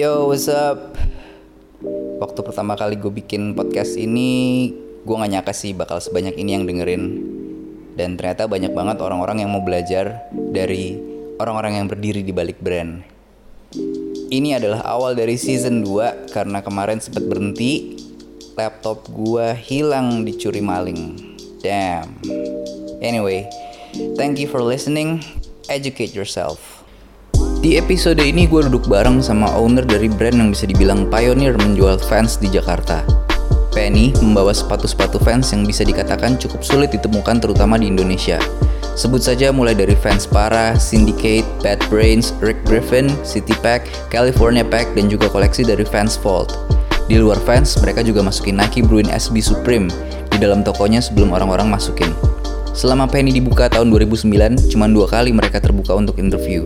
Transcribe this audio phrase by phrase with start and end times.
[0.00, 0.96] Yo, what's up?
[2.24, 4.72] Waktu pertama kali gue bikin podcast ini,
[5.04, 7.04] gue gak nyangka sih bakal sebanyak ini yang dengerin.
[8.00, 10.96] Dan ternyata banyak banget orang-orang yang mau belajar dari
[11.36, 13.04] orang-orang yang berdiri di balik brand.
[14.32, 18.00] Ini adalah awal dari season 2 karena kemarin sempat berhenti.
[18.56, 21.36] Laptop gue hilang dicuri maling.
[21.60, 22.16] Damn.
[23.04, 23.44] Anyway,
[24.16, 25.20] thank you for listening.
[25.68, 26.79] Educate yourself.
[27.60, 32.00] Di episode ini gue duduk bareng sama owner dari brand yang bisa dibilang pioneer menjual
[32.00, 33.04] fans di Jakarta.
[33.76, 38.40] Penny membawa sepatu-sepatu fans yang bisa dikatakan cukup sulit ditemukan terutama di Indonesia.
[38.96, 44.96] Sebut saja mulai dari fans Para, Syndicate, Bad Brains, Rick Griffin, City Pack, California Pack,
[44.96, 46.56] dan juga koleksi dari Fans Vault.
[47.12, 49.92] Di luar fans, mereka juga masukin Nike Bruin SB Supreme
[50.32, 52.08] di dalam tokonya sebelum orang-orang masukin.
[52.72, 56.64] Selama Penny dibuka tahun 2009, cuma dua kali mereka terbuka untuk interview.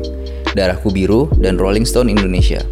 [0.54, 2.62] Darahku Biru dan Rolling Stone Indonesia.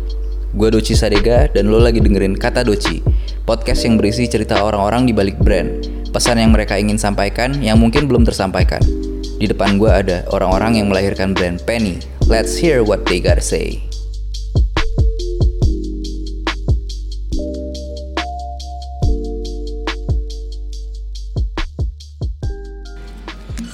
[0.55, 3.03] Gue Doci Sadega dan lo lagi dengerin Kata Doci,
[3.43, 5.83] podcast yang berisi cerita orang-orang di balik brand,
[6.15, 8.79] pesan yang mereka ingin sampaikan yang mungkin belum tersampaikan.
[9.35, 11.99] Di depan gue ada orang-orang yang melahirkan brand Penny.
[12.31, 13.83] Let's hear what they gotta say.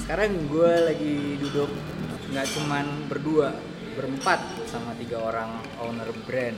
[0.01, 1.69] Sekarang gue lagi duduk
[2.33, 3.53] nggak cuman berdua,
[3.99, 6.55] berempat sama tiga orang owner brand.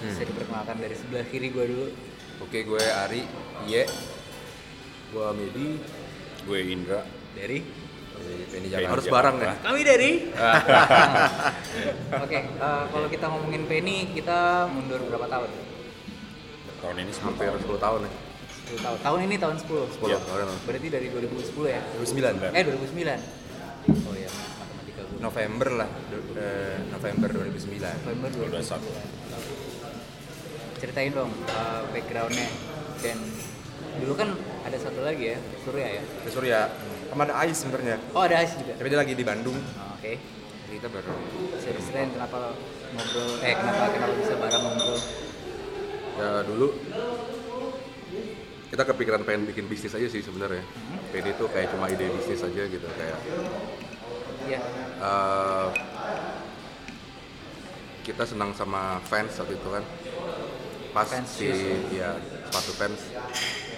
[0.00, 1.86] Bisa diperkenalkan dari sebelah kiri gue dulu.
[2.40, 3.28] Oke, gue Ari,
[3.68, 3.84] Iye,
[5.12, 5.68] gue Medi,
[6.44, 7.04] gue Indra
[7.36, 7.60] Dari
[8.14, 8.92] dari Penny Jakarta.
[8.94, 9.52] Harus bareng ya?
[9.60, 10.10] kami dari.
[12.24, 15.50] Oke, eh, kalau kita ngomongin Penny, kita mundur berapa tahun?
[16.84, 18.12] tahun ini Hampir 10 tahun ya.
[18.76, 18.96] 10 tahun.
[19.00, 19.88] Tahun ini tahun 10.
[20.00, 20.18] 10 Iya.
[20.20, 20.48] tahun.
[20.68, 21.80] Berarti dari 2010 ya?
[21.96, 22.52] 2009.
[22.52, 23.20] Eh 2009.
[24.08, 24.30] Oh iya.
[25.24, 25.88] November lah,
[26.36, 27.80] eh, November 2009.
[28.04, 28.60] November 21.
[28.60, 28.84] 2009.
[30.84, 32.48] Ceritain dong eh, backgroundnya
[33.00, 33.18] dan
[34.04, 34.28] dulu kan
[34.68, 36.02] ada satu lagi ya, Surya ya.
[36.04, 36.68] Di Surya,
[37.08, 37.96] sama ada Ais sebenarnya.
[38.12, 38.76] Oh ada Ais juga.
[38.76, 39.56] Tapi dia lagi di Bandung.
[39.56, 40.20] Oh, Oke.
[40.68, 41.12] Jadi kita baru
[41.56, 42.52] Ceritain kenapa
[42.92, 45.00] ngobrol, eh kenapa kenapa bisa bareng ngobrol?
[46.14, 46.70] ya dulu
[48.70, 50.62] kita kepikiran pengen bikin bisnis aja sih sebenarnya.
[51.14, 53.18] Penny itu kayak cuma ide bisnis aja gitu kayak
[54.44, 54.60] Iya.
[55.00, 55.66] eh,
[58.04, 59.84] kita senang sama fans waktu itu kan.
[60.94, 61.50] Pas Fans si
[61.90, 62.14] ya
[62.46, 63.00] sepatu fans.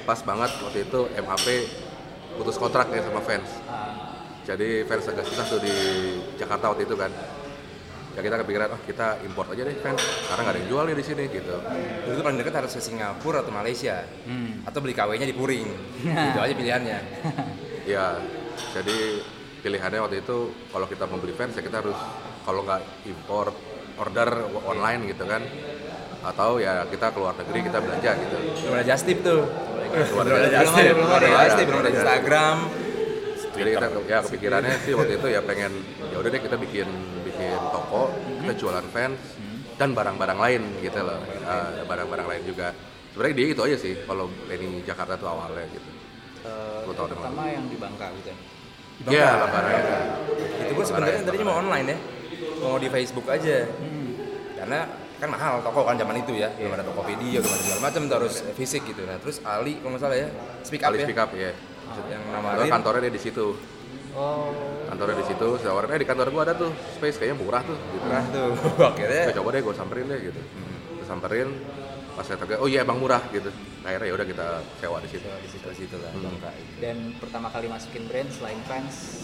[0.05, 1.47] Pas banget waktu itu MAP
[2.37, 3.49] putus kontrak ya sama fans.
[4.45, 5.75] Jadi fans agak susah tuh di
[6.37, 7.09] Jakarta waktu itu kan.
[8.17, 10.03] Ya kita kepikiran oh kita import aja deh fans.
[10.29, 11.57] Karena nggak ada yang jual nih di sini gitu.
[12.05, 14.05] Dulu itu paling dekat harus ke Singapura atau Malaysia.
[14.29, 14.61] Hmm.
[14.69, 15.69] atau beli KW-nya di Puring.
[16.35, 16.99] Itu aja pilihannya.
[17.97, 18.19] ya
[18.77, 18.99] jadi
[19.67, 20.37] pilihannya waktu itu
[20.71, 21.99] kalau kita mau beli fans ya kita harus
[22.47, 23.51] kalau nggak import
[23.99, 24.31] order
[24.63, 25.43] online gitu kan
[26.23, 29.43] atau ya kita keluar negeri kita belanja gitu Belum ada just tip tuh.
[29.87, 30.59] Keluar Belum ada negeri.
[30.59, 32.57] just tip, belum ada Belum just tip, belum ada Instagram.
[33.57, 35.73] jadi kita ya kepikirannya sih waktu itu ya pengen
[36.05, 36.89] ya udah deh kita bikin
[37.25, 38.13] bikin toko
[38.45, 39.17] kita jualan fans
[39.75, 42.71] dan barang-barang lain gitu loh Eh, barang-barang lain juga
[43.11, 45.91] sebenarnya dia itu aja sih kalau Penny Jakarta tuh awalnya gitu
[46.85, 48.31] Gua tahu pertama yang di Bangka gitu.
[48.31, 48.56] Bangka.
[49.05, 49.83] Iya, lebaran.
[50.65, 51.99] Itu gue sebenarnya tadinya mau online ya.
[52.65, 53.69] Mau di Facebook aja.
[53.69, 54.09] Hmm.
[54.57, 54.79] Karena
[55.17, 56.49] kan mahal toko kan zaman itu ya.
[56.57, 59.05] Belum ada Tokopedia, belum ada segala macam tuh harus fisik gitu.
[59.05, 60.29] Nah, terus Ali kalau nggak salah ya,
[60.65, 61.07] speak up Kali ya.
[61.07, 61.53] speak up ya.
[62.11, 63.47] Yang namarin kantornya dia di situ.
[64.17, 64.49] Oh,
[64.89, 65.49] Kantornya di situ.
[65.61, 67.77] Saya eh di kantor gua ada tuh space kayaknya murah tuh.
[67.77, 68.07] Gitu.
[68.09, 68.49] Nah tuh,
[68.97, 70.41] akhirnya Ya coba deh gue samperin deh gitu.
[70.97, 71.49] Gue samperin
[72.17, 73.53] pas saya tanya, oh iya emang murah gitu.
[73.87, 75.27] Akhirnya ya udah kita sewa di situ.
[75.31, 76.43] di situ situ lah Hmm.
[76.83, 79.23] Dan pertama kali masukin brand selain fans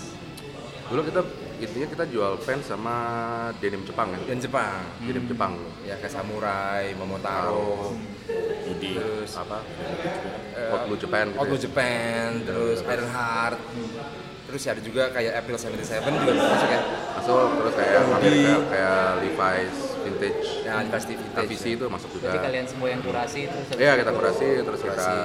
[0.86, 1.24] Dulu kita
[1.56, 2.96] intinya kita jual fans sama
[3.58, 4.18] denim Jepang ya.
[4.28, 4.76] Dan Jepang.
[5.00, 5.52] Denim Jepang.
[5.82, 7.96] Ya kayak Samurai, Momotaro,
[8.68, 9.64] Dudi terus Apa?
[10.52, 11.38] eh, Hot Blue Japan gitu.
[11.40, 11.64] Hot Blue ya.
[11.64, 13.58] Japan, terus Ironheart,
[14.52, 15.80] terus ya ada juga kayak April 77
[16.12, 16.80] juga masuk ya.
[17.16, 18.00] Masuk terus kayak.
[18.04, 20.48] Amerika kayak Levi's vintage.
[20.60, 21.56] Ya, pasti vintage.
[21.72, 22.28] Itu masuk juga.
[22.28, 25.16] jadi kalian semua yang kurasi terus habis Iya kita kurasi terus kita Kurasi.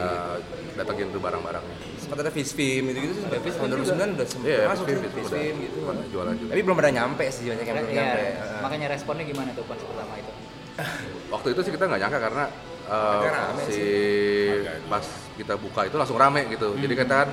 [0.80, 1.76] datengin tuh barang-barangnya.
[2.00, 3.24] Sempat ada Fish Film gitu-gitu sih.
[3.28, 5.78] Ada Fish tahun Film 2009 udah sempat Iya, masuk Fish Film, gitu.
[6.08, 6.50] Jualan juga.
[6.56, 8.24] Tapi belum ada nyampe sih banyak yang belum Iya, nyampe.
[8.64, 10.32] makanya responnya gimana tuh konsep pertama itu
[11.36, 12.44] Waktu itu sih kita nggak nyangka karena
[12.88, 13.22] uh,
[13.68, 13.84] si
[14.88, 15.04] pas
[15.36, 16.78] kita buka itu langsung rame gitu.
[16.80, 17.30] Jadi kita kan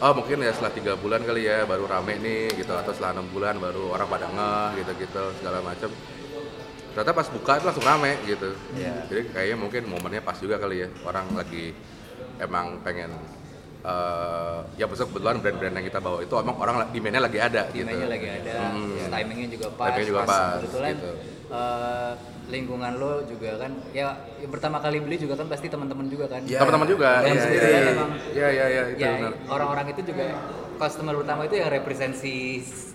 [0.00, 3.28] oh mungkin ya setelah tiga bulan kali ya baru rame nih gitu atau setelah enam
[3.28, 5.90] bulan baru orang pada ngeh gitu-gitu segala macam.
[6.90, 8.50] Ternyata pas buka itu langsung rame gitu.
[8.74, 8.94] Iya.
[9.06, 11.76] Jadi kayaknya mungkin momennya pas juga kali ya orang lagi
[12.40, 13.12] emang pengen
[13.80, 17.88] eh ya besok kebetulan brand-brand yang kita bawa itu emang orang demand-nya lagi ada gitu.
[17.88, 19.08] demandnya lagi ada Hmm.
[19.08, 21.10] timingnya juga pas Timingnya juga pas, kebetulan gitu.
[21.48, 22.12] eh,
[22.50, 24.12] lingkungan lo juga kan ya
[24.42, 26.58] yang pertama kali beli juga kan pasti teman-teman juga kan Iya.
[26.60, 27.10] Teman-teman juga.
[27.22, 28.06] Iya, sendiri iya, kan iya.
[28.30, 29.32] Iya, iya, iya, itu ya benar.
[29.48, 30.24] orang-orang itu juga
[30.80, 32.34] customer utama itu yang representasi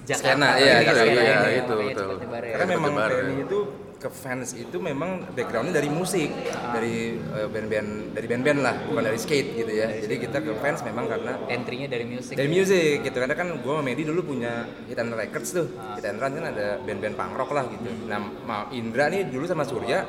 [0.06, 2.54] Jakarta Skena, kan, iya, kan, itu, skena iya, ini, itu, ya.
[2.54, 3.18] Karena memang Bertebar, ya.
[3.25, 3.60] Penny itu
[4.06, 6.30] ke fans itu memang backgroundnya dari musik,
[6.69, 9.90] dari eh, band-band dari band-band lah, bukan dari skate gitu ya.
[9.98, 13.18] Jadi kita ke fans memang karena entry-nya dari musik dari music gitu.
[13.18, 15.66] Karena kan gue sama Medi dulu punya Hit and Records tuh.
[15.98, 17.90] Hit and Run kan ada band-band punk rock lah gitu.
[18.06, 20.06] Nah Ma- Indra nih dulu sama Surya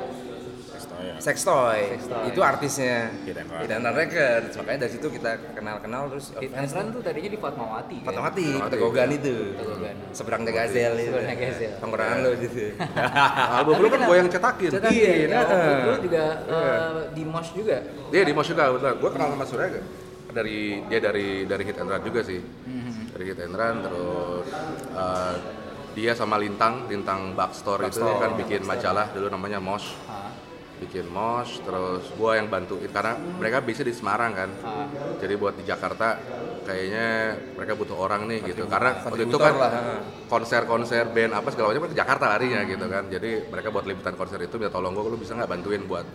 [1.17, 2.29] Sex Toy, Toy.
[2.29, 7.01] itu artisnya and Run Records makanya dari situ kita kenal-kenal terus Hit and Run tuh
[7.01, 8.07] tadinya di Fatmawati kan?
[8.13, 9.95] Fatmawati, Tegogan itu Tegogan.
[10.13, 11.73] seberang Gazel itu Seberang Gazel.
[11.81, 12.59] tongkrongan lo gitu
[13.57, 14.69] Album lu kan gue yang cetakin.
[14.73, 15.39] Cetak Iya, iya.
[15.85, 17.77] Lu juga eh, di Mosh juga.
[18.09, 18.93] Dia di Mos juga, betul.
[19.01, 19.67] Gue kenal sama Surya
[20.33, 22.39] dari dia dari dari Hit and Run juga sih.
[23.13, 24.45] Dari Hit and Run terus
[24.93, 25.35] eh,
[25.97, 28.21] dia sama Lintang, Lintang Backstore itu Backstore.
[28.21, 29.97] kan bikin majalah dulu namanya Mosh.
[30.77, 34.49] Bikin Mosh, terus gue yang bantuin karena mereka bisa di Semarang kan.
[34.61, 34.85] ah.
[35.17, 36.17] Jadi buat di Jakarta
[36.67, 38.69] kayaknya mereka butuh orang nih gitu.
[38.69, 39.53] Karena waktu itu kan
[40.29, 43.03] konser-konser band apa segala macam kan ke Jakarta larinya gitu kan.
[43.09, 46.05] Jadi mereka buat liputan konser itu minta tolong gue, lu bisa nggak bantuin buat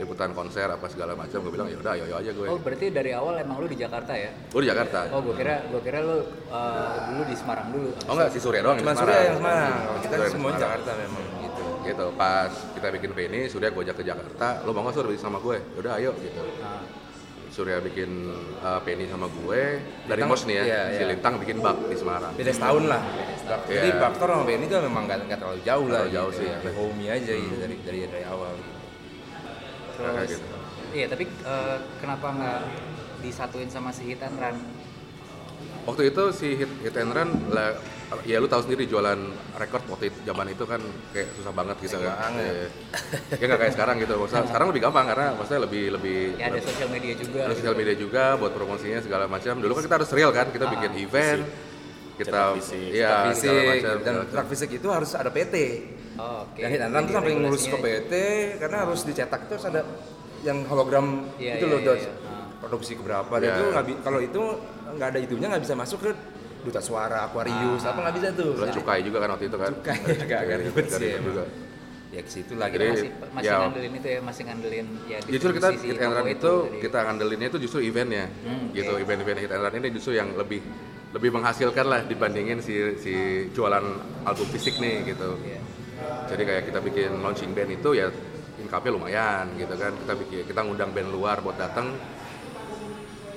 [0.00, 1.44] liputan konser apa segala macam.
[1.44, 2.46] Gue bilang ya udah, ayo ayo aja gue.
[2.48, 4.32] Oh berarti dari awal emang lu di Jakarta ya?
[4.48, 5.12] Gue di Jakarta.
[5.12, 6.16] Oh gua kira gua kira lu
[6.48, 7.90] eh, dulu di Semarang dulu.
[8.08, 9.28] Oh enggak, si Surya doang cuma di Surya Semarang.
[9.28, 10.62] yang Semarang kalau kita Surya di semua Semarang.
[10.64, 14.84] Jakarta memang gitu Gitu, pas kita bikin Penny, Surya gue ajak ke Jakarta, lo mau
[14.84, 15.56] nggak Sur bikin sama gue?
[15.76, 16.44] Yaudah ayo gitu.
[16.60, 16.84] Nah,
[17.50, 18.30] Surya bikin
[18.62, 21.08] uh, Penny sama gue, dari Lintang, Mos nih ya, iya, si iya.
[21.10, 22.32] Lintang bikin bak di Semarang.
[22.36, 23.02] beda setahun lah
[23.66, 23.98] jadi Iya.
[23.98, 26.40] Baktor sama Benny tuh memang nggak terlalu jauh lah Terlalu jauh gitu.
[26.44, 26.48] sih.
[26.62, 28.70] Kayak homie aja gitu dari dari dari awal gitu.
[30.00, 30.46] Terus gitu.
[30.90, 32.60] iya tapi eh, kenapa nggak
[33.20, 34.56] disatuin sama si Hit and Run?
[35.88, 37.72] Waktu itu si Hit, Hit and Run, lah,
[38.28, 39.16] ya lu tahu sendiri jualan
[39.56, 40.80] record waktu itu, zaman itu kan
[41.16, 42.36] kayak susah banget gitu kan.
[42.36, 42.68] banget.
[43.40, 44.12] Ya nggak kayak sekarang gitu.
[44.20, 47.40] Maksudnya, sekarang lebih gampang karena maksudnya lebih lebih Ya ada sosial media juga.
[47.48, 49.56] ada sosial media juga buat promosinya segala macam.
[49.56, 51.42] Dulu kan kita harus real kan, kita bikin event,
[52.22, 55.54] kita fisik, iya segala fisik dan track fisik itu harus ada PT
[56.14, 56.60] Oh, Oke.
[56.60, 58.12] dan and Run tuh sampai ngurus ke Regulasinya- PT
[58.60, 59.80] karena harus dicetak terus ada
[60.40, 61.98] yang hologram Iya, itu iya, loh iya, Dot.
[61.98, 62.12] iya.
[62.20, 62.46] Ah.
[62.60, 63.54] produksi keberapa dan Iya.
[63.54, 64.42] itu nggak kalau itu
[64.90, 66.10] nggak ada itunya nggak bisa masuk ke
[66.60, 69.72] duta suara Aquarius apa nggak bisa tuh Terus cukai juga kan wakti itu kan.
[69.72, 71.26] Cukai, agak- agak ribet sih Ribet emang.
[71.26, 71.44] juga.
[72.10, 75.50] ya ke situ lagi Jadi, masih masih ya, ngandelin itu ya masih ngandelin ya Justru
[75.54, 79.48] kita hit and run itu dari- kita ngandelinnya itu justru eventnya, Hmm, gitu event-event hit
[79.48, 80.58] and run ini justru yang lebih
[81.10, 83.14] lebih menghasilkan lah dibandingin si si
[83.50, 83.82] jualan
[84.22, 85.34] album fisik nih gitu.
[85.42, 85.60] Iya.
[86.30, 88.06] Jadi kayak kita bikin launching band itu ya
[88.62, 89.92] income-nya lumayan gitu kan.
[89.98, 91.90] Kita bikin kita ngundang band luar buat datang.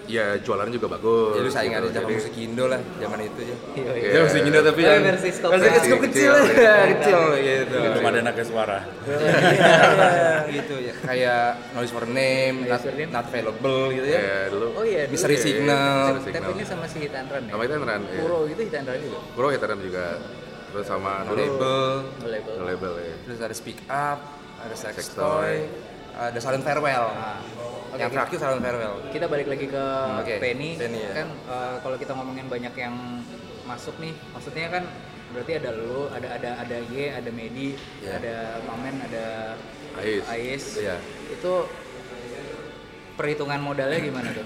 [0.05, 1.31] Ya jualannya juga bagus.
[1.33, 1.95] jadi saingan gitu.
[1.95, 3.91] Jadi- musik Indo lah zaman itu ya Iya, iya.
[3.95, 4.09] Iya.
[4.09, 5.83] Ya musik Indo tapi yang versi skop versi kecil.
[5.85, 6.59] skop kecil Kecil.
[6.59, 8.79] ya kecil gitu Belum ada naga suara.
[8.83, 9.71] Iya,
[10.55, 14.67] gitu ya kayak noise for name not, not available gitu ya Ya dulu.
[14.73, 15.01] Oh iya.
[15.05, 15.41] dulu Mystery ya.
[15.41, 16.05] Signal.
[16.19, 17.51] Tapi ini sama si Hit and Run ya.
[17.51, 18.01] Sama hit and run.
[18.03, 18.19] Iya.
[18.19, 19.19] Puro gitu Hit and Run juga.
[19.33, 20.05] Bro hit and run juga.
[20.67, 21.81] Terus sama No label
[22.17, 22.53] No label.
[22.55, 23.15] No label ya.
[23.23, 24.19] terus ada speak up
[24.59, 25.63] ada sex, Sex toy
[26.13, 26.29] Toy.
[26.29, 27.41] ada silent farewell Nah,
[27.89, 29.85] oke, yang terakhir silent farewell kita balik lagi ke
[30.19, 30.33] oke.
[30.37, 31.11] Penny, Penny, ya.
[31.15, 32.95] kan eh, kalau kita ngomongin banyak yang
[33.63, 34.83] masuk nih maksudnya kan
[35.29, 38.21] berarti ada lu ada ada ada Y ada Medi Iya.
[38.21, 39.25] ada Mamen ada
[39.95, 40.21] Ais.
[40.23, 40.95] Ais Iya.
[41.27, 41.53] itu
[43.13, 44.45] perhitungan modalnya gimana tuh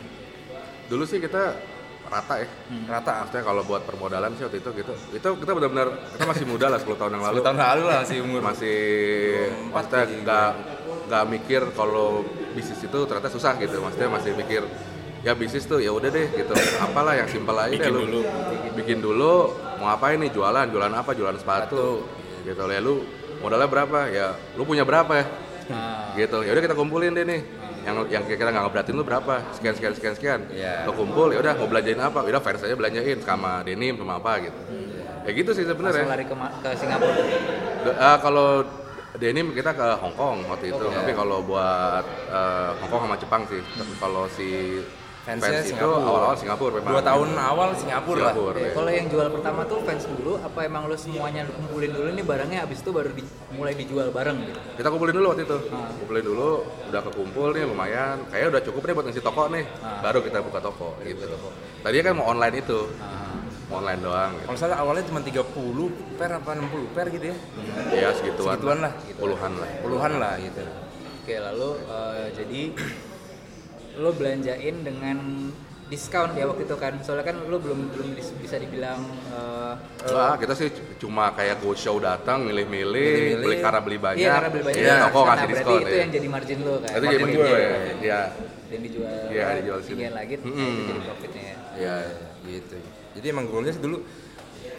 [0.87, 1.51] Dulu sih kita
[2.07, 2.47] rata ya.
[2.87, 4.93] rata Maksudnya kalau buat permodalan sih waktu itu gitu.
[5.13, 7.35] Itu kita benar-benar kita masih muda lah 10 tahun yang lalu.
[7.43, 8.77] 10 tahun lalu lah sih umur Masih
[9.71, 10.49] 24 maksudnya nggak
[11.07, 12.23] nggak mikir kalau
[12.55, 13.77] bisnis itu ternyata susah gitu.
[13.83, 14.63] Maksudnya masih mikir
[15.25, 16.53] ya bisnis tuh ya udah deh gitu.
[16.79, 18.01] Apalah yang simpel aja deh Bikin lu.
[18.07, 18.19] dulu.
[18.75, 19.33] Bikin dulu
[19.77, 21.11] mau ngapain nih jualan, jualan apa?
[21.11, 22.07] Jualan sepatu.
[22.47, 23.03] Gitu ya lu
[23.43, 23.99] modalnya berapa?
[24.09, 25.27] Ya lu punya berapa ya?
[25.67, 27.41] nah, gitu ya udah kita kumpulin deh nih
[27.87, 29.33] yang yang kira-kira nggak ngeberatin lu berapa?
[29.55, 30.39] Sekian sekian sekian sekian.
[30.51, 30.83] Iya.
[30.83, 32.19] lo kumpul ya udah mau belanjain apa?
[32.27, 34.59] Ya udah fans aja belanjain sama denim sama apa gitu.
[35.23, 36.03] Ya gitu sih sebenarnya.
[36.03, 37.15] Lari ke, ke Singapura.
[37.95, 38.67] Ah, kalau
[39.15, 40.85] denim kita ke Hong Kong waktu itu.
[40.91, 43.63] Tapi kalau buat eh, Hong Kong sama Jepang sih.
[43.63, 44.83] Tapi kalau si
[45.27, 46.07] Fansnya fans itu Singapura.
[46.07, 46.87] awal-awal Singapura memang.
[46.87, 48.31] Dua tahun awal Singapura, lah.
[48.31, 48.71] Singapura ya.
[48.71, 52.59] kalau yang jual pertama tuh fans dulu apa emang lu semuanya kumpulin dulu nih barangnya
[52.63, 54.59] abis itu baru di- mulai dijual bareng gitu?
[54.73, 55.57] Kita kumpulin dulu waktu itu.
[55.67, 55.91] Ah.
[55.93, 58.17] kumpulin dulu udah kekumpul nih lumayan.
[58.25, 59.63] Kayaknya udah cukup nih buat ngisi toko nih.
[59.77, 59.99] Ah.
[59.99, 61.27] baru kita buka toko gitu.
[61.83, 62.79] tadinya kan mau online itu.
[62.95, 63.35] Nah,
[63.67, 64.45] mau online doang gitu.
[64.47, 65.43] kalau salah awalnya cuma 30
[66.15, 67.37] per apa 60 per gitu ya?
[67.91, 69.19] Ya segituan Segituan lah, gitu.
[69.19, 69.69] puluhan lah.
[69.83, 70.63] Puluhan lah gitu.
[71.19, 72.61] Oke lalu eh, jadi
[73.97, 75.17] lo belanjain dengan
[75.87, 78.99] diskon ya waktu itu kan soalnya kan lu belum belum bisa dibilang
[79.29, 79.73] eh,
[80.03, 84.19] Enggak, kita sih cuma kayak go show datang, milih-milih, beli karena beli banyak.
[84.19, 85.79] iya karena beli banyak Iya, toko Nah, berarti diskon.
[85.79, 85.97] itu ya.
[85.97, 87.47] yang jadi margin lu kan Itu jadi margin gue.
[87.47, 87.61] gue.
[88.03, 88.21] Iya.
[88.67, 90.01] dan dijual Iya, dijual sini.
[90.11, 90.59] lagi Mm-mm.
[90.59, 91.95] itu jadi profitnya ya Iya.
[92.45, 92.75] gitu
[93.15, 93.97] jadi emang goalnya sih dulu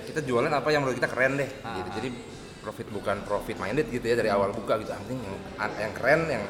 [0.04, 1.72] kita jualan apa yang menurut kita keren deh Ah.
[1.74, 2.08] gitu jadi
[2.58, 5.36] profit bukan profit minded gitu ya dari awal buka gitu yang penting yang,
[5.74, 6.44] yang keren yang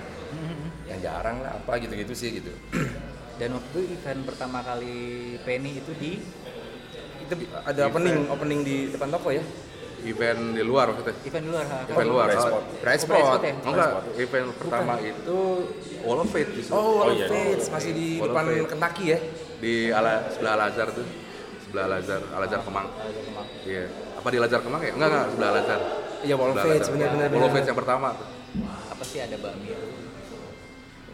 [0.88, 2.52] yang jarang lah apa gitu gitu sih gitu
[3.38, 4.96] dan waktu itu event pertama kali
[5.44, 6.18] Penny itu di
[7.22, 9.44] itu ada opening opening di depan toko ya
[9.98, 11.10] Event di luar maksudnya.
[11.26, 11.78] event di luar ha?
[11.82, 12.26] Event luar.
[12.30, 12.62] Oh, spot.
[12.62, 13.18] Oh, Spot.
[13.18, 13.54] Spot ya?
[13.66, 15.38] Enggak, event pertama itu
[16.06, 16.70] Wall of Fate justru.
[16.70, 17.26] Oh, Wall of iya.
[17.26, 18.68] Fates masih di Wall depan Fate.
[18.70, 19.18] Kentucky ya?
[19.58, 21.02] Di ala, sebelah Al Azhar tuh.
[21.66, 22.86] Sebelah Al Azhar Kemang.
[23.66, 23.84] Iya.
[23.90, 24.92] Apa di Al Azhar Kemang ya?
[24.94, 25.80] Enggak, enggak, sebelah Al Azhar.
[26.22, 26.94] Iya, Wall of Fates Azhar.
[26.94, 27.28] benar-benar.
[27.34, 28.28] Wall of Fates yang pertama tuh.
[28.94, 29.70] apa sih ada bakmi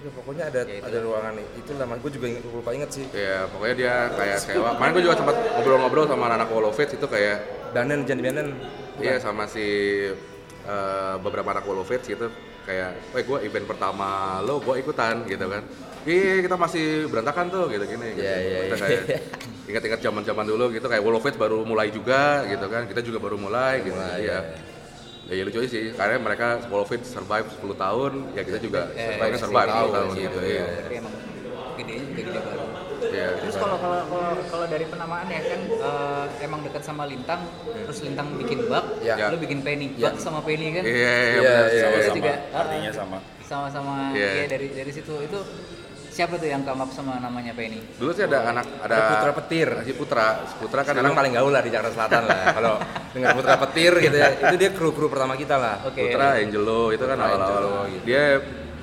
[0.04, 3.08] Ya, pokoknya ada Ya, itu ada ruangan itu lah, gue juga inget, lupa inget sih.
[3.16, 4.76] Iya, pokoknya dia kayak sewa.
[4.76, 7.36] Kemarin gue juga sempat ngobrol-ngobrol sama anak Fates itu kayak
[7.72, 8.48] Danen, Jan Danen.
[9.00, 9.64] Iya sama si
[10.68, 12.28] eh, beberapa anak Fates gitu
[12.68, 15.64] kayak, weh gue event pertama lo gue ikutan gitu kan.
[16.04, 18.12] Iya kita masih berantakan tuh gitu gini.
[18.12, 18.28] Gitu.
[18.28, 18.84] Iya, iya, Kita iya.
[18.84, 19.20] kayak
[19.72, 22.84] ingat-ingat zaman-zaman dulu gitu kayak Fates baru mulai juga gitu kan.
[22.84, 23.96] Kita juga baru mulai gitu.
[23.96, 24.40] Mulai, Iya.
[25.24, 28.92] Ya, ya lucu aja sih, karena mereka of Fates survive 10 tahun, ya kita juga
[28.92, 30.38] Eh, survive, 10 survive 10 tahun tahun gitu, gitu.
[30.44, 30.52] iya.
[30.52, 30.66] Iya.
[30.84, 31.14] tapi emang
[31.74, 32.64] gedenya juga gede baru
[33.04, 33.28] Iya.
[33.36, 37.98] terus kalau kalau kalau kalau dari penamaan ya kan eh, emang dekat sama Lintang terus
[38.00, 39.28] Lintang bikin bug Ya.
[39.28, 40.08] lu bikin Penny Ya.
[40.08, 44.28] bug sama Penny kan Iya, iya, Iya, iya, Itu sama-sama juga artinya sama sama-sama Iya.
[44.34, 45.38] ya dari dari situ itu
[46.14, 49.68] siapa tuh yang up sama namanya Penny Dulu sih ada anak ada Ada Putra Petir.
[49.82, 52.38] Si Putra, si Putra kan Sekarang paling gaul lah di Jakarta Selatan lah.
[52.56, 52.74] Kalau
[53.10, 55.82] dengar Putra Petir gitu ya, itu dia kru-kru pertama kita lah.
[55.82, 58.04] oke Putra Angelo itu kan Putra, awal-awal Angelo, gitu.
[58.06, 58.22] dia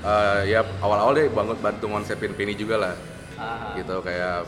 [0.01, 2.93] eh, ya awal-awal dia bangun bantu konsepin Penny juga lah
[3.41, 3.73] Ah.
[3.73, 4.45] gitu kayak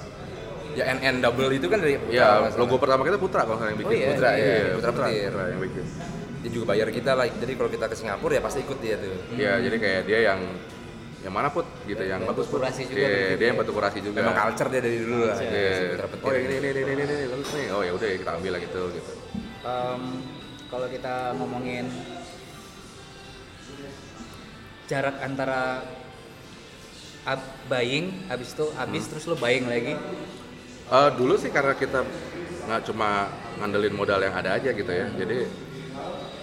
[0.74, 2.14] Ya NN double itu kan dari Putra.
[2.14, 5.06] ya logo pertama kita Putra kalau yang bikin Oh iya, Putra, iya, iya, Putra, Putra
[5.08, 5.30] Petir.
[5.30, 5.84] Putra yang bikin
[6.44, 7.26] Dia juga bayar kita lah.
[7.26, 9.16] Jadi kalau kita ke Singapura ya pasti ikut dia tuh.
[9.34, 10.40] ya jadi kayak dia yang
[11.24, 11.64] yang mana put?
[11.84, 12.60] Gitu yang Bantu bagus put.
[12.60, 13.60] kurasi juga Iya, dia yang ya.
[13.64, 14.20] bantu kurasi juga.
[14.20, 15.38] Memang culture dia dari dulu lah.
[15.40, 15.76] Iya.
[16.20, 18.52] oh yang ini ini ini ini ini bagus nih oh ya udah ya kita ambil
[18.52, 19.12] lah gitu gitu.
[19.64, 20.02] Em,
[20.68, 21.86] kalau kita ngomongin
[24.84, 25.80] jarak antara
[27.24, 29.96] ab- buying habis itu habis terus lo buying lagi?
[30.84, 32.04] Eh, dulu sih karena kita
[32.68, 35.08] nggak cuma ngandelin modal yang ada aja gitu ya.
[35.16, 35.48] Jadi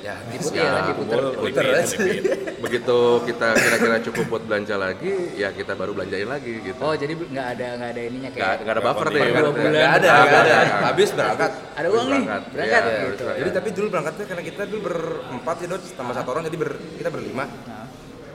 [0.00, 1.20] Ya, Diputer, ya, ya, diputer.
[1.36, 1.96] Puter Repeat, aja.
[2.00, 2.24] repeat.
[2.60, 7.12] begitu kita kira-kira cukup buat belanja lagi ya kita baru belanjain lagi gitu oh jadi
[7.16, 9.52] nggak ada nggak ada ininya kayak nggak ada buffer deh nggak ada-.
[9.60, 11.50] Nggak ada, nggak Habis berangkat.
[11.76, 12.42] ada uang nih berangkat.
[12.48, 13.36] berangkat Iya, gitu berangkat.
[13.40, 16.70] Jadi tapi dulu berangkatnya karena kita dulu berempat ya Dot, tambah satu orang jadi ber,
[16.96, 17.44] kita berlima.
[17.44, 17.86] Nah.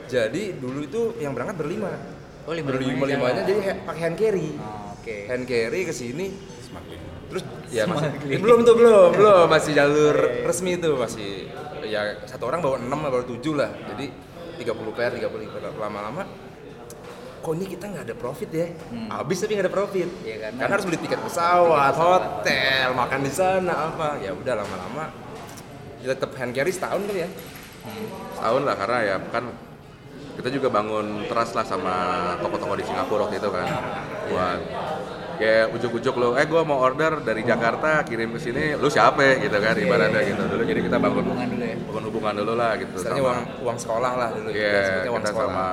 [0.06, 1.92] Jadi dulu itu yang berangkat berlima.
[2.46, 4.50] oh lima Berlima limanya jadi pakai hand carry.
[4.54, 6.30] Oh, oke Hand carry ke sini
[6.62, 7.00] Semakin.
[7.26, 9.46] Terus ya masih belum tuh belum belum.
[9.48, 11.50] Masih jalur resmi tuh masih
[11.86, 13.70] ya satu orang bawa 6 lah bawa 7 lah.
[13.94, 14.06] Jadi
[14.56, 16.24] 30 pair 30 pair lama-lama
[17.46, 18.66] kok ini kita nggak ada profit ya?
[19.08, 20.10] Habis tapi nggak ada profit.
[20.26, 24.18] Iya, karena- karena harus beli tiket pesawat hotel makan di sana apa.
[24.18, 25.14] Ya udah lama-lama
[26.02, 27.30] ya tetap hand carry setahun kali ya.
[28.36, 29.46] Tahun lah karena ya kan
[30.36, 31.96] kita juga bangun trust lah sama
[32.42, 33.68] toko-toko di Singapura waktu itu kan.
[34.26, 34.60] Buat
[35.38, 39.34] ya ujuk-ujuk lo eh gue mau order dari Jakarta kirim ke sini lu siapa ya?
[39.44, 42.72] gitu kan ibaratnya gitu dulu jadi kita bangun hubungan dulu ya bangun hubungan dulu lah
[42.80, 45.68] gitu Istilahnya uang uang sekolah lah dulu Iya, kita sebutnya uang kita sekolah sama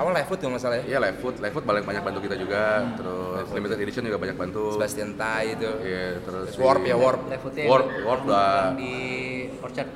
[0.00, 2.18] awal live food kalau nggak salah ya Iya, Live Food, Live Food paling banyak bantu
[2.24, 2.88] kita juga.
[2.96, 4.72] Terus limited edition juga banyak bantu.
[4.72, 8.72] Sebastian Tai itu Iya, terus Warp ya Warp Live foodnya Warp, Warp lah.
[8.80, 8.94] di
[9.60, 9.90] Orchard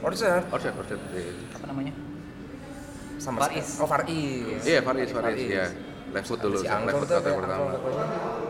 [0.00, 1.00] Orchard Orchard, Orchard.
[1.12, 1.32] Iya.
[1.52, 1.92] apa namanya
[3.20, 3.72] sama Far East.
[3.76, 4.64] Oh Far East.
[4.64, 5.52] Iya, Far East, Far Far East, East.
[5.52, 5.66] iya.
[6.14, 7.70] Live Food dulu, Si kata yang kayak pertama.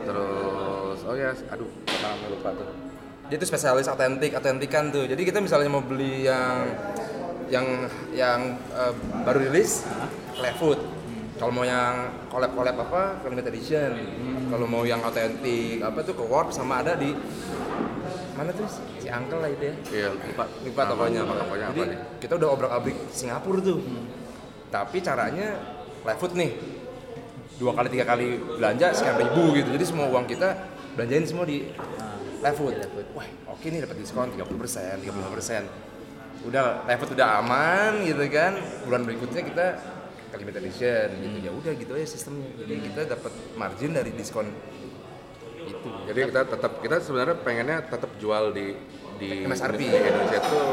[0.05, 2.69] Terus, oh ya, aduh, namanya lupa tuh.
[3.27, 5.05] Dia tuh spesialis otentik, otentikan tuh.
[5.09, 6.71] Jadi kita misalnya mau beli yang
[7.51, 7.67] yang
[8.15, 8.41] yang
[8.75, 8.93] eh,
[9.27, 9.83] baru rilis,
[10.39, 10.81] Live Food.
[11.37, 13.93] Kalau mau yang collab-collab apa, ke limited edition.
[14.47, 17.13] Kalau mau yang otentik apa tuh ke Warp sama ada di
[18.37, 18.69] mana tuh
[19.01, 19.75] si Angkel lah itu ya.
[19.91, 20.45] Iya, lupa.
[20.65, 21.35] lupa tokonya apa.
[21.41, 21.99] tokonya Jadi apa nih?
[22.21, 23.81] kita udah obrak-abrik Singapura tuh.
[24.69, 25.49] Tapi caranya
[26.05, 26.51] live food nih.
[27.57, 29.69] Dua kali tiga kali belanja sekian ribu gitu.
[29.73, 30.49] Jadi semua uang kita
[30.93, 31.73] belanjain semua di
[32.45, 32.77] live food.
[33.17, 34.45] Wah, oke nih dapat diskon 30%,
[35.01, 36.45] 35%.
[36.45, 38.61] Udah live food udah aman gitu kan.
[38.85, 39.67] Bulan berikutnya kita
[40.29, 41.37] ke limited edition gitu.
[41.49, 42.49] Ya udah gitu aja sistemnya.
[42.61, 44.53] Jadi kita dapat margin dari diskon
[45.65, 45.89] itu.
[46.13, 48.77] Jadi kita tetap kita sebenarnya pengennya tetap jual di
[49.17, 49.81] di MSRP.
[49.81, 50.65] di Indonesia tuh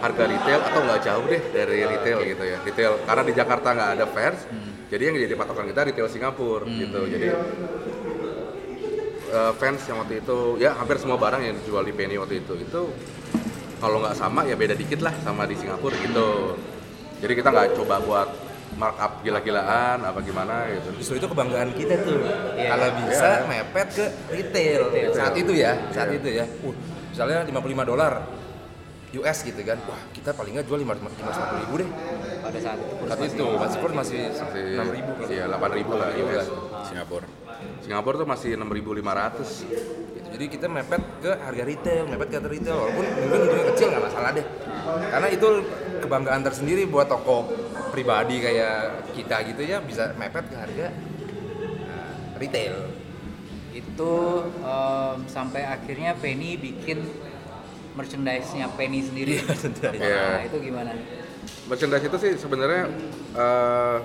[0.00, 3.90] harga retail atau nggak jauh deh dari retail gitu ya retail karena di Jakarta nggak
[3.98, 4.40] ada fairs
[4.90, 7.28] jadi yang jadi patokan kita retail Singapura gitu jadi
[9.30, 12.52] eh, fans yang waktu itu ya hampir semua barang yang dijual di Penny waktu itu
[12.58, 12.82] itu
[13.80, 16.58] kalau nggak sama ya beda dikit lah sama di Singapura gitu
[17.22, 18.28] jadi kita nggak coba buat
[18.78, 22.22] markup gila-gilaan apa gimana gitu Justru itu kebanggaan kita tuh.
[22.54, 22.70] Iya.
[22.70, 23.48] Kalau bisa Iya.
[23.50, 24.80] mepet ke retail.
[25.10, 26.16] Saat itu ya, saat Iya.
[26.22, 26.44] itu ya.
[26.62, 26.74] Uh,
[27.10, 28.12] misalnya 55 dolar
[29.12, 29.78] US gitu kan.
[29.84, 31.90] Wah, kita paling nggak jual 550 ribu deh.
[32.40, 34.20] pada saat itu Saat masih- itu masih pun masih
[34.74, 36.46] 6 ribu iya 8 ribu lah US
[36.88, 37.28] Singapura.
[37.78, 39.82] Singapura tuh masih 6.500 gitu.
[40.30, 44.04] Jadi kita mepet ke harga retail, mepet ke harga retail walaupun mungkin untungnya kecil nggak
[44.04, 44.46] masalah deh.
[45.10, 45.48] Karena itu
[46.00, 47.50] kebanggaan tersendiri buat toko
[47.90, 48.74] pribadi kayak
[49.12, 52.74] kita gitu ya bisa mepet ke harga uh, retail.
[53.70, 54.12] itu
[54.60, 57.06] em, sampai akhirnya Penny bikin
[58.00, 59.32] merchandise-nya Penny sendiri.
[59.44, 59.92] merchandise.
[59.92, 60.48] Nah, Iya.
[60.48, 60.92] itu gimana?
[61.66, 62.82] merchandise itu sih sebenarnya
[63.32, 63.96] eh,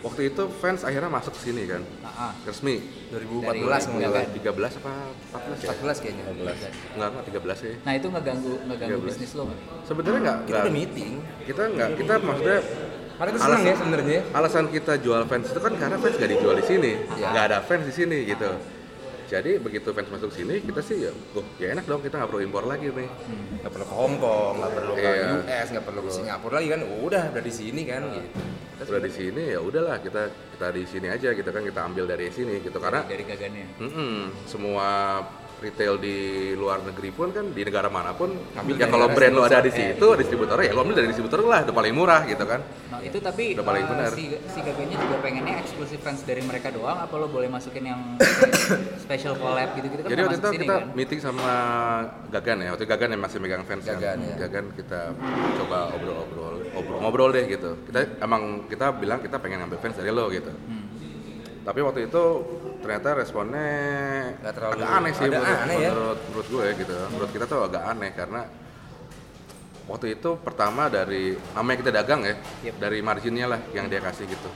[0.00, 2.32] waktu itu fans akhirnya masuk ke sini kan Ah, ah.
[2.44, 2.78] resmi
[3.10, 4.36] 2014 Dari- mungkin Enggak, kan.
[4.36, 4.92] 13 apa
[5.32, 6.24] 14 ya 14 kayaknya.
[6.30, 6.54] enggak
[6.94, 9.08] enggak 13 ya Nah itu ngeganggu ngeganggu 13.
[9.08, 9.60] bisnis lo nggak?
[9.82, 11.12] sebenarnya enggak Kita udah meeting.
[11.42, 12.58] kita enggak kita maksudnya
[13.14, 14.20] Karena itu seneng ya sebenarnya.
[14.32, 17.26] alasan kita jual fans itu kan karena fans gak dijual di sini Iya.
[17.30, 18.50] nggak ada fans di sini gitu
[19.34, 22.42] jadi begitu fans masuk sini kita sih ya oh ya enak dong kita nggak perlu
[22.42, 23.08] impor lagi nih
[23.58, 25.28] Nggak perlu ke Hong Kong, nggak perlu ke Iya.
[25.40, 26.80] US, nggak perlu ke Singapura lagi kan.
[27.00, 28.28] Udah, udah di sini kan gitu.
[28.74, 32.04] Kita udah di sini ya udahlah kita kita di sini aja gitu kan kita ambil
[32.04, 33.66] dari sini gitu karena Dari gagannya.
[33.80, 34.18] Mm-mm.
[34.44, 34.86] semua
[35.64, 36.16] retail di
[36.52, 39.68] luar negeri pun kan di negara mana pun Ambil ya kalau brand lo ada di
[39.68, 39.96] sponsor.
[39.96, 43.18] situ distributornya ya lo ambil dari distributor lah udah paling murah gitu kan Nah itu
[43.18, 44.10] tapi Udah paling eh, benar.
[44.12, 48.00] si, si gagannya juga pengennya eksklusif fans dari mereka doang apa lo boleh masukin yang
[49.02, 50.86] special collab gitu-gitu kan jadi waktu itu sini kita kan?
[50.92, 51.48] meeting sama
[52.28, 53.96] Gagan ya waktu itu Gagan yang masih megang fans kan.
[53.96, 54.34] Gagan, ya.
[54.38, 55.00] Gagan kita
[55.56, 60.28] coba obrol-obrol ngobrol-ngobrol deh gitu kita emang kita bilang kita pengen ngambil fans dari lo
[60.28, 60.83] gitu Hmm.
[61.64, 62.22] Tapi waktu itu
[62.78, 63.68] ternyata responnya
[64.38, 65.90] Nggak terlalu- agak aneh sih menurut, aneh ya.
[65.90, 66.94] menurut menurut gue gitu.
[67.08, 68.40] Menurut kita tuh agak aneh karena
[69.84, 72.74] waktu itu pertama dari namanya kita dagang ya Yep.
[72.78, 74.50] dari marginnya lah yang dia kasih gitu.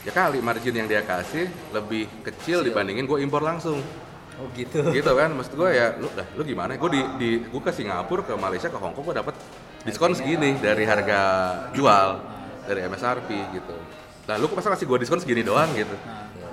[0.00, 3.80] Ya kali margin yang dia kasih lebih kecil dibandingin gue impor langsung.
[4.34, 4.90] Oh gitu.
[4.90, 6.74] gitu kan maksud gue ya lu dah lu gimana?
[6.74, 9.36] Gue di, di gue ke Singapura ke Malaysia ke Hong Kong gue dapat
[9.80, 11.20] diskon segini dari harga
[11.70, 12.08] jual
[12.64, 13.76] dari MSRP gitu
[14.24, 15.96] nah lu kok masa kasih gue diskon segini doang gitu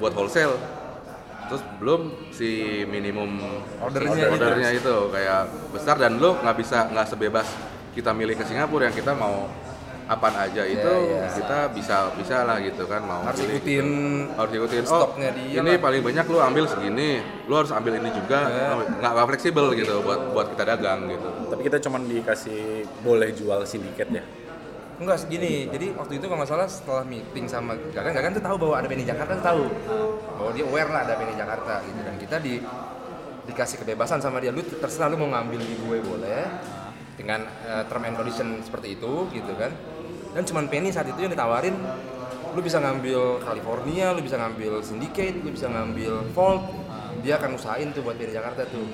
[0.02, 0.60] buat wholesale
[1.52, 3.44] terus belum si minimum
[3.84, 4.36] Ordernya gitu.
[4.40, 5.42] ordernya itu kayak
[5.76, 7.48] besar dan lu nggak bisa nggak sebebas
[7.92, 9.52] kita milih ke Singapura yang kita mau
[10.12, 11.32] apaan aja itu iya.
[11.32, 13.88] kita bisa bisa lah gitu kan mau harus pilih ikutin
[14.36, 15.80] harus ikutin oh stoknya dia ini lah.
[15.80, 17.10] paling banyak lu ambil segini
[17.48, 18.40] lu harus ambil ini juga
[19.00, 23.60] nggak nggak fleksibel gitu buat buat kita dagang gitu Tapi kita cuma dikasih boleh jual
[23.68, 24.24] sindiket ya.
[25.02, 28.56] Enggak segini, jadi waktu itu kalau nggak salah setelah meeting sama Gagan, Gagan tuh tahu
[28.62, 29.64] bahwa ada Benny Jakarta tuh tahu.
[30.38, 32.00] Bahwa dia aware lah ada Benny Jakarta gitu.
[32.06, 32.62] Dan kita di
[33.50, 36.46] dikasih kebebasan sama dia, lu terserah lu mau ngambil di gue boleh
[37.18, 39.74] dengan eh, term and condition seperti itu gitu kan.
[40.38, 41.74] Dan cuman Penny saat itu yang ditawarin
[42.54, 46.62] lu bisa ngambil California, lu bisa ngambil Syndicate, lu bisa ngambil Volt.
[47.26, 48.86] Dia akan usahain tuh buat Benny Jakarta tuh.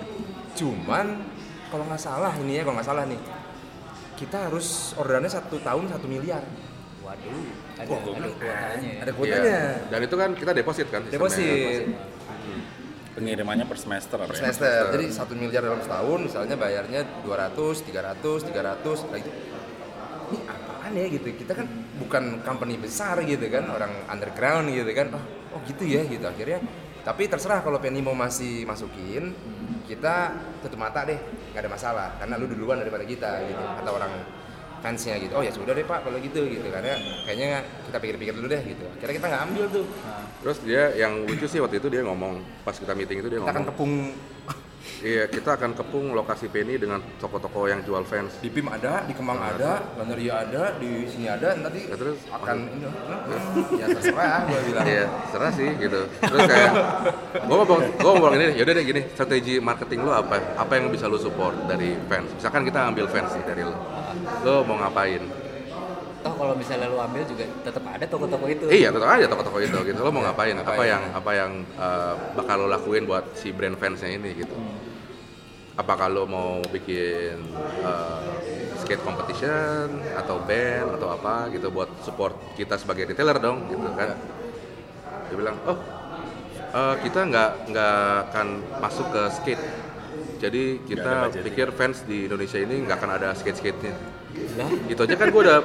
[0.56, 1.20] Cuman
[1.68, 3.20] kalau nggak salah ini ya kalau nggak salah nih
[4.18, 6.42] kita harus orderannya satu tahun satu miliar.
[7.06, 7.46] Waduh,
[7.80, 9.00] ada Wah, ada kuotanya ya.
[9.00, 9.46] ada kuotanya.
[9.48, 9.64] Iya.
[9.88, 11.16] dan itu kan kita deposit kan sistemnya.
[11.16, 11.82] deposit.
[13.18, 14.42] Pengirimannya per semester apa per ya?
[14.46, 14.82] semester.
[14.94, 19.32] Jadi satu miliar dalam setahun misalnya bayarnya 200 300 300 nah itu
[20.28, 21.28] ini apaan ya gitu?
[21.34, 21.66] Kita kan
[21.98, 25.08] bukan company besar gitu kan orang underground gitu kan.
[25.18, 25.24] Oh,
[25.58, 26.26] oh gitu ya gitu.
[26.28, 26.62] Akhirnya
[27.08, 29.32] tapi terserah kalau Penny mau masih masukin
[29.88, 31.16] kita tutup mata deh
[31.56, 32.08] nggak ada masalah.
[32.20, 34.12] Karena lu duluan daripada kita gitu atau orang
[34.84, 35.34] fansnya gitu.
[35.34, 36.68] Oh ya sudah deh pak kalau gitu gitu.
[36.68, 38.86] Karena kayaknya kita pikir-pikir dulu deh gitu.
[39.00, 39.86] Akhirnya kita nggak ambil tuh.
[40.44, 43.50] Terus dia yang lucu sih waktu itu dia ngomong pas kita meeting itu dia kita
[43.50, 43.94] akan ngomong kepung
[45.06, 49.14] iya kita akan kepung lokasi Penny dengan toko-toko yang jual fans di PIM ada, di
[49.14, 52.18] Kemang ada, Gandaria ada, di sini ada, nanti Ya, terus?
[52.30, 54.86] akan ini, hmm, ya terserah gue bilang.
[54.86, 56.02] Iya, serah sih gitu.
[56.10, 56.72] Terus kayak
[57.46, 60.36] gue ngomong, gue ngomong ini, yaudah deh gini, strategi marketing lo apa?
[60.58, 62.34] Apa yang bisa lo support dari fans?
[62.36, 63.76] Misalkan kita ambil fans nih dari lo,
[64.44, 65.22] lo mau ngapain?
[66.26, 68.66] Toh kalau misalnya lu ambil juga tetap ada toko-toko itu.
[68.68, 70.00] Iya, tetap aja toko-toko itu gitu.
[70.02, 70.58] Lo mau ngapain?
[70.58, 74.56] Apa yang apa yang eh, bakal lo lakuin buat si brand fansnya ini gitu?
[75.78, 77.38] Apakah lo mau bikin
[77.86, 78.22] eh,
[78.82, 84.18] skate competition atau band atau apa gitu buat support kita sebagai retailer dong gitu kan?
[85.30, 85.78] Dia bilang, oh
[86.74, 87.98] eh, kita nggak nggak
[88.34, 88.48] akan
[88.82, 89.64] masuk ke skate.
[90.38, 93.94] Jadi kita pikir fans di Indonesia ini nggak akan ada skate skate nya
[94.54, 95.60] Lah, itu aja kan gue udah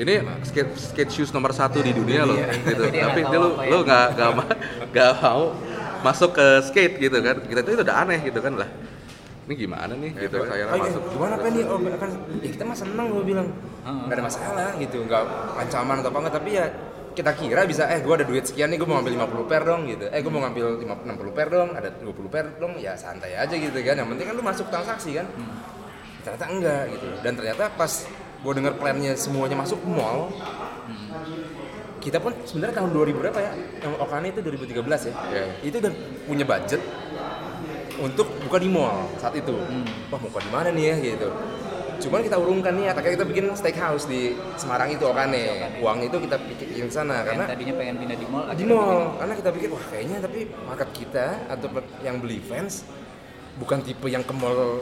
[0.00, 0.14] ini
[0.44, 3.64] skate skate shoes nomor satu di dunia loh gitu Tapi dia tapi nggak dia apa
[3.64, 3.70] ya.
[3.72, 4.06] lu nggak
[4.92, 5.44] nggak mau
[6.00, 7.36] masuk ke skate gitu kan.
[7.44, 8.68] Kita itu udah aneh gitu kan lah.
[9.50, 11.02] Ini gimana nih gitu Oh, saya iya, masuk.
[11.10, 11.62] gimana apa nih?
[11.66, 13.48] Oh, kan ya kita mah seneng gue bilang.
[13.82, 15.22] Gak ada masalah gitu, nggak
[15.58, 16.66] ancaman atau apa enggak, tapi ya
[17.10, 19.82] kita kira bisa eh gue ada duit sekian nih gue mau ngambil 50 per dong
[19.90, 20.06] gitu.
[20.14, 23.50] Eh gue mau ngambil 50 60 per dong ada 20 per dong ya santai aja
[23.50, 23.98] gitu kan.
[23.98, 25.26] Yang penting kan lu masuk transaksi kan.
[26.22, 27.06] Ternyata enggak gitu.
[27.26, 27.92] Dan ternyata pas
[28.40, 30.30] gue denger plannya semuanya masuk mall
[32.00, 33.52] kita pun sebenarnya tahun 2000 berapa ya?
[33.84, 35.12] Yang Okane itu 2013 ya?
[35.30, 35.44] Iya.
[35.60, 35.92] itu udah
[36.24, 36.80] punya budget
[38.00, 39.52] untuk buka di mall saat itu.
[40.08, 41.28] Wah mau buka di mana nih ya gitu.
[42.00, 45.76] Cuman kita urungkan nih akhirnya kita bikin steakhouse di Semarang itu Okane.
[45.84, 49.20] Uang itu kita bikin sana karena tadinya pengen pindah di mall di mall.
[49.20, 51.68] karena kita pikir wah kayaknya tapi market kita atau
[52.00, 52.88] yang beli fans
[53.60, 54.80] bukan tipe yang ke mall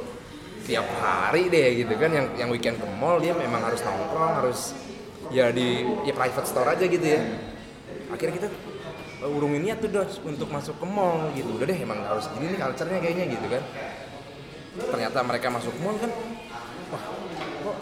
[0.62, 2.14] tiap hari deh gitu kan.
[2.14, 4.78] Yang yang weekend ke mall dia memang harus nongkrong harus
[5.28, 7.20] ya di ya private store aja gitu ya.
[8.08, 8.48] Akhirnya kita
[9.24, 11.52] uh, urungin niat tuh Dos untuk masuk ke mall gitu.
[11.56, 13.62] Udah deh emang harus gini nih culture-nya kayaknya gitu kan.
[14.78, 16.10] Ternyata mereka masuk ke mall kan
[16.88, 17.02] wah
[17.68, 17.76] kok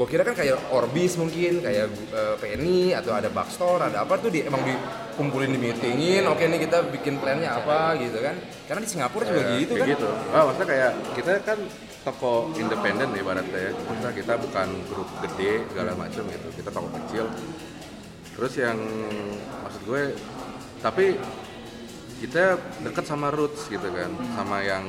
[0.00, 4.32] gue kira kan kayak Orbis mungkin kayak uh, Penny atau ada Backstore ada apa tuh
[4.32, 8.36] di emang dikumpulin di meetingin oke nih kita bikin plannya apa gitu kan.
[8.64, 9.86] Karena di Singapura juga Kayak- gitu kan.
[9.92, 10.08] gitu.
[10.32, 11.58] Ah, maksudnya kayak kita kan
[12.10, 13.72] toko independen nih ibaratnya ya.
[13.72, 16.48] Maksudnya kita bukan grup gede segala macam gitu.
[16.58, 17.24] Kita toko kecil.
[18.34, 18.78] Terus yang
[19.62, 20.02] maksud gue
[20.82, 21.14] tapi
[22.20, 24.84] kita deket sama roots gitu kan, sama yang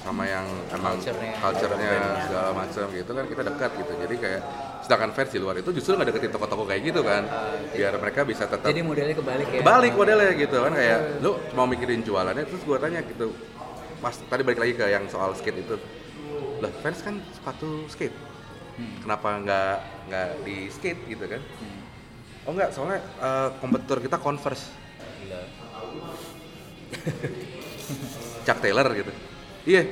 [0.00, 2.24] sama yang emang Culture-nya.
[2.24, 3.92] segala macam gitu kan kita dekat gitu.
[4.00, 4.42] Jadi kayak
[4.80, 7.28] sedangkan fans di luar itu justru nggak deketin toko-toko kayak gitu kan,
[7.74, 11.68] biar mereka bisa tetap jadi modelnya kebalik ya balik modelnya gitu kan kayak lu mau
[11.68, 13.30] mikirin jualannya terus gue tanya gitu
[14.00, 15.76] pas tadi balik lagi ke yang soal skate itu
[16.60, 18.16] lah fans kan sepatu skate.
[19.04, 19.76] Kenapa nggak
[20.08, 21.42] nggak di skate gitu kan?
[22.48, 24.72] Oh nggak soalnya eh, kompetitor kita converse.
[28.46, 29.12] Chuck Taylor gitu.
[29.68, 29.82] Iya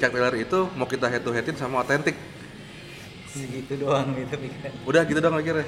[0.00, 2.16] Chuck Taylor itu mau kita head to headin sama otentik
[3.28, 4.72] segitu doang gitu pikiran.
[4.88, 5.66] Udah gitu dong akhirnya.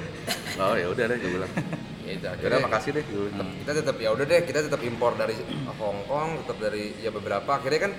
[0.59, 1.53] Oh ya udah deh gue bilang.
[2.11, 3.55] Ya udah, ya makasih deh gue bilang.
[3.63, 5.31] kita tetap ya udah deh kita tetap impor dari
[5.79, 7.47] Hong Kong tetap dari ya beberapa.
[7.47, 7.91] Akhirnya kan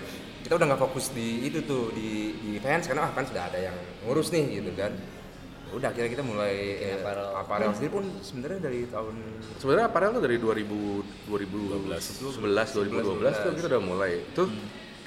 [0.43, 3.59] kita udah nggak fokus di itu tuh di, di fans karena ah fans sudah ada
[3.59, 3.77] yang
[4.07, 4.93] ngurus nih gitu kan.
[5.73, 7.29] Udah akhirnya kita mulai eh, apparel.
[7.33, 9.15] apparel sendiri pun sebenarnya dari tahun
[9.57, 12.29] Sebenarnya aparel tuh dari 2000 2011
[12.93, 14.13] 2012 tuh kita udah mulai.
[14.21, 14.53] Itu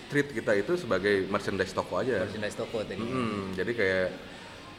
[0.09, 2.25] treat kita itu sebagai merchandise toko aja.
[2.25, 2.97] merchandise toko tadi.
[2.97, 4.07] Hmm, jadi kayak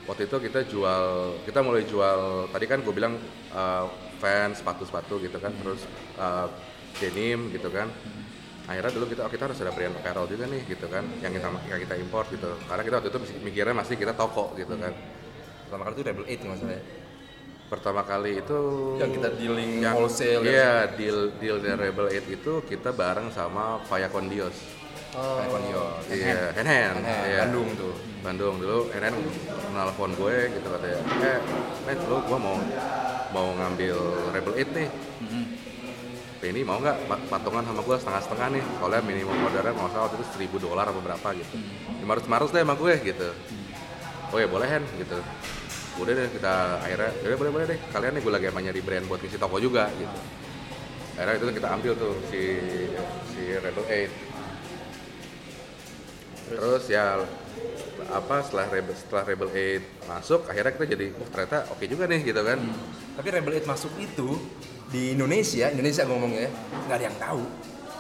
[0.07, 1.07] waktu itu kita jual
[1.43, 3.19] kita mulai jual tadi kan gue bilang
[3.51, 3.91] uh,
[4.23, 5.83] fans sepatu-sepatu gitu kan terus
[6.17, 6.47] uh,
[7.03, 7.91] denim gitu kan
[8.67, 11.49] akhirnya dulu kita oh, kita harus ada brand apparel juga nih gitu kan yang kita
[11.71, 14.91] yang kita import gitu karena kita waktu itu mikirnya masih kita toko gitu kan
[15.67, 16.81] pertama kali itu Rebel 8 nih masalahnya
[17.67, 18.59] pertama kali itu
[19.03, 20.51] yang kita dealing yang wholesale ya.
[20.51, 24.55] iya deal deal dari Rebel 8 itu kita bareng sama Faya Kondios
[25.15, 25.83] oh Kayak Kondio.
[26.11, 27.39] iya Hen Hen, iya.
[27.47, 27.95] Bandung tuh.
[28.23, 29.17] Bandung dulu Hen Hen
[29.75, 31.39] nelfon gue gitu katanya eh
[31.87, 32.57] net lo gue mau
[33.31, 33.97] mau ngambil
[34.35, 34.89] Rebel 8 nih
[36.45, 37.09] ini mau nggak?
[37.09, 38.63] Pat- patungan sama gue setengah-setengah nih.
[38.77, 41.57] Soalnya minimum ordernya nggak usah waktu itu seribu dolar apa berapa gitu.
[42.05, 43.29] lima ratus lima ratus deh sama gue gitu.
[44.35, 45.19] Oh ya boleh Hen gitu.
[45.97, 47.79] Udah deh kita akhirnya ya boleh boleh deh.
[47.89, 50.19] Kalian nih gue lagi emang nyari brand buat ngisi toko juga gitu.
[51.17, 52.61] Akhirnya itu kita ambil tuh si
[53.33, 54.13] si Rebel 8
[56.53, 56.85] terus?
[56.93, 57.17] Ya
[58.07, 62.21] apa setelah Rebel setelah Rebel 8 masuk akhirnya kita jadi oh ternyata oke juga nih
[62.29, 62.61] gitu kan.
[63.17, 64.37] Tapi Rebel 8 masuk itu
[64.97, 66.51] di Indonesia Indonesia ngomongnya ya
[66.89, 67.45] nggak ada yang tahu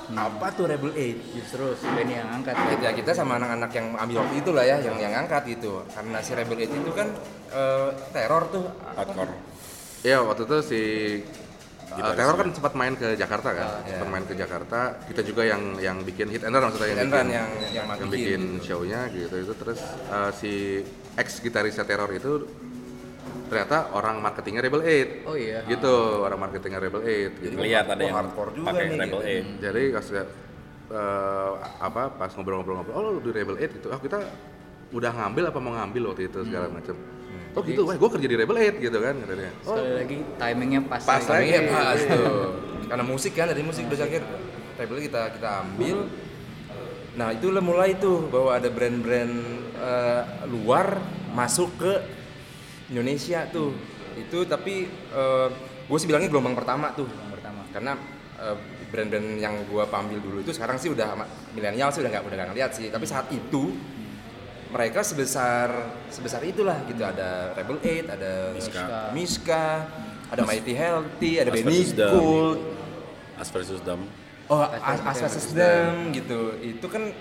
[0.06, 4.38] apa tuh Rebel 8 justru Benny yang angkat ya kita sama anak-anak yang ambil waktu
[4.38, 5.82] itu lah ya yang yang angkat gitu.
[5.90, 7.10] Karena si Rebel 8 itu kan
[7.50, 8.70] eh, teror tuh.
[8.94, 9.34] Hardcore.
[10.06, 10.82] Iya waktu itu si
[11.90, 13.98] uh, Teror kan sempat main ke Jakarta kan, iya.
[13.98, 14.78] sempat main ke Jakarta.
[15.10, 18.10] Kita juga yang yang bikin hit and run maksudnya yang bikin yang yang, yang bikin,
[18.14, 18.64] bikin gitu.
[18.70, 19.34] show-nya gitu.
[19.42, 20.86] Itu terus uh, si
[21.18, 22.46] ex gitarisnya Teror itu
[23.46, 27.54] ternyata orang marketingnya Rebel 8 oh iya gitu orang marketingnya Rebel 8 gitu.
[27.56, 29.42] lihat ada Oh, yang hardcore juga pakai nih, Rebel gitu.
[29.58, 30.06] 8 jadi pas
[30.90, 34.18] uh, apa pas ngobrol-ngobrol-ngobrol oh lu di Rebel 8 gitu oh kita
[34.88, 36.94] udah ngambil apa mau ngambil waktu itu segala macam
[37.52, 40.80] oh gitu wah gue kerja di Rebel 8 gitu kan katanya oh sekali lagi timingnya
[40.82, 41.30] pas Pas lagi.
[41.30, 41.48] lagi.
[41.48, 42.46] Iya pas tuh.
[42.88, 44.22] Karena musik kan dari musik udah akhir
[44.76, 46.06] Rebel kita kita ambil.
[47.16, 49.34] Nah itulah mulai tuh bahwa ada brand-brand
[49.74, 51.00] eh, luar
[51.32, 51.92] masuk ke
[52.90, 53.74] Indonesia tuh.
[54.16, 54.88] Itu tapi
[55.86, 57.06] gue sih bilangnya gelombang pertama tuh.
[57.06, 57.92] Yang pertama Karena
[58.40, 58.56] eh,
[58.88, 61.18] brand-brand yang gue ambil dulu itu sekarang sih udah
[61.52, 62.88] milenial sih udah nggak udah nggak ngeliat sih.
[62.88, 63.76] Tapi saat itu
[64.66, 65.70] mereka sebesar
[66.10, 68.84] sebesar itulah gitu ada Rebel Eight ada Miska.
[69.14, 69.64] Miska
[70.26, 71.86] ada Mighty Healthy ada Benny.
[71.94, 72.60] Gold
[73.38, 74.10] As versus Them.
[74.50, 75.54] oh As versus
[76.14, 77.14] gitu itu kan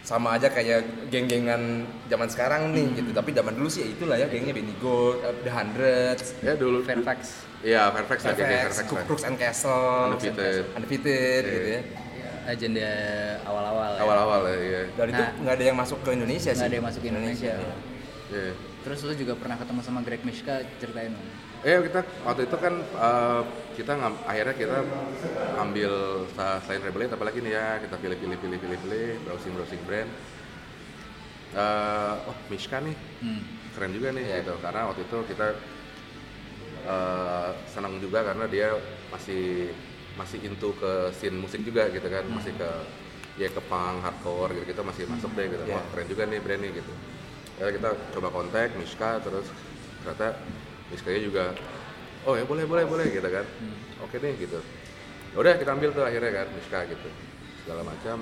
[0.00, 4.26] sama aja kayak geng-gengan zaman sekarang nih gitu tapi zaman dulu sih ya itulah ya
[4.26, 6.80] gengnya Benny Gold uh, The Hundreds Ya dulu.
[6.82, 9.04] Fairfax Iya, Fairfax lah, kayak Fairfax, Fairfax.
[9.04, 10.64] Crooks and Castle Undefeated.
[10.72, 11.52] Undefeated Iya.
[11.52, 11.82] gitu ya
[12.40, 12.88] agenda
[13.46, 14.00] awal-awal ya.
[14.00, 14.82] Awal-awal ya, iya.
[14.96, 15.30] dan itu Nah.
[15.38, 17.54] nggak ada yang masuk ke Indonesia sih Nggak ada yang masuk ke Indonesia.
[18.32, 18.50] Iya.
[18.80, 21.28] Terus lu juga pernah ketemu sama Greg Mishka ceritain dong.
[21.60, 23.42] Eh kita waktu itu kan eh,
[23.76, 24.78] kita ngam, akhirnya kita
[25.60, 25.92] ambil
[26.64, 30.08] selain Rebel Eight, apalagi nih ya kita pilih pilih pilih pilih pilih browsing browsing brand.
[31.52, 33.42] Eh, oh Mishka nih Hmm.
[33.76, 34.36] keren juga nih Iya.
[34.40, 35.46] gitu karena waktu itu kita
[36.86, 38.72] eh, senang juga karena dia
[39.12, 39.68] masih
[40.16, 42.70] masih into ke scene musik juga gitu kan masih ke
[43.36, 45.74] ya ke punk hardcore gitu gitu masih masuk deh gitu Iya.
[45.76, 46.92] wah keren juga nih brand nih gitu
[47.60, 49.46] ya kita coba kontak Mishka terus
[50.00, 50.38] ternyata
[50.90, 51.44] Mishkanya juga
[52.26, 53.46] oh ya boleh boleh boleh gitu kan.
[54.02, 54.58] Oke deh gitu.
[55.30, 57.08] Ya udah kita ambil tuh akhirnya kan Mishka gitu.
[57.64, 58.18] Segala macam.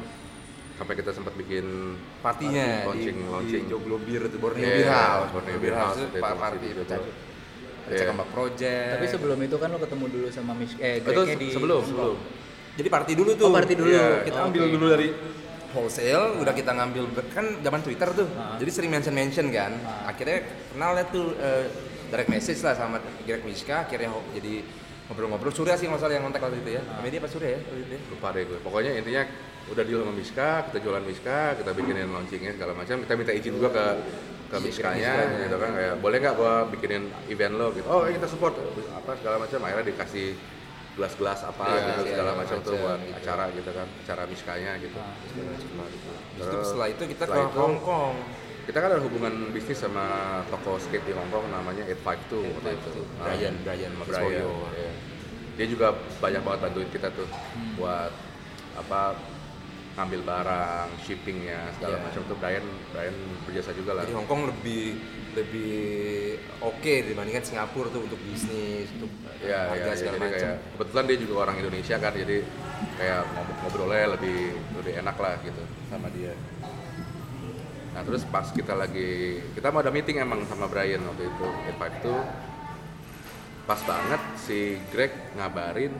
[0.79, 3.63] Sampai kita sempat bikin partinya launching di, launching.
[3.67, 5.31] Di Joglo Beer itu Borneo Iya, Beer House.
[5.35, 6.83] Borneo Beer House itu party itu
[7.89, 8.05] Iya.
[8.05, 8.91] Cakembak Project.
[9.01, 12.17] Tapi sebelum itu kan lu ketemu dulu sama Mishka eh itu di sebelum sebelum.
[12.79, 13.47] Jadi party dulu tuh.
[13.49, 13.89] Oh, party dulu.
[13.91, 14.73] Iya, kita Oh, ambil oke.
[14.77, 15.09] dulu dari
[15.75, 17.05] wholesale udah kita ngambil
[17.35, 18.29] kan zaman Twitter tuh.
[18.61, 19.73] Jadi sering mention mention kan
[20.07, 21.65] akhirnya kenal lah tuh eh,
[22.09, 24.65] direct message lah sama Greg Miska akhirnya jadi
[25.09, 25.53] ngobrol-ngobrol.
[25.53, 26.83] Surya sih nggak salah yang kontak waktu itu ya.
[26.85, 28.01] Sama dia apa Surya ya waktu itu ya?
[28.13, 28.59] lupa deh gue.
[28.61, 29.23] Pokoknya intinya
[29.69, 32.97] udah deal sama Miska kita jualan Miska kita bikinin launchingnya segala macam.
[33.05, 33.87] Kita minta izin juga ke
[34.49, 35.39] ke Iya, Miskanya Miskanya.
[35.45, 35.71] gitu kan.
[35.77, 37.67] Kayak boleh nggak gua bikinin event lo?
[37.77, 37.87] Gitu.
[37.89, 38.55] Oh ya kita support.
[38.97, 39.59] Apa segala macam.
[39.65, 40.27] Akhirnya dikasih
[40.99, 43.17] gelas-gelas apa Iya, gitu iya, segala iya, macam tuh buat gitu.
[43.17, 43.87] acara gitu kan.
[44.03, 44.99] Acara Miskanya gitu.
[46.37, 48.15] Terus itu setelah itu kita setelah ke Hong Kong
[48.69, 50.05] kita kan ada hubungan bisnis sama
[50.47, 54.49] toko skate di Hong Kong namanya 852 waktu itu Ah, Brian Brian sama Mabeswoyo.
[54.69, 54.93] Brian iya.
[55.57, 55.87] dia juga
[56.21, 57.75] banyak banget bantuin kita tuh Hmm.
[57.75, 58.13] buat
[58.77, 59.17] apa
[59.97, 62.05] ngambil barang shippingnya segala Iya.
[62.05, 64.95] macam tuh Brian Brian berjasa juga lah Jadi Hong Kong lebih
[65.35, 65.75] lebih
[66.61, 69.97] oke dibandingkan Singapura tuh untuk bisnis, untuk Iya, harga iya.
[69.97, 70.35] segala macam.
[70.35, 72.37] kayak kebetulan dia juga orang Indonesia kan, jadi
[72.97, 74.39] kayak ngob- ngobrolnya lebih
[74.77, 76.35] lebih enak lah gitu sama dia.
[77.95, 81.47] Nah terus pas kita lagi kita mau ada meeting emang sama Brian waktu itu
[81.77, 82.21] Five tuh
[83.65, 85.93] pas banget si Greg ngabarin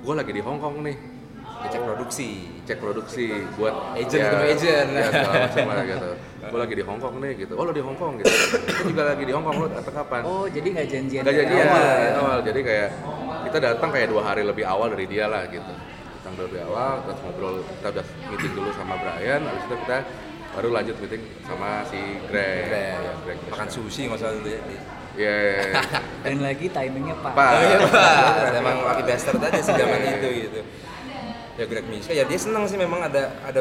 [0.00, 0.96] gue lagi di Hong Kong nih
[1.60, 2.28] Ngecek produksi.
[2.64, 3.26] cek produksi
[3.60, 4.88] buat Agent, ketemu agent.
[4.96, 5.08] ya,
[5.44, 8.32] macam gitu gue lagi di Hong Kong nih gitu oh lo di Hong Kong gitu
[8.64, 11.40] kita juga lagi di Hong Kong lo datang kapan Oh, jadi nggak janjian Gak dari
[11.44, 12.10] jadi ya, awal ya?
[12.16, 12.38] awal.
[12.40, 12.88] Jadi kayak
[13.44, 15.72] kita datang kayak dua hari lebih awal dari dia lah gitu.
[16.20, 17.54] Datang lebih awal, terus ngobrol.
[17.64, 19.98] Kita udah meeting dulu sama Brian, habis itu kita
[20.50, 22.66] baru lanjut meeting sama si Greg.
[22.66, 24.60] Greg, Ya, Greg makan sushi nggak usah dulu ya.
[25.12, 25.36] Iya.
[26.24, 27.32] Dan lagi timingnya pas.
[27.32, 27.48] Pak.
[27.48, 30.60] Oh iya Pak, emang laki bastard aja sih zaman itu gitu.
[31.54, 33.60] Ya Greg Miska, ya dia seneng sih memang ada ada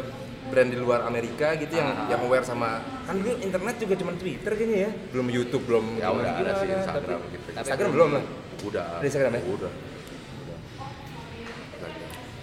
[0.50, 4.50] brand di luar Amerika gitu yang yang aware sama kan dulu internet juga cuma Twitter
[4.50, 7.48] kayaknya ya belum YouTube belum Ya udah ada sih Instagram tapi- gitu.
[7.54, 8.24] Instagram belum lah
[8.60, 8.86] Udah.
[8.98, 9.42] Ada Instagram ya?
[9.46, 9.72] Udah.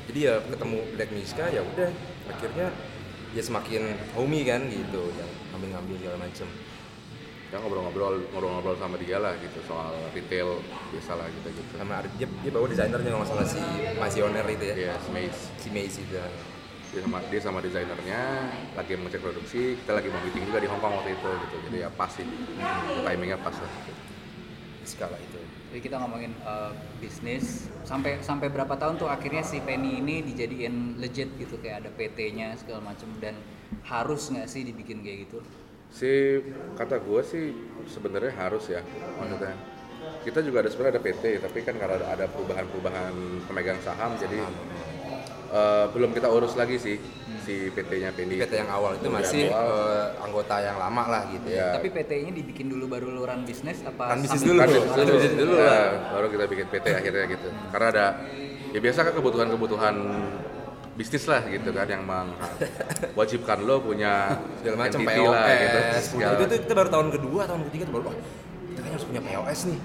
[0.06, 1.90] jadi ya ketemu Greg Miska ya udah
[2.28, 2.66] akhirnya
[3.37, 6.49] dia semakin homey kan gitu yang ngambil-ngambil segala macem.
[7.53, 10.57] Ya ngobrol-ngobrol, ngobrol-ngobrol sama dia lah gitu soal retail
[10.88, 11.72] biasa lah gitu gitu.
[11.77, 13.61] sama dia, dia bawa desainernya nggak salah si
[14.01, 14.75] Masioner itu ya?
[14.75, 15.53] Iya, Mace.
[15.61, 16.16] si Macy itu
[16.96, 18.20] dia sama dia sama desainernya
[18.72, 21.57] lagi ngecek produksi kita lagi mau meeting juga di Hong Kong waktu itu gitu.
[21.68, 22.25] Jadi ya pas sih
[23.05, 23.72] timingnya pas lah
[24.88, 25.38] skala itu
[25.70, 31.02] Jadi kita ngomongin uh, bisnis sampai sampai berapa tahun tuh akhirnya si Penny ini dijadiin
[31.02, 33.35] legit gitu kayak ada PT-nya segala macam dan
[33.83, 35.42] harus nggak sih dibikin kayak gitu?
[35.92, 36.42] si
[36.74, 37.44] kata gue sih
[37.87, 38.83] sebenarnya harus ya
[39.16, 39.55] maksudnya
[40.26, 43.14] kita juga ada sebenarnya ada PT tapi kan karena ada perubahan-perubahan
[43.46, 44.42] pemegang saham jadi
[45.56, 46.96] eh, belum kita urus lagi sih
[47.40, 49.64] si PT-nya Penny PT yang awal itu masih awal.
[49.86, 51.58] eh, anggota yang lama lah gitu ya.
[51.62, 51.68] Ya.
[51.74, 54.12] Tapi PT-nya dibikin dulu baru lu run bisnis apa?
[54.12, 54.58] Run bisnis dulu.
[54.58, 55.86] Kan Kan bisnis dulu, bisnis dulu Ya, lah.
[56.12, 58.06] baru kita bikin PT akhirnya gitu karena ada
[58.68, 59.94] ya biasa kan kebutuhan-kebutuhan
[60.92, 65.28] bisnis lah gitu kan yang mewajibkan lo punya Segala macam POS.
[65.28, 68.30] lah gitu Segala- itu tuh kita baru tahun kedua, tahun ketiga tuh baru wah kita
[68.74, 69.80] kayaknya harus punya POS nih.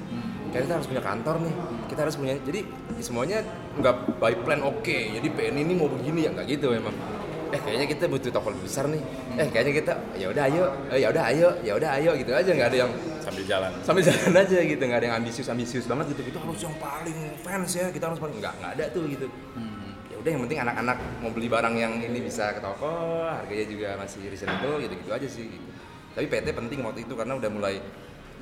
[0.51, 1.53] Kayaknya kita harus punya kantor nih.
[1.87, 2.33] Kita harus punya.
[2.43, 2.59] Jadi
[2.99, 3.37] semuanya
[3.79, 4.97] nggak by plan oke.
[5.15, 6.91] Jadi PN ini mau begini ya nggak gitu memang.
[7.51, 9.01] Eh kayaknya kita butuh toko lebih besar nih.
[9.39, 12.51] Eh kayaknya kita ya udah ayo, eh, ya udah ayo, ya udah ayo gitu aja
[12.51, 13.71] nggak ada yang sambil jalan.
[13.85, 17.17] sambil jalan aja gitu nggak ada yang ambisius ambisius banget gitu kita harus yang paling
[17.45, 19.27] fans ya kita harus paling nggak nggak ada tuh gitu
[20.09, 23.89] ya udah yang penting anak-anak mau beli barang yang ini bisa ke toko harganya juga
[24.01, 25.69] masih reasonable gitu gitu aja sih gitu.
[26.17, 27.75] tapi PT penting waktu itu karena udah mulai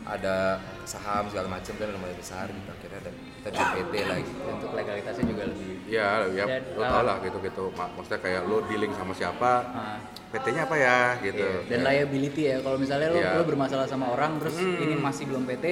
[0.09, 4.41] ada saham segala macam kan mulai besar gitu akhirnya ada kita bikin PT lah gitu.
[4.49, 7.63] Untuk legalitasnya juga lebih ya ya Dan, lo tau lah gitu gitu.
[7.71, 9.97] Maksudnya kayak lo dealing sama siapa Ah.
[10.29, 11.45] PT-nya apa ya gitu.
[11.65, 12.57] Dan liability ya.
[12.61, 13.33] Kalau misalnya lo, Iya.
[13.37, 15.65] lo bermasalah sama orang terus ini masih belum PT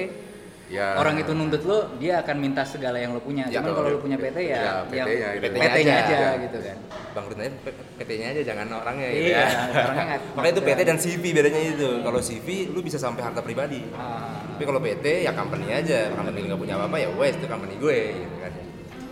[0.68, 0.94] ya.
[0.94, 3.48] Orang itu nuntut lo dia akan minta segala yang lo punya.
[3.48, 5.28] Ya, cuman kalau lo punya PT ya, Ya, yang PT-nya.
[5.40, 6.28] PT-nya PT-nya aja, aja.
[6.38, 6.76] gitu kan.
[7.12, 7.50] Bangkrut aja
[7.98, 9.60] PT-nya aja jangan orangnya gitu Iya, ya.
[9.82, 10.04] orangnya
[10.36, 11.88] makanya itu PT dan CV bedanya itu.
[12.00, 13.80] Kalau CV lu bisa sampai harta pribadi.
[13.92, 16.12] Ah, tapi kalau PT ya company aja.
[16.12, 18.52] Company nggak punya apa-apa ya wes itu company gue gitu kan.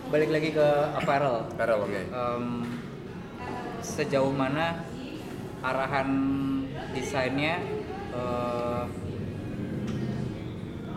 [0.07, 1.35] Balik lagi ke apparel.
[1.51, 1.99] Apparel oke.
[1.99, 2.43] Em,
[3.79, 4.87] sejauh mana
[5.59, 6.09] arahan
[6.93, 7.59] desainnya
[8.13, 8.83] eh,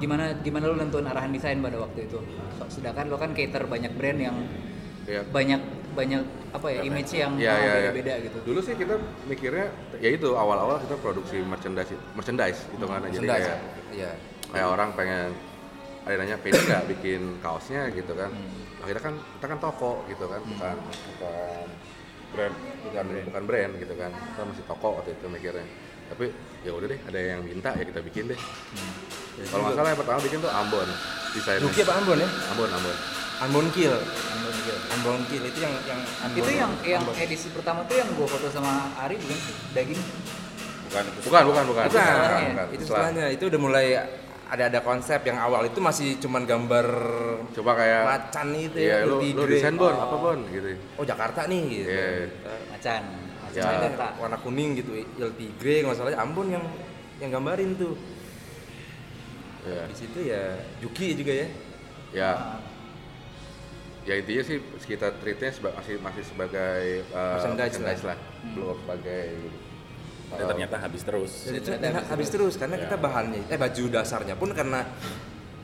[0.00, 2.18] gimana gimana lu nentuin arahan desain pada waktu itu?
[2.56, 4.36] So- sedangkan lo kan cater banyak brand yang
[5.04, 5.60] ya banyak
[5.92, 6.22] banyak
[6.54, 7.74] apa ya image yang Iya, ah, iya, iya.
[7.92, 8.38] beda-beda gitu.
[8.46, 8.94] Dulu sih kita
[9.28, 9.66] mikirnya
[10.00, 13.58] ya itu awal-awal kita produksi merchandise merchandise gitu kan jadi Merchandise, kayak
[13.94, 14.10] iya.
[14.50, 15.30] kayak orang pengen
[16.00, 17.82] ada yang nanya pengen nggak bikin kaosnya?
[17.92, 18.30] gitu kan.
[18.80, 21.66] Akhirnya kan kita kan toko gitu kan bukan bukan
[22.30, 22.54] brand
[22.86, 24.10] bukan bukan brand gitu kan.
[24.14, 25.66] Kita masih toko waktu itu mikirnya
[26.10, 26.24] tapi
[26.66, 28.40] ya udah deh ada yang minta ya kita bikin deh.
[29.48, 30.88] Kalau nggak salah yang pertama bikin tuh Ambon
[31.32, 31.64] desainnya.
[31.64, 32.28] Duki apa Ambon ya?
[32.52, 32.96] Ambon Ambon.
[33.40, 34.78] Ambon Kill Ambon gitu.
[34.92, 37.14] Ambon Kill itu yang yang Ambon itu yang yang Ambon.
[37.16, 39.54] edisi pertama tuh yang gua foto sama Ari bukan sih?
[39.72, 40.00] Daging?
[40.90, 41.64] Bukan itu bukan bukan.
[41.64, 41.86] Bukan.
[41.86, 42.64] Bukan, setelahnya.
[42.74, 42.84] itu Setelah.
[42.84, 43.26] setelahnya.
[43.30, 43.86] Itu udah mulai
[44.50, 45.62] ada ada konsep yang awal.
[45.62, 46.86] Itu masih cuman gambar
[47.54, 49.52] coba kayak macan itu iya lu lebih lu gede.
[49.62, 49.94] desain bon?
[49.94, 50.38] Apa bon?
[50.50, 50.68] Gitu.
[50.98, 51.88] Oh Jakarta nih gitu.
[51.88, 52.06] Iya.
[52.42, 53.90] macan macan Ya.
[54.16, 56.64] Warna kuning gitu Il Tigre nggak salah Ambon yang
[57.18, 57.94] yang gambarin tuh.
[59.62, 59.84] Ya.
[59.86, 61.46] Di situ ya Juki juga ya.
[62.10, 62.32] Ya.
[64.08, 68.16] Ya intinya sih kita treatnya seba- masih masih sebagai uh, Merchandise lah.
[68.56, 69.28] belum sebagai
[70.30, 71.32] Dan ternyata habis terus.
[71.44, 72.54] Dan dan habis habis terus.
[72.56, 72.88] karena Ya.
[72.88, 74.86] kita bahannya eh baju dasarnya pun karena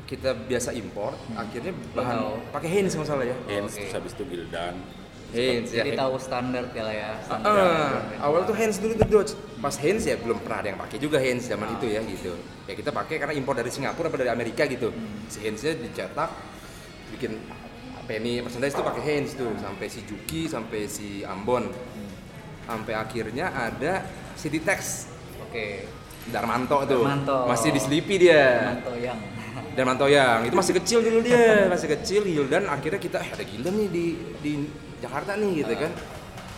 [0.06, 2.34] kita biasa impor akhirnya bahan Tahu.
[2.52, 3.34] pakai Hanes masalah ya.
[3.48, 3.80] Hanes Oke.
[3.82, 4.74] terus habis itu Gildan
[5.32, 6.00] Hanes ya jadi Hanes.
[6.00, 9.32] tahu standar ya lah ya standar Ah, awal tuh hands dulu tuh Dodge.
[9.58, 12.32] Pas hands ya belum pernah ada yang pakai juga hands zaman itu ya gitu.
[12.64, 14.94] Ya kita pakai karena impor dari Singapura apa dari Amerika gitu.
[15.26, 16.30] Si handsnya dicetak,
[17.10, 17.42] bikin
[18.06, 21.66] penny merchandise tuh pakai hands tuh sampai si Juki sampai si Ambon.
[22.66, 25.10] Sampai akhirnya ada City Tex
[25.42, 25.66] oke
[26.30, 27.02] Darmanto tuh.
[27.02, 27.38] Darmanto.
[27.46, 28.74] Masih di Sleepy dia.
[28.78, 29.18] Manto yang
[29.76, 33.74] Darmanto yang itu masih kecil dulu dia, masih kecil Gildan akhirnya kita eh, ada Gildan
[33.76, 34.06] nih di
[34.40, 34.52] di
[35.00, 35.92] Jakarta nih gitu kan.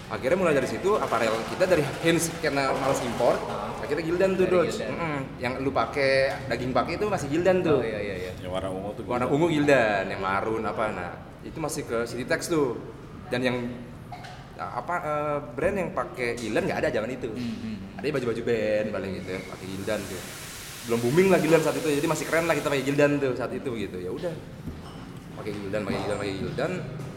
[0.08, 3.36] Akhirnya mulai dari situ aparel kita dari Hens karena males impor,
[3.84, 4.80] akhirnya Gildan tuh Dodge.
[4.80, 4.96] Gildan.
[4.96, 5.20] Mm-mm.
[5.36, 6.12] Yang lu pakai
[6.48, 7.80] daging pakai itu masih Gildan tuh.
[7.80, 9.36] oh iya iya iya yang warna ungu tuh Warna Gildan.
[9.36, 11.12] ungu Gildan, yang marun apa nah.
[11.44, 12.80] Itu masih ke City Tex tuh.
[13.28, 13.56] Dan yang
[14.56, 17.28] apa eh, brand yang pakai Gildan nggak ada zaman itu.
[17.28, 20.20] Hmm, Ada baju-baju band paling gitu ya, pakai Gildan tuh.
[20.88, 23.52] Belum booming lah Gildan saat itu, jadi masih keren lah kita pakai Gildan tuh saat
[23.52, 24.00] itu gitu.
[24.00, 24.32] Ya udah.
[25.36, 26.72] Pakai Gildan, pakai Gildan, pakai Gildan.
[26.80, 27.07] Eh,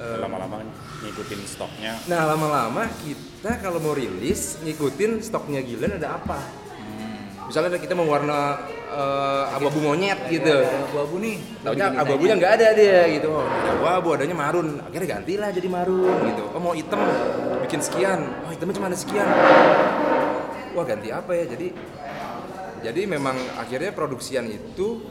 [0.00, 0.64] lama-lama
[1.04, 6.40] ngikutin stoknya Nah lama-lama kita kalau mau rilis ngikutin stoknya Gildan ada apa.
[7.50, 8.62] Misalnya kita mau warna
[8.94, 10.54] eh, abu-abu monyet gitu.
[10.54, 11.36] Ada abu-abu nih
[11.66, 13.28] Taunya abu-abunya nggak ada dia gitu.
[13.34, 14.78] Oh, ada abu adanya marun.
[14.86, 16.44] Akhirnya gantilah jadi marun gitu.
[16.54, 17.02] Oh mau hitam
[17.66, 18.22] bikin sekian.
[18.46, 19.26] Oh hitamnya cuma ada sekian.
[20.78, 21.44] Wah ganti apa ya?
[21.50, 21.68] Jadi
[22.80, 25.02] jadi memang akhirnya produksian itu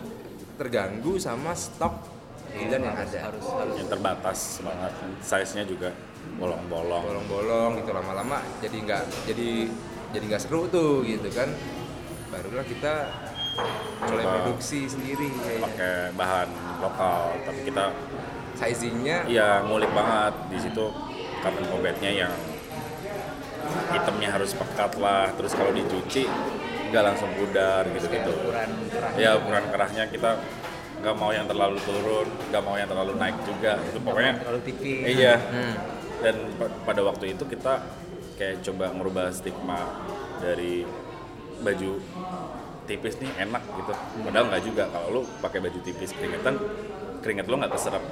[0.56, 2.19] terganggu sama stok
[2.56, 3.20] Gildan yang harus, ada.
[3.30, 3.76] harus harus.
[3.78, 4.94] Yang terbatas banget.
[5.22, 5.90] Size nya juga
[6.38, 7.04] bolong-bolong.
[7.06, 9.50] Bolong-bolong gitu lama-lama jadi nggak jadi
[10.10, 11.50] jadi nggak seru tuh gitu kan.
[12.30, 12.94] Barulah kita
[14.06, 14.34] mulai Coba.
[14.42, 17.22] produksi sendiri kayak pakai bahan lokal.
[17.46, 17.86] Tapi kita
[18.58, 19.26] sizingnya?
[19.30, 20.34] Ya ngulik banget.
[20.54, 20.86] Di situ
[21.40, 22.34] cotton combatnya yang
[23.94, 25.30] hitamnya harus pekat lah.
[25.38, 26.26] Terus kalau dicuci
[26.90, 30.42] nggak langsung pudar gitu gitu ukuran kerah ya ukuran kerahnya kita
[31.00, 33.80] nggak mau yang terlalu turun nggak mau yang terlalu naik juga.
[33.82, 35.04] Itu pokoknya terlalu tipis.
[35.08, 35.36] iya.
[35.40, 35.76] Hmm.
[36.20, 37.80] dan pa- pada waktu itu kita
[38.36, 39.80] kayak coba merubah stigma
[40.44, 40.84] dari
[41.60, 41.96] baju
[42.84, 43.94] tipis nih enak gitu.
[44.28, 44.84] Padahal nggak juga.
[44.92, 46.60] Kalau lu pakai baju tipis keringetan
[47.24, 48.04] keringet lu nggak keserap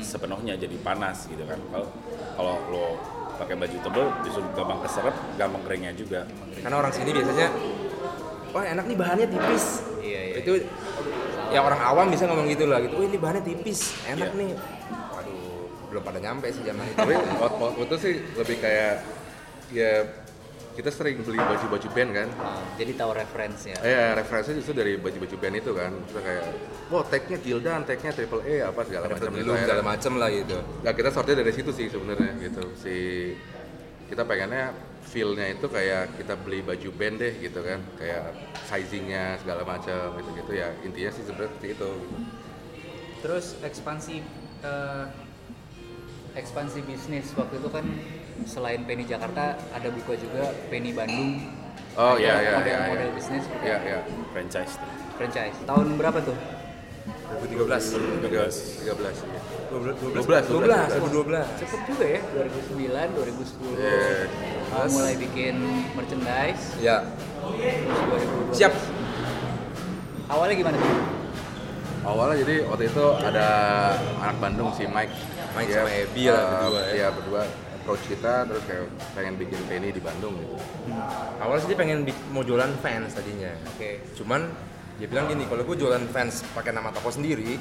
[0.00, 1.60] sepenuhnya jadi panas gitu kan.
[1.68, 1.88] Kalau
[2.36, 2.84] kalau lu
[3.36, 6.20] pakai baju tebel justru gampang keserap gampang keringnya juga.
[6.60, 7.48] Karena orang sini biasanya
[8.52, 9.64] wah enak nih bahannya tipis.
[10.00, 10.34] Iya, iya.
[10.40, 10.52] itu
[11.50, 14.38] ya orang awam bisa ngomong gitu lah gitu oh ini bahannya tipis enak Iya.
[14.38, 14.50] nih
[15.10, 18.94] waduh belum pada nyampe sih zaman itu tapi waktu, itu sih lebih kayak
[19.70, 19.92] ya
[20.70, 23.78] kita sering beli baju-baju band kan Oh, jadi tahu referensi ya.
[23.82, 25.92] Eh, referensinya justru dari baju-baju band itu kan.
[26.08, 26.44] Kita kayak,
[26.88, 30.92] wah tag-nya Gildan, tag-nya Triple A apa segala macam belum segala macem lah gitu Nah,
[30.94, 32.62] kita sortnya dari situ sih sebenarnya gitu.
[32.78, 32.94] Si
[34.08, 34.70] kita pengennya
[35.10, 37.82] feel-nya itu kayak kita beli baju band deh gitu kan.
[37.98, 38.38] Kayak
[38.70, 40.70] sizingnya segala macam gitu-gitu ya.
[40.86, 41.90] Intinya sih sebenarnya seperti itu.
[41.90, 42.16] Gitu.
[43.20, 44.14] Terus ekspansi
[44.64, 45.04] eh,
[46.38, 47.86] ekspansi bisnis waktu itu kan
[48.46, 51.58] selain Penny Jakarta ada buka juga Penny Bandung.
[51.98, 52.88] Oh iya iya model, iya.
[52.94, 53.16] model iya.
[53.18, 53.98] bisnis Iya iya.
[54.30, 54.90] franchise tuh.
[55.18, 55.56] franchise.
[55.66, 56.38] Tahun berapa tuh?
[57.30, 59.40] 2013 13 13 iya.
[59.70, 63.74] 12 12, 2012 Cepet juga ya, 2009, 2010.
[63.74, 64.49] Iya.
[64.70, 65.58] Uh, mulai bikin
[65.98, 67.02] merchandise ya
[67.42, 67.94] terus
[68.54, 68.54] 2012.
[68.54, 68.74] siap
[70.30, 70.94] Awalnya gimana tuh?
[72.06, 73.46] Awalnya jadi waktu itu ada
[74.22, 75.10] anak Bandung si Mike.
[75.58, 76.86] Mike Dia, sama Abby lah eh, berdua ya.
[76.94, 77.42] Iya berdua
[77.80, 78.86] approach kita terus kayak
[79.18, 80.54] pengen bikin Penny di Bandung gitu.
[81.42, 84.04] awalnya sih dia pengen mau jualan fans tadinya Oke.
[84.14, 84.46] cuman
[85.00, 87.58] dia bilang gini kalau gue jualan fans pakai nama toko sendiri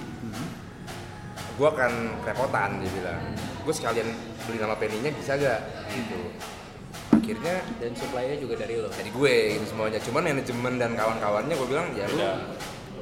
[1.58, 3.24] gue akan kerepotan dia bilang
[3.64, 4.06] gue sekalian
[4.46, 5.66] beli nama penny-nya bisa gak
[5.98, 6.20] gitu
[7.20, 8.88] akhirnya Dan supply-nya juga dari lo.
[8.88, 12.20] dari gue gitu semuanya cuman manajemen dan kawan-kawannya gue bilang ya lu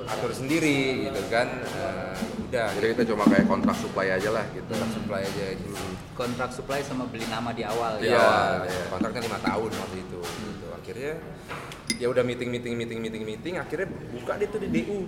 [0.05, 1.47] atur sendiri gitu kan
[1.77, 2.13] Eh,
[2.43, 4.65] udah Jadi kita cuma kayak kontrak supply aja lah gitu.
[4.67, 8.65] kita supply aja gitu Kontrak supply sama beli nama di awal Iya, ya.
[8.65, 8.83] iya.
[8.89, 10.19] kontraknya lima tahun waktu itu.
[10.23, 10.65] Gitu.
[10.71, 11.13] Akhirnya
[11.93, 14.99] ya udah meeting meeting meeting meeting meeting akhirnya buka deh tuh di DU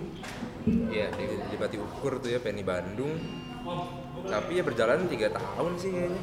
[0.86, 3.16] Iya, di, di di Bati Ukur tuh ya Penny Bandung
[4.22, 6.22] tapi ya berjalan tiga tahun sih kayaknya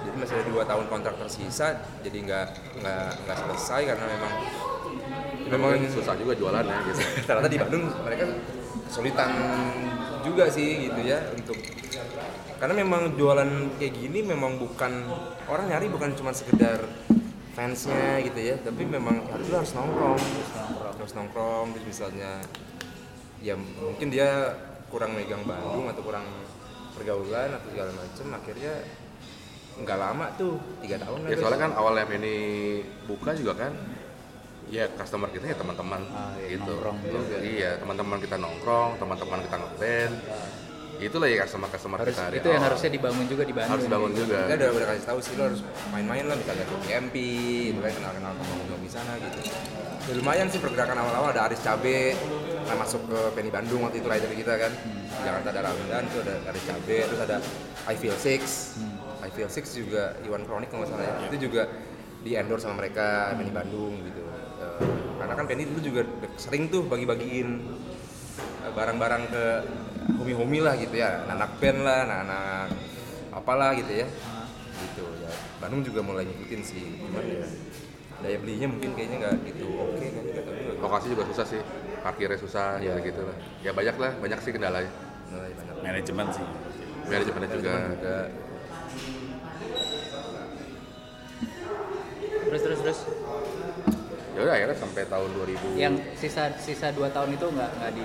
[0.00, 2.46] jadi masih ada dua tahun kontrak tersisa jadi nggak
[2.80, 4.32] nggak nggak selesai karena memang
[5.50, 7.02] Memang susah juga jualannya gitu.
[7.26, 8.24] ternyata di Bandung mereka
[8.86, 9.30] kesulitan
[10.22, 11.58] juga sih gitu ya untuk
[12.62, 15.10] karena memang jualan kayak gini memang bukan
[15.50, 16.86] orang nyari bukan cuma sekedar
[17.56, 20.22] fansnya gitu ya tapi memang harus lu harus nongkrong
[21.00, 22.44] harus nongkrong terus misalnya
[23.40, 24.54] ya mungkin dia
[24.92, 26.26] kurang megang Bandung atau kurang
[26.94, 28.74] pergaulan atau segala macem akhirnya
[29.80, 32.36] nggak lama tuh tiga tahun Ya soalnya kan awalnya Penny
[33.04, 33.72] buka juga kan
[34.70, 36.78] ya customer kita ya teman-teman Ah, iya, gitu.
[36.78, 37.36] juga.
[37.42, 40.14] Iya, teman-teman kita nongkrong, teman-teman kita ngeband.
[41.00, 42.38] Itulah ya customer-customer harus kita.
[42.38, 42.68] itu yang awal.
[42.70, 43.72] harusnya dibangun juga di Bandung.
[43.72, 44.38] harus dibangun juga.
[44.44, 45.60] kita udah udah kasih tahu sih lo harus
[45.90, 47.14] main-main lah misalnya ke PMP
[47.72, 49.54] itu kan kenal-kenal teman-teman di sana gitu ya
[50.12, 52.12] lumayan sih pergerakan awal-awal ada Aris Cabe
[52.68, 56.18] nah masuk ke Penny Bandung waktu itu rider kita kan di Jakarta ada Ramdan itu
[56.20, 57.36] ada Aris Cabe terus ada
[57.86, 58.42] I Feel Six
[59.20, 61.62] I Feel Six juga Iwan Kronik kalau nggak salah ya itu juga
[62.20, 64.22] di endorse sama mereka Penny Bandung gitu
[64.60, 64.84] Eh,
[65.16, 66.02] karena kan Penny dulu juga
[66.36, 67.48] sering tuh bagi-bagiin
[68.36, 69.44] eh, barang-barang ke
[70.20, 72.68] homi-homi lah gitu ya anak band lah anak-anak
[73.32, 74.08] apalah gitu ya
[74.84, 77.48] gitu ya Bandung juga mulai ngikutin sih cuman ya
[78.20, 81.60] daya belinya mungkin kayaknya nggak gitu oke kan nggak tahu juga Lokasi juga susah sih.
[82.00, 82.96] Parkirnya susah Iya.
[83.00, 83.36] gitu gitu lah.
[83.60, 84.88] Ya banyak lah, banyak sih kendalanya.
[85.28, 86.44] banyak Manajemen sih.
[87.04, 87.72] Manajemennya juga.
[87.72, 88.14] Manajemen juga
[92.42, 93.00] Terus terus terus.
[94.30, 95.76] Ya udah akhirnya sampai tahun 2000.
[95.76, 98.04] Yang sisa sisa dua tahun itu nggak nggak di.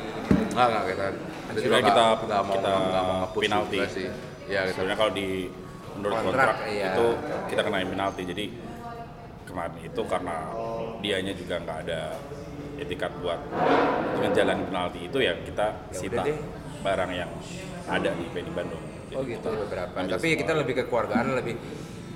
[0.51, 1.05] Enggak, enggak kita.
[1.45, 3.77] Kita juga kita nggak- nggak mau kita nggak mau penalti.
[3.87, 4.07] sih.
[4.45, 5.27] Ya kita Sebenarnya kalau di
[5.95, 6.87] menurut Kontrak, kontrak, iya.
[6.91, 7.05] itu
[7.47, 8.21] kita kenain penalti.
[8.25, 8.45] Jadi
[9.45, 10.35] kemarin itu karena
[10.99, 12.01] dianya juga nggak ada
[12.75, 13.39] etikat buat
[14.19, 16.35] ngejalan penalti itu ya kita Ya sita deh.
[16.83, 17.31] barang yang
[17.87, 18.83] ada di Penny Bandung.
[19.15, 19.39] Oh gitu.
[19.39, 20.41] kita beberapa ambil tapi ya semua.
[20.43, 21.55] kita lebih ke keluargaan lebih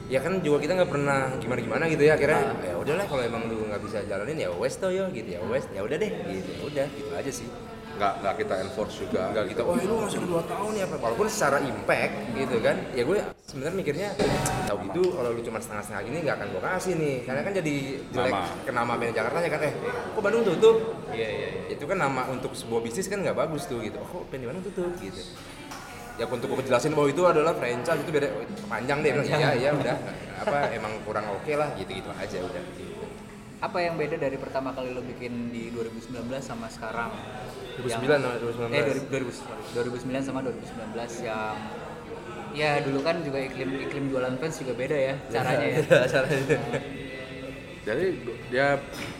[0.09, 3.45] ya kan juga kita nggak pernah gimana gimana gitu ya akhirnya ya udahlah kalau emang
[3.45, 6.49] lu nggak bisa jalanin ya wes tuh yo gitu ya wes ya udah deh gitu
[6.49, 7.47] ya udah gitu aja sih
[7.99, 9.21] nggak nggak kita enforce juga.
[9.35, 13.17] nggak gitu wah lu masuk dua tahun ya walaupun secara impact gitu kan ya gue
[13.43, 14.09] sebenarnya mikirnya
[14.71, 17.75] tahu gitu kalau lu cuma setengah-setengah gini nggak akan gue kasih nih karena kan jadi
[18.15, 18.63] jelek Nama.
[18.63, 19.73] ke nama band Jakarta ya kan eh
[20.15, 20.75] kok Bandung tutup
[21.11, 21.61] Iya iya iya.
[21.75, 24.63] itu kan nama untuk sebuah bisnis kan nggak bagus tuh gitu oh kok band Bandung
[24.63, 25.21] tutup gitu
[26.19, 28.27] ya untuk gue jelasin bahwa itu adalah franchise itu beda
[28.67, 29.95] panjang deh bilang, ya ya udah.
[30.43, 32.63] Apa emang kurang oke lah gitu gitu aja udah.
[33.59, 37.11] Apa yang beda dari pertama kali lo bikin di 2019 sama sekarang?
[37.79, 38.71] 2009 Yang- sama 2019.
[38.71, 41.55] Eh 2000, 2000, sorry, 2009 sama 2019 yang
[42.49, 45.79] ya dulu kan juga iklim iklim jualan fans juga beda ya caranya ya.
[46.11, 46.57] caranya.
[47.79, 48.05] Jadi
[48.51, 48.67] dia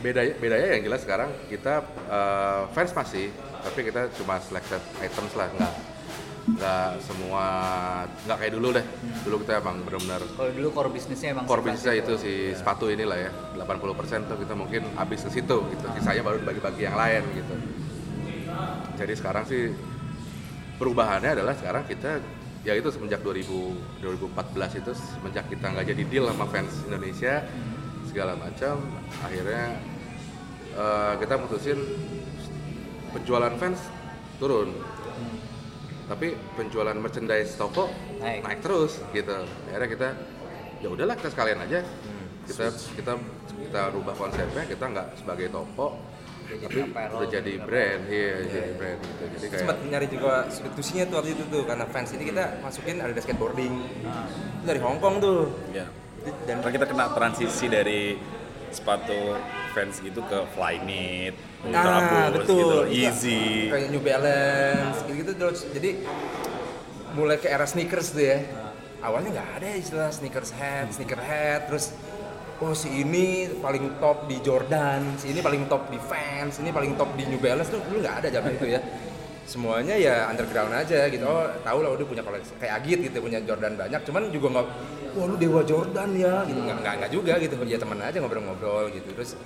[0.00, 5.48] beda bedanya yang jelas sekarang kita eh, fans masih, tapi kita cuma selected items lah,
[5.52, 5.74] nggak
[6.40, 7.44] nggak semua
[8.24, 8.86] nggak kayak dulu deh.
[9.26, 13.18] Dulu kita emang benar-benar Kalau dulu core bisnisnya emang core bisnisnya itu si sepatu inilah
[13.18, 13.30] ya
[13.60, 15.86] 80% tuh kita mungkin habis ke situ gitu.
[16.00, 17.54] Sisanya baru bagi-bagi yang lain gitu.
[18.96, 19.72] Jadi sekarang sih
[20.80, 22.20] perubahannya adalah sekarang kita
[22.64, 27.44] ya itu semenjak 2000 2014 itu semenjak kita nggak jadi deal sama fans Indonesia
[28.04, 28.84] segala macam
[29.24, 29.80] akhirnya
[30.76, 31.78] eh, kita mutusin
[33.16, 33.80] penjualan fans
[34.36, 34.72] turun
[36.10, 37.86] tapi penjualan merchandise toko
[38.18, 38.42] Naik.
[38.42, 39.46] naik, terus gitu.
[39.70, 40.08] Akhirnya kita
[40.82, 41.86] ya udahlah kita sekalian aja.
[42.50, 42.66] Kita
[42.98, 43.12] kita
[43.70, 45.94] kita rubah konsepnya kita nggak sebagai toko
[46.50, 47.66] jadi tapi apparel, udah jadi apa.
[47.70, 48.02] brand.
[48.10, 49.22] Iya jadi brand gitu.
[49.38, 52.10] Jadi kayak sempat nyari juga substitusinya tuh waktu itu tuh karena fans.
[52.10, 53.74] Ini kita masukin ada skateboarding.
[54.02, 55.46] Nah, itu dari Hong Kong tuh.
[55.70, 55.86] Ya.
[56.44, 58.18] dan Karena kita kena transisi dari
[58.70, 59.34] sepatu
[59.70, 62.88] fans gitu ke Flyknit, Nah, Boost betul.
[62.88, 63.04] gitu.
[63.04, 63.68] Easy.
[63.68, 65.90] kayak New Balance gitu terus jadi
[67.12, 68.38] mulai ke era sneakers tuh ya
[69.02, 71.92] awalnya nggak ada istilah sneakers head sneaker head terus
[72.60, 76.94] oh si ini paling top di Jordan si ini paling top di Vans ini paling
[76.94, 78.80] top di New Balance tuh dulu nggak ada zaman itu ya
[79.44, 83.42] semuanya ya underground aja gitu oh tahu lah udah punya koleksi kayak Agit gitu punya
[83.42, 84.66] Jordan banyak cuman juga nggak
[85.16, 86.44] wah lu dewa Jordan ya.
[86.46, 87.54] Gitu nggak nggak nggak juga gitu.
[87.66, 89.08] Ya teman aja ngobrol-ngobrol gitu.
[89.14, 89.36] Terus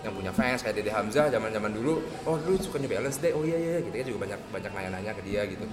[0.00, 3.32] yang punya fans kayak Dede Hamzah zaman zaman dulu oh lu suka New Balance deh.
[3.36, 3.94] Oh iya iya gitu.
[3.94, 5.64] Ya juga banyak banyak nanya-nanya ke dia gitu.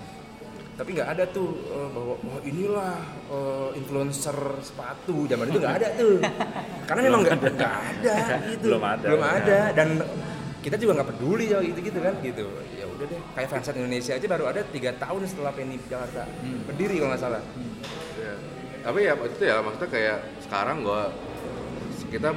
[0.77, 2.95] Tapi nggak ada tuh eh, bahwa oh inilah
[3.31, 5.25] eh, influencer sepatu.
[5.25, 6.17] Zaman itu nggak ada tuh.
[6.85, 8.15] Karena memang nggak nggak ada
[8.51, 8.65] gitu.
[8.69, 9.07] Belum ada.
[9.07, 9.59] belum ada.
[9.73, 9.87] Dan
[10.61, 12.45] kita juga nggak peduli ya gitu gitu kan gitu.
[12.75, 13.21] Ya udah deh.
[13.33, 16.27] Kayak fansite Indonesia aja baru ada tiga tahun setelah Penny Jakarta
[16.67, 17.41] berdiri kalau nggak salah.
[18.19, 18.35] Ya.
[18.87, 20.17] Tapi ya itu ya maksudnya kayak
[20.47, 21.11] sekarang gua
[22.07, 22.31] kita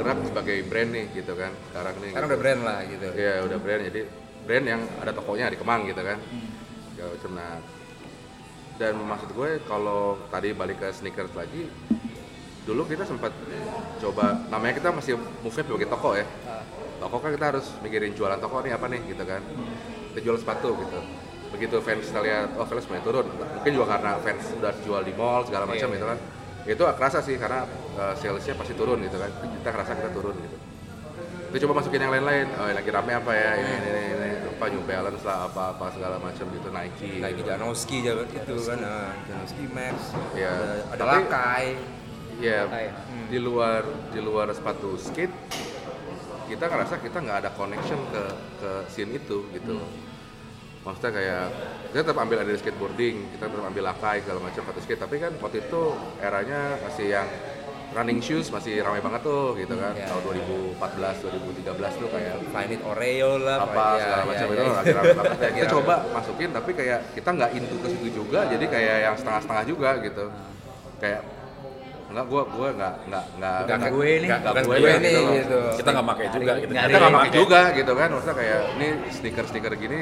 [0.00, 2.16] gerak sebagai brand nih gitu kan sekarang nih.
[2.16, 2.32] sekarang gitu.
[2.32, 4.00] udah brand lah gitu Iya udah brand jadi
[4.48, 6.16] brand yang ada tokonya di Kemang gitu kan.
[6.96, 7.60] Ya macam nah.
[8.80, 11.68] Dan maksud gue kalau tadi balik ke sneakers lagi,
[12.64, 13.28] dulu kita sempat
[14.00, 16.24] coba namanya kita masih move-nya sebagai toko ya.
[16.96, 19.44] Toko kan kita harus mikirin jualan toko nih apa nih gitu kan.
[20.16, 20.98] Kita jual sepatu gitu.
[21.50, 23.26] Begitu fans kita lihat oh fans mulai turun.
[23.26, 26.18] Mungkin juga karena fans udah jual di mall segala macam Iya, gitu kan.
[26.66, 29.30] Itu kerasa sih karena uh, salesnya pasti turun gitu kan.
[29.30, 30.58] Kita kerasa kita turun gitu
[31.50, 34.28] kita coba masukin yang lain-lain oh yang lagi rame apa ya ini ini ini, ini
[34.54, 38.78] apa New Balance lah apa apa segala macam gitu Nike Nike Janowski juga itu kan
[38.78, 40.46] nah, Janowski Max Iya.
[40.46, 41.66] ada, ada Tapi- Lakai
[42.38, 42.86] ya Lakai.
[43.34, 43.82] di luar
[44.14, 45.34] di luar sepatu skate
[46.46, 48.22] kita ngerasa kita nggak ada connection ke
[48.62, 49.90] ke scene itu gitu loh.
[50.80, 51.44] Maksudnya kayak
[51.92, 55.32] kita tetap ambil ada skateboarding kita tetap ambil lakai segala macam sepatu skate tapi kan
[55.36, 55.82] waktu itu
[56.24, 57.28] eranya masih yang
[57.90, 60.22] running shoes masih ramai banget tuh gitu kan Iya, tahun
[60.78, 64.70] 2014 2013 tuh kayak Flyknit Oreo lah apa ya, segala ya, macam ya, itu ya.
[64.70, 65.48] lagi rame banget ya.
[65.50, 69.14] Kita Lagi coba masukin tapi kayak kita nggak into ke situ juga, jadi kayak yang
[69.18, 70.24] setengah-setengah juga gitu.
[71.02, 71.20] Kayak
[72.10, 74.18] enggak gua gua nggak nggak nggak Bukan nggak- gue nih.
[74.20, 75.60] nggak- nggak Bukan gue gue ya, nih, gitu gitu.
[75.78, 76.70] Kita nggak pakai juga gitu.
[76.70, 79.98] Kita nggak pakai juga gitu kan, maksudnya kayak ini stiker-stiker gini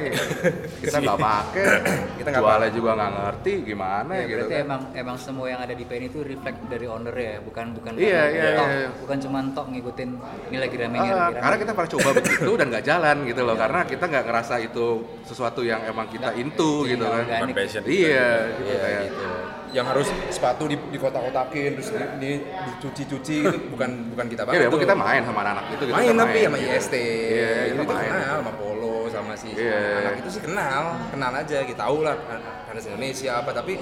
[0.78, 1.64] kita nggak pakai,
[2.18, 4.64] Kita nggak jualnya juga nggak ngerti gimana Ya, gitu berarti kan.
[4.64, 8.22] emang emang semua yang ada di PN itu reflect dari owner ya, bukan bukan Iya,
[8.28, 8.88] iya, tok, iya.
[8.98, 10.11] bukan cuma tok ngikutin
[10.48, 13.54] ini lagi rame ini Ah, karena kita pernah coba begitu dan nggak jalan gitu loh,
[13.54, 14.86] karena kita nggak ngerasa itu
[15.22, 17.48] sesuatu yang emang kita Nggak, into gitu nggak kan.
[17.84, 19.28] Iya, gitu Iya, kayak gitu.
[19.70, 24.68] Yang harus sepatu di, di kotak-kotakin terus di, di, dicuci-cuci gitu bukan bukan kita banget
[24.68, 24.80] tuh.
[24.80, 28.08] kita main sama anak-anak itu kita main tapi sama IST Iya, itu main.
[28.08, 29.80] kenal sama Polo sama si Iya.
[30.00, 32.16] anak itu sih kenal kenal aja kita tahu lah
[32.64, 33.74] karena Indonesia apa tapi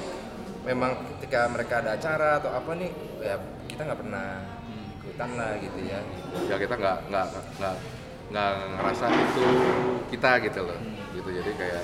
[0.62, 2.91] memang ketika mereka ada acara atau apa nih
[3.22, 4.26] ya kita nggak pernah
[4.99, 6.01] ikutan lah gitu ya
[6.51, 7.26] Ya kita nggak nggak
[7.62, 7.74] nggak
[8.26, 9.45] nggak ngerasa itu
[10.11, 10.78] kita gitu loh.
[11.14, 11.82] Gitu jadi kayak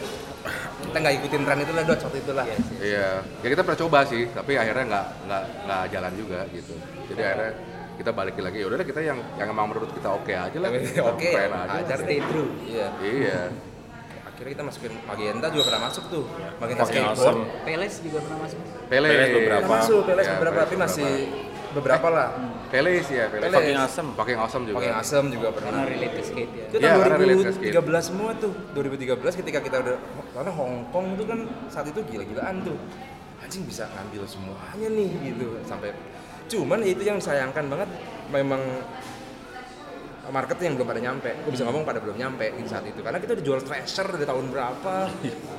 [0.82, 2.46] kita nggak ikutin tren itu lah dot waktu itu lah
[2.78, 6.74] iya, ya kita pernah coba sih, tapi akhirnya nggak nggak nggak jalan juga gitu.
[7.08, 7.50] Jadi akhirnya
[7.92, 10.70] kita balik lagi ya udah kita yang yang emang menurut kita oke aja lah.
[11.12, 11.76] oke aja.
[11.78, 12.48] ajar Stay true.
[12.64, 13.40] iya Iya.
[14.24, 16.24] akhirnya kita masukin Magenta juga pernah masuk tuh
[16.58, 17.40] Magenta Fucking skateboard awesome.
[17.62, 18.58] Peles juga pernah masuk.
[18.88, 19.68] Pele, Peles Pernah beberapa.
[19.70, 21.72] masuk Peles Ya, beberapa Peles tapi masih beberapa.
[21.72, 22.28] beberapa lah
[22.72, 23.44] Pele sih ya, Pele.
[23.44, 23.56] Peles.
[23.60, 24.08] Fucking awesome.
[24.16, 24.76] Fucking awesome juga.
[24.80, 26.64] Pakai asem juga pernah Karena relate ke skate ya.
[26.72, 27.72] itu tahun skate.
[27.76, 29.96] 2013 semua tuh 2013 ketika kita udah
[30.32, 32.76] karena Hong Kong itu kan saat itu gila-gilaan tuh
[33.44, 35.92] anjing bisa ngambil semuanya nih gitu sampai
[36.48, 37.90] cuman ya itu yang disayangkan banget
[38.32, 38.60] memang
[40.32, 41.30] marketnya yang belum pada nyampe.
[41.44, 43.04] Gue bisa ngomong pada belum nyampe di saat itu.
[43.04, 44.94] Karena kita udah jual Thrasher dari tahun berapa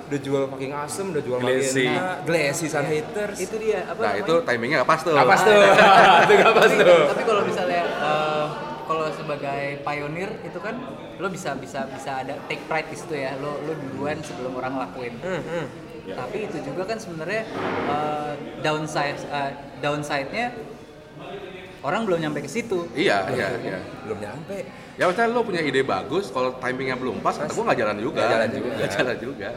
[0.10, 1.88] udah jual fucking awesome udah jual Glassy.
[2.26, 3.38] Glassy Sun Haters.
[3.38, 4.26] Itu dia apa Nah, namanya?
[4.26, 5.14] itu timingnya nggak pas tuh.
[5.14, 5.62] Nggak pas tuh.
[6.26, 7.02] itu nggak pas tapi, tuh.
[7.14, 8.46] tapi kalau misalnya eh,
[8.84, 10.76] kalau sebagai pioneer itu kan
[11.22, 13.38] lo bisa bisa bisa ada take pride di situ ya.
[13.38, 15.14] Lo lo duluan sebelum orang lakuin.
[15.22, 15.66] Hmm, hmm.
[16.04, 17.46] tapi itu juga kan sebenarnya
[17.88, 20.73] eh, downside eh, downside-nya
[21.84, 23.78] orang belum nyampe ke situ Iya, iya, iya.
[24.08, 24.58] belum nyampe
[24.94, 28.22] Ya misalnya lo punya ide bagus, kalau timingnya belum pas, gue nggak jalan juga.
[28.22, 28.70] Nggak jalan juga.
[28.78, 29.48] Nggak jalan juga.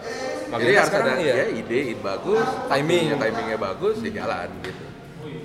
[0.48, 1.34] Makanya Jadi harus ada iya.
[1.36, 3.04] ya ide, ide bagus, Timing.
[3.12, 4.84] waktunya, timingnya bagus, ya jalan gitu.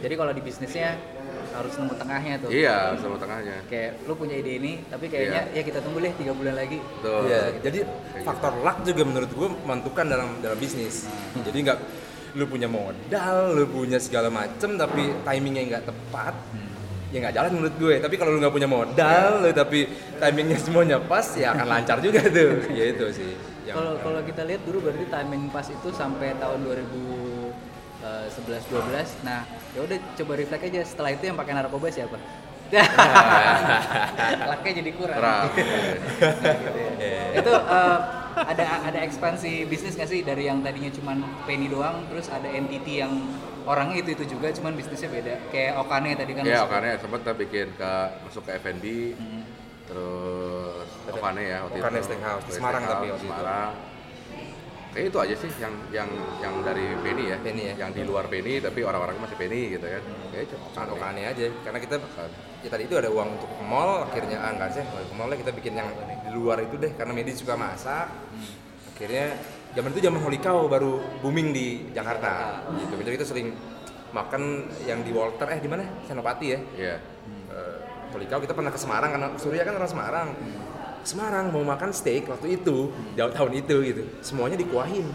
[0.01, 0.89] jadi kalau di bisnisnya
[1.51, 5.61] harus nemu tengahnya tuh iya sama tengahnya kayak lu punya ide ini tapi kayaknya ya
[5.67, 7.21] kita tunggu deh tiga bulan lagi Betul.
[7.27, 7.79] Iya, jadi
[8.23, 11.05] faktor luck juga menurut gue menentukan dalam dalam bisnis.
[11.36, 11.79] Jadi nggak
[12.39, 16.34] lu punya modal, lu punya segala macem, tapi timingnya nggak tepat,
[17.12, 17.95] ya nggak jalan menurut gue.
[17.99, 19.86] Tapi kalau lu nggak punya modal, lu tapi
[20.18, 22.66] timingnya semuanya pas, ya akan lancar juga tuh.
[22.78, 23.32] ya itu sih.
[23.68, 27.53] Yang- kalau kalau kita lihat dulu berarti timing pas itu sampai tahun 2011
[28.74, 29.45] 12 nah
[29.78, 32.18] ya udah coba reflect aja setelah itu yang pakai narkoba siapa
[34.51, 35.17] Laknya jadi kurang.
[35.19, 35.45] Kurang.
[37.39, 37.97] itu eh,
[38.32, 43.03] ada ada ekspansi bisnis nggak sih dari yang tadinya cuman penny doang, terus ada entity
[43.03, 43.11] yang
[43.67, 45.36] orangnya itu itu juga, cuman bisnisnya beda.
[45.51, 46.43] Kayak Okane tadi kan.
[46.43, 47.91] Iya, masuk- Okane sempat kita bikin ke
[48.24, 48.86] masuk ke F&B,
[49.86, 52.07] terus Okane ya waktu Okane itu.
[52.07, 53.32] Steakhouse, di Semarang tapi waktu itu.
[53.32, 53.90] Semarang.
[54.91, 56.09] Kayak itu aja sih yang yang
[56.43, 57.73] yang dari Penny ya, Penny ya.
[57.79, 60.03] yang di luar Penny tapi orang-orang masih Penny gitu kan.
[60.35, 60.55] Kayak itu.
[60.75, 61.45] Sangat okane aja.
[61.63, 61.95] Karena kita
[62.61, 65.37] ya tadi itu ada uang untuk ke mall akhirnya ah enggak sih ke mall lah
[65.39, 68.11] kita bikin yang di luar itu deh karena Medi suka masak.
[68.91, 69.39] Akhirnya
[69.71, 72.59] zaman itu zaman Holy Cow baru booming di Jakarta.
[72.75, 72.93] Gitu.
[72.99, 73.47] Jadi kita sering
[74.11, 75.87] makan yang di Walter eh di mana?
[76.03, 76.59] Senopati ya.
[76.75, 76.95] Iya.
[77.47, 77.75] Eh,
[78.11, 80.27] Holy Cow kita pernah ke Semarang karena Surya kan orang Semarang
[81.01, 84.03] Semarang mau makan steak waktu itu jauh tahun itu gitu.
[84.21, 85.05] Semuanya dikuahin.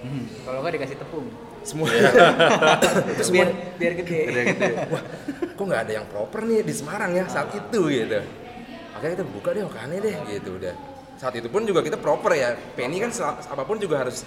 [0.00, 1.28] Hmm, Kalau nggak dikasih tepung.
[1.60, 1.92] semua.
[1.92, 2.08] Iya.
[3.12, 4.18] itu semua Biar biar gede.
[4.32, 4.68] Gede-gede.
[4.88, 5.02] wah
[5.52, 8.20] kok nggak ada yang proper nih di Semarang ya saat itu gitu.
[8.96, 10.72] Akhirnya kita buka deh Okane deh gitu udah.
[11.20, 12.56] Saat itu pun juga kita proper ya.
[12.72, 14.24] Penny kan apa pun juga harus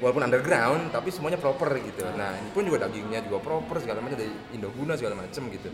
[0.00, 2.08] walaupun underground tapi semuanya proper gitu.
[2.16, 5.68] Nah ini pun juga dagingnya juga proper segala macam dari Indoguna segala macam gitu.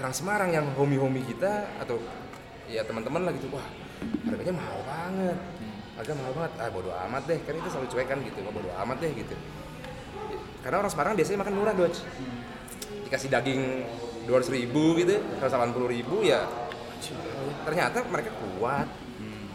[0.00, 2.00] Orang Semarang yang homie-homie kita atau
[2.70, 3.66] ya teman-teman lah gitu wah
[4.28, 5.38] harganya mahal banget.
[5.92, 6.52] Harga mahal banget.
[6.58, 8.38] Ah bodo amat deh kan itu selalu cuek kan gitu.
[8.42, 9.34] Bodo amat deh gitu.
[10.62, 12.00] Karena orang Semarang biasanya makan murah Dodge
[13.08, 13.62] dikasih daging
[14.24, 16.46] dua ratus ribu gitu seratus delapan puluh ribu ya
[17.66, 18.88] ternyata mereka kuat.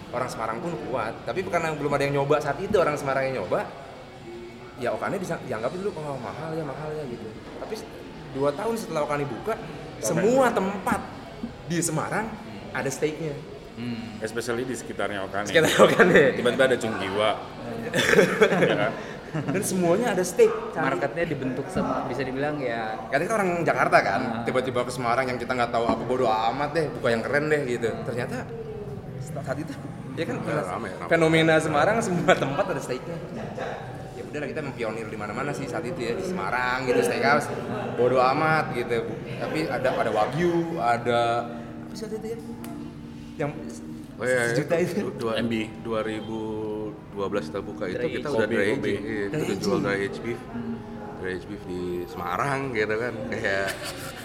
[0.07, 1.11] Orang Semarang pun kuat.
[1.27, 3.67] Tapi karena belum ada yang nyoba saat itu orang Semarang yang nyoba
[4.79, 7.27] ya Okane bisa dianggap dulu oh mahal ya mahal ya gitu.
[7.59, 7.75] Tapi
[8.31, 9.59] dua tahun setelah Okane buka
[9.99, 11.03] semua tempat
[11.67, 12.31] di Semarang
[12.71, 13.35] ada steaknya
[13.77, 14.17] Hmm.
[14.19, 15.45] especially di sekitarnya Okane.
[15.45, 17.29] sekitar Okane Tiba-tiba ada Cunggiwa.
[18.63, 18.93] ya kan?
[19.27, 24.21] dan semuanya ada steak Marketnya dibentuk sama bisa dibilang ya Karena kita orang Jakarta kan,
[24.23, 24.41] Ah.
[24.41, 27.61] tiba-tiba ke Semarang yang kita nggak tahu apa bodo amat deh, buka yang keren deh
[27.67, 27.85] gitu.
[28.01, 28.49] Ternyata
[29.21, 29.73] saat itu
[30.15, 31.05] ya kan Ya, rame, rame.
[31.05, 33.13] fenomena Semarang semua tempat ada steaknya.
[34.17, 37.45] Ya udahlah kita mempionir di mana-mana sih saat itu ya di Semarang gitu steakhouse
[37.93, 39.05] bodo amat gitu.
[39.37, 41.21] Tapi ada ada wagyu, ada
[41.97, 42.37] sih saat itu ya?
[43.41, 43.51] Yang
[44.17, 45.13] Oh iya, sejuta itu.
[45.13, 45.53] Dua, MB.
[45.85, 48.73] 2012 kita buka itu kita udah dry.
[48.73, 48.93] Iya, Dry
[49.29, 49.59] kita aging.
[49.61, 50.41] jual dry beef.
[51.21, 53.13] Dry beef di Semarang gitu kan.
[53.29, 53.69] Kayak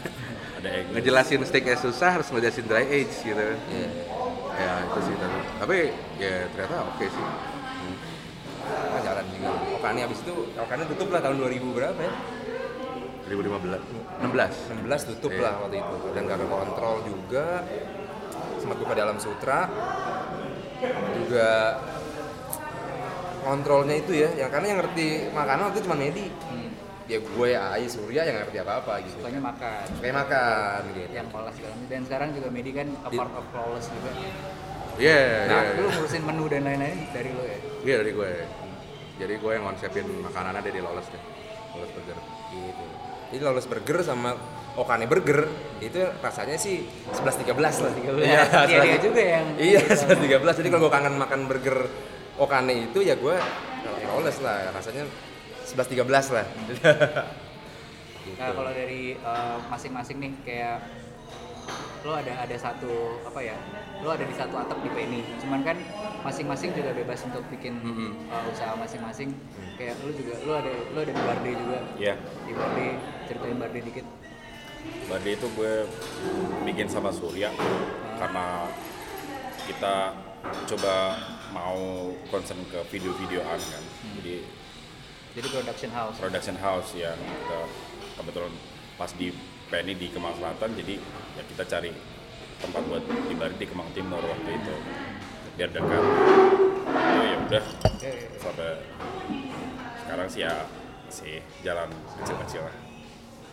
[0.62, 3.58] Ada ngejelasin steaknya susah harus ngejelasin dry age gitu kan.
[3.68, 3.88] Iya.
[4.52, 5.78] Ya itu sih tapi, tapi
[6.20, 7.24] ya ternyata oke sih.
[8.62, 9.48] Nah, jalan juga.
[9.76, 12.12] Okane habis itu Okane tutup lah tahun 2000 berapa ya?
[13.32, 13.80] 2015,
[14.20, 14.52] 16.
[14.84, 15.42] 16 tutup Iya.
[15.42, 17.46] lah waktu itu dan gak kontrol juga
[18.58, 19.66] sempat buka dalam sutra
[21.16, 21.48] juga
[23.42, 26.26] kontrolnya itu ya yang karena yang ngerti makanan itu cuma Medi
[27.04, 29.84] ya gue Ai Surya yang ngerti apa apa gitu sukanya makan.
[29.98, 31.74] kayak makan gitu Yang polos segala.
[31.90, 34.10] Dan sekarang juga Medi kan a part of flawless juga.
[34.92, 35.90] Iya, Nah, iya, lu iya.
[35.90, 37.58] ngurusin menu dan lain-lain dari lo ya.
[37.82, 38.30] Iya dari gue.
[39.18, 41.22] Jadi gue yang konsepin makanannya ada di Lawless deh.
[41.74, 42.18] Lawless Burger.
[42.52, 42.84] gitu
[43.32, 44.36] jadi Lawless Burger sama
[44.72, 45.48] Okane Burger
[45.80, 47.52] itu rasanya sih 11 13
[47.82, 47.92] lah.
[47.92, 48.20] 13.
[48.20, 49.00] Iya, dia 11.
[49.02, 51.78] juga yang- Iya 11 13 jadi kalau gue kangen makan burger
[52.36, 53.36] Okane itu ya gue
[54.06, 54.68] Lawless lah.
[54.70, 55.04] Rasanya
[55.64, 56.44] 11 13 lah.
[58.32, 60.76] Nah, kalau dari eh, masing-masing nih kayak
[62.02, 63.54] lo ada ada satu apa ya?
[64.02, 65.22] Lo ada di satu atap di Penny.
[65.38, 65.78] Cuman kan
[66.26, 67.78] masing-masing juga bebas untuk bikin
[68.26, 69.30] eh, usaha masing-masing.
[69.78, 71.78] Kayak lo juga lo ada lo ada di Barde juga.
[71.94, 72.14] Iya.
[72.18, 72.86] Di Barde
[73.30, 74.06] ceritain Barde dikit.
[75.06, 75.86] Bade itu gue
[76.66, 77.54] bikin sama Surya
[78.18, 78.66] karena
[79.70, 80.10] kita
[80.66, 81.14] coba
[81.54, 83.84] mau concern ke video-videoan kan.
[84.18, 84.42] Jadi
[85.38, 86.16] Jadi production house.
[86.18, 87.58] production house ya kita
[88.18, 88.52] kebetulan
[88.98, 89.30] pas di
[89.72, 91.00] Penny di Kemang Selatan jadi
[91.40, 91.88] ya kita cari
[92.60, 94.74] tempat buat Bali di Kemang Timur waktu itu.
[95.56, 96.02] Biar dekat.
[96.84, 97.64] Itu ya udah.
[98.36, 98.70] Sampai
[100.04, 100.68] sekarang sih ya
[101.08, 101.88] sih jalan
[102.20, 102.91] kecil-kecil lah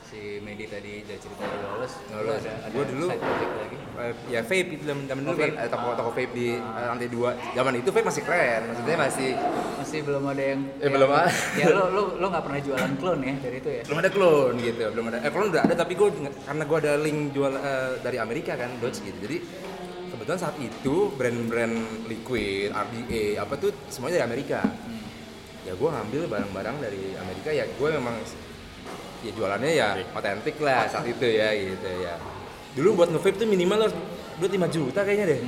[0.10, 1.94] Si Medi tadi udah cerita di Lawless.
[2.10, 2.42] Lawless.
[2.42, 3.78] ada ada Gua dulu- lagi.
[4.00, 7.08] Eh, ya vape itu zaman zaman dulu kan ada toko toko vape di eh, lantai
[7.08, 9.30] dua zaman itu vape masih keren maksudnya masih
[9.78, 11.30] Masih belum ada yang Eh, yang- belum ada.
[11.54, 14.56] ya lo lo lo nggak pernah jualan clone ya dari itu ya belum ada clone
[14.60, 16.08] gitu belum ada eh clone udah ada tapi gue
[16.42, 19.38] karena gue ada link jual eh, dari Amerika kan Dodge gitu jadi
[20.10, 21.76] kebetulan saat itu brand-brand
[22.08, 24.60] liquid RDA apa tuh semuanya dari Amerika
[25.62, 28.16] ya gue ngambil barang-barang dari Amerika ya gue memang
[29.24, 30.56] ya jualannya ya otentik.
[30.64, 32.16] lah saat itu ya gitu ya.
[32.78, 33.96] Dulu buat nge-vape tuh minimal harus
[34.40, 35.40] duit 5 juta kayaknya deh.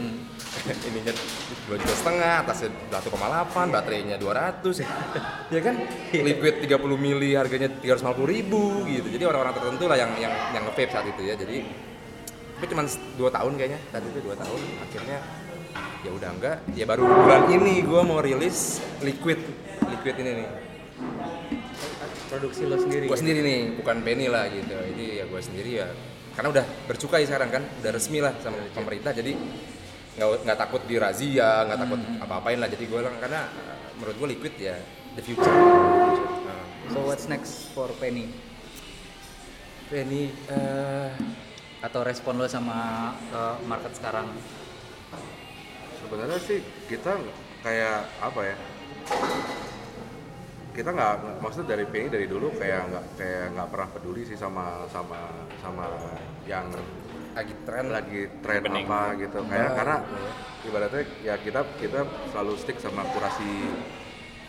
[0.91, 4.83] Ininya 2 juta setengah atasnya 1,8 baterainya 200
[5.55, 5.75] ya kan?
[6.27, 9.07] Liquid 30 mili harganya 350 ribu gitu.
[9.07, 11.35] Jadi orang-orang tertentu lah yang yang yang nge-vape saat itu ya.
[11.39, 11.63] Jadi
[12.59, 13.79] tapi cuma 2 tahun kayaknya.
[13.95, 15.17] Saat itu 2 tahun akhirnya
[16.03, 16.57] ya udah enggak.
[16.75, 19.39] Ya baru bulan ini gua mau rilis liquid
[19.87, 20.49] liquid ini nih
[22.31, 24.71] produksi lo sendiri gue sendiri nih bukan Penny lah gitu.
[24.71, 25.87] Ini ya gue sendiri ya
[26.31, 29.35] karena udah bercukai sekarang kan udah resmi lah sama pemerintah jadi
[30.15, 32.71] nggak nggak takut dirazia nggak takut apa-apain lah.
[32.71, 34.79] Jadi gue bilang karena uh, menurut gue liquid ya
[35.19, 35.51] the future.
[36.47, 36.63] Nah,
[36.95, 38.31] so what's next for Penny?
[39.91, 41.11] Penny eh,
[41.83, 44.31] atau respon lo sama uh, market sekarang?
[45.99, 47.19] Sebenarnya sih kita
[47.59, 48.57] kayak apa ya
[50.71, 54.87] kita nggak maksudnya dari PNI dari dulu kayak nggak kayak nggak pernah peduli sih sama
[54.87, 55.19] sama
[55.59, 55.85] sama
[56.43, 56.71] yang
[57.31, 58.85] lagi tren lagi tren Happening.
[58.85, 60.31] apa gitu kayak Nah, karena gitu ya.
[60.63, 61.99] ibaratnya ya kita kita
[62.29, 63.51] selalu stick sama kurasi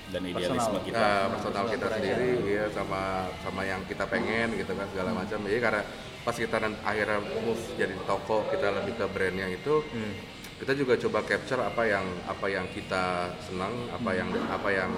[0.09, 0.83] dan idealisme Personal.
[0.85, 3.03] kita ya, personal kita sendiri ya sama
[3.41, 5.83] sama yang kita pengen gitu kan segala macam jadi karena
[6.23, 10.15] pas kita akhirnya move jadi toko kita lebih ke brandnya itu Hmm.
[10.59, 13.05] kita juga coba capture apa yang apa yang kita
[13.41, 14.91] senang apa yang apa yang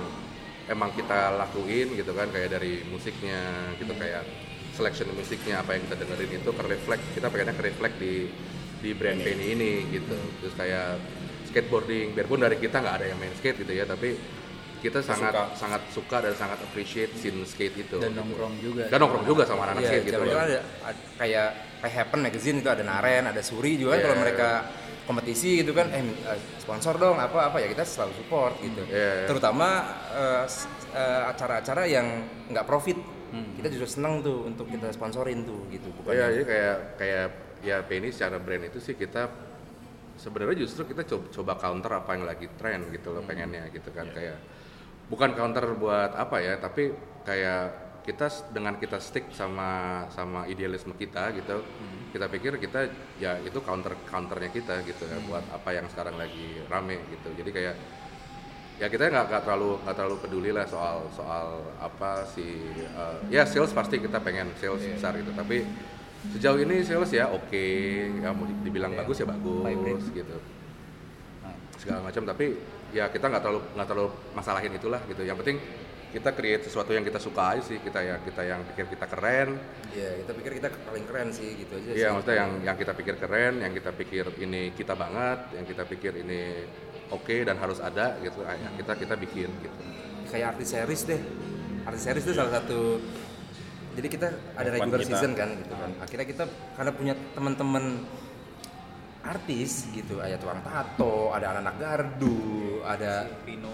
[0.64, 3.40] emang kita lakuin gitu kan kayak dari musiknya
[3.76, 4.24] gitu kayak
[4.74, 8.14] selection musiknya apa yang kita dengerin itu ke reflect kita pengennya ke reflect di
[8.80, 10.98] di brand Penny ini gitu terus kayak
[11.48, 14.16] skateboarding biarpun dari kita nggak ada yang main skate gitu ya tapi
[14.84, 15.44] kita sangat Suka.
[15.56, 18.20] sangat suka dan sangat appreciate scene skate itu dan gitu.
[18.20, 20.60] nongkrong juga dan nongkrong juga sama anak-anak Iya, skate gitu kan ada,
[21.16, 21.48] kayak
[21.80, 24.04] kayak Happen Magazine itu ada Naren, ada Suri juga Iya.
[24.04, 24.48] kalau mereka
[25.04, 28.82] kompetisi gitu kan, eh eh, sponsor dong apa apa ya kita selalu support gitu.
[28.88, 29.28] Iya.
[29.28, 29.84] Terutama
[30.16, 30.44] eh,
[30.96, 32.06] eh, acara-acara yang
[32.48, 32.96] nggak profit,
[33.58, 35.90] kita justru senang tuh untuk kita sponsorin tuh gitu.
[35.92, 37.26] Oh Bukan yang- jadi kayak kayak
[37.64, 39.28] ya Penny secara brand itu sih kita
[40.14, 44.06] sebenarnya justru kita coba, coba counter apa yang lagi tren gitu loh pengennya gitu kan
[44.14, 44.38] kayak
[45.10, 46.94] bukan counter buat apa ya tapi
[47.26, 51.64] kayak kita dengan kita stick sama sama idealisme kita gitu
[52.14, 52.86] kita pikir kita
[53.18, 57.34] ya itu counter counternya kita gitu ya buat apa yang sekarang lagi rame gitu.
[57.34, 57.74] Jadi kayak
[58.78, 63.74] ya kita nggak terlalu nggak terlalu peduli lah soal soal apa sih eh, ya sales
[63.74, 65.34] pasti kita pengen sales besar gitu.
[65.34, 65.66] Tapi
[66.38, 67.66] sejauh ini sales ya oke
[68.22, 70.38] ya mau di- dibilang bagus ya bagus gitu.
[71.82, 72.54] Segala macam tapi
[72.94, 75.26] ya kita nggak terlalu nggak terlalu masalahin itulah gitu.
[75.26, 75.58] Yang penting
[76.14, 79.58] kita create sesuatu yang kita suka aja sih kita ya kita yang pikir kita keren
[79.94, 81.90] Iya, kita pikir kita paling keren sih gitu aja.
[81.94, 85.86] Iya, maksudnya yang yang kita pikir keren, yang kita pikir ini kita banget, yang kita
[85.86, 86.66] pikir ini
[87.14, 88.42] oke dan harus ada gitu.
[88.42, 89.78] ah, ya kita kita bikin gitu.
[90.34, 91.20] kayak artis series deh.
[91.86, 92.98] Artis series itu salah satu
[93.94, 94.26] jadi kita
[94.58, 95.10] ada Harapan regular kita.
[95.14, 95.90] season kan gitu kan.
[96.02, 96.44] Akhirnya kita
[96.74, 97.84] karena punya teman-teman
[99.24, 103.72] artis gitu, ada tukang tato, ada anak-anak gardu, ada Pino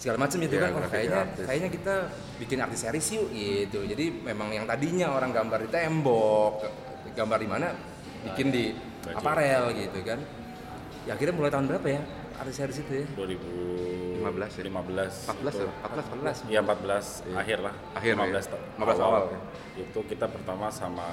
[0.00, 0.70] segala macam itu Iya, kan.
[0.72, 1.44] Graphic kayaknya artist.
[1.44, 1.94] kayaknya kita
[2.40, 3.78] bikin artis series yuk gitu.
[3.84, 6.52] Jadi memang yang tadinya orang gambar di tembok,
[7.12, 7.68] gambar di mana
[8.24, 8.64] bikin di
[9.04, 9.14] Baju.
[9.14, 10.18] aparel gitu kan.
[11.04, 12.00] Ya akhirnya mulai tahun berapa ya
[12.34, 13.06] artis series itu ya?
[13.12, 14.62] 15 ya?
[14.68, 15.64] 2015 14 itu.
[15.64, 15.72] ya?
[15.84, 16.36] 14 14.
[16.48, 17.04] Iya 14
[17.36, 17.74] akhir lah.
[17.92, 18.24] Akhir ya?
[18.24, 19.38] 15 ta- 15 awal ya?
[19.78, 21.08] Itu kita pertama sama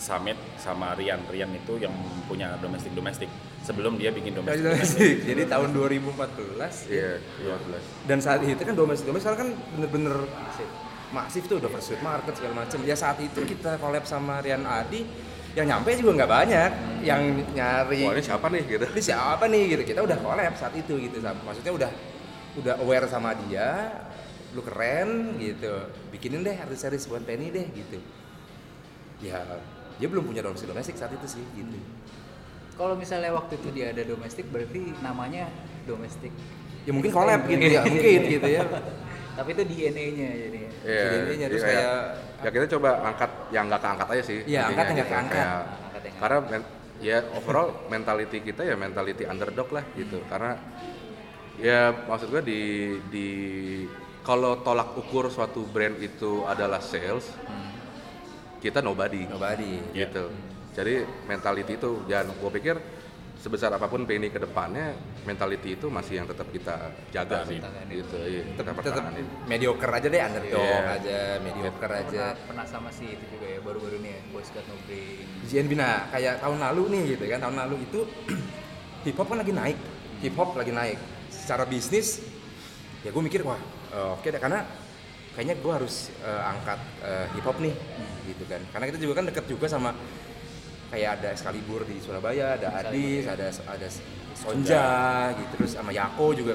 [0.00, 1.20] Summit sama Rian.
[1.28, 1.92] Rian itu yang
[2.24, 3.28] punya domestik domestik.
[3.60, 4.64] Sebelum dia bikin domestik.
[4.64, 5.14] domestik.
[5.28, 8.08] Jadi tahun 2014 Iya, 15.
[8.08, 10.16] dan saat itu kan domestik domestik sekarang kan bener-bener
[11.10, 15.02] masif tuh udah pursuit market segala macam ya saat itu kita collab sama Rian Adi
[15.58, 16.70] yang nyampe juga nggak banyak
[17.02, 18.84] yang nyari Wah, ini siapa nih gitu?
[18.86, 21.90] ini siapa nih gitu kita udah collab saat itu gitu maksudnya udah
[22.62, 23.90] udah aware sama dia
[24.54, 27.98] lu keren gitu bikinin deh artis series buat Penny deh gitu
[29.22, 29.42] ya
[30.00, 31.76] dia belum punya domestik domestik saat itu sih gitu
[32.74, 35.52] kalau misalnya waktu itu dia ada domestik berarti namanya
[35.84, 36.32] domestik
[36.82, 38.62] ya mungkin collab gitu ya mungkin gitu ya
[39.30, 43.80] tapi itu DNA-nya jadi Jadinya jadi terus kayak, kayak- ya kita coba angkat yang nggak
[43.80, 44.38] keangkat aja sih.
[44.48, 45.14] Iya, angkat yang nggak gitu.
[45.14, 45.44] keangkat.
[45.44, 46.70] Kayak- Angkat yang karena men-
[47.00, 50.18] ya overall mentality kita ya mentality underdog lah gitu.
[50.24, 50.56] Karena
[51.56, 52.60] ya maksud gua di
[53.12, 53.28] di
[54.24, 57.28] kalau tolak ukur suatu brand itu adalah sales,
[58.60, 59.24] kita nobody.
[59.26, 60.28] Nobody gitu.
[60.70, 62.76] Jadi mentality itu dan gue pikir
[63.40, 64.92] sebesar apa pun Penny ke depannya
[65.24, 67.56] mentality itu masih yang tetap kita jaga sih.
[67.88, 69.00] gitu iya, tetap tetap
[69.48, 70.96] mediocre aja deh underdog Iya.
[71.00, 72.24] aja mediocre aja.
[72.36, 76.12] Pernah, pernah sama si itu juga ya baru-baru ini ya Boys Got No Brain nah
[76.12, 78.00] kayak tahun lalu nih gitu kan tahun lalu itu
[79.08, 79.78] hip hop kan lagi naik
[80.20, 80.98] hip hop lagi naik.
[81.32, 82.20] Secara bisnis
[83.00, 83.56] ya gue mikir wah
[84.20, 84.68] oke deh karena
[85.34, 87.74] kayaknya gue harus eh, angkat eh, hip hop nih
[88.26, 88.60] gitu kan.
[88.74, 89.90] Karena kita juga kan deket juga sama
[90.90, 93.88] kayak ada Excalibur di Surabaya ada Adis ada ada
[94.34, 94.88] Sonja
[95.38, 95.52] gitu.
[95.62, 96.54] Terus sama Yako juga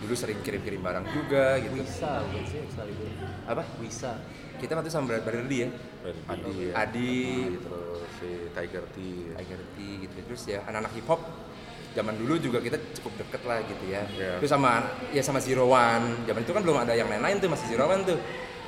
[0.00, 1.80] dulu sering kirim-kirim barang juga gitu.
[1.80, 3.08] Wisa bukan sih Excalibur
[3.48, 3.62] apa?
[3.80, 4.12] Wisa.
[4.60, 5.68] Kita waktu sama Berardi ya.
[6.28, 7.16] Adi, Adi.
[7.64, 8.96] Terus si Tiger T
[9.32, 10.14] Tiger T gitu.
[10.28, 11.20] Terus ya anak-anak hip hop
[11.90, 14.02] zaman dulu juga kita cukup deket lah gitu ya.
[14.14, 14.32] Iya.
[14.38, 16.24] terus sama ya sama Zero One.
[16.26, 18.18] Zaman itu kan belum ada yang lain-lain tuh masih Zero One tuh.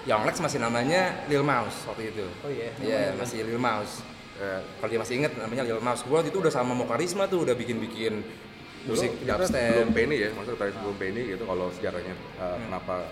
[0.02, 2.26] Yang Lex masih namanya Lil Mouse waktu itu.
[2.42, 4.02] Oh iya Iya masih Lil Mouse.
[4.42, 6.02] Eh, kalau dia masih inget namanya Lil Mouse.
[6.02, 8.18] Gua waktu itu udah sama Mokarisma tuh udah bikin-bikin
[8.82, 9.78] musik dubstep.
[9.78, 13.06] belum Penny ya, maksudnya tadi sebelum Penny gitu kalau sejarahnya uh, kenapa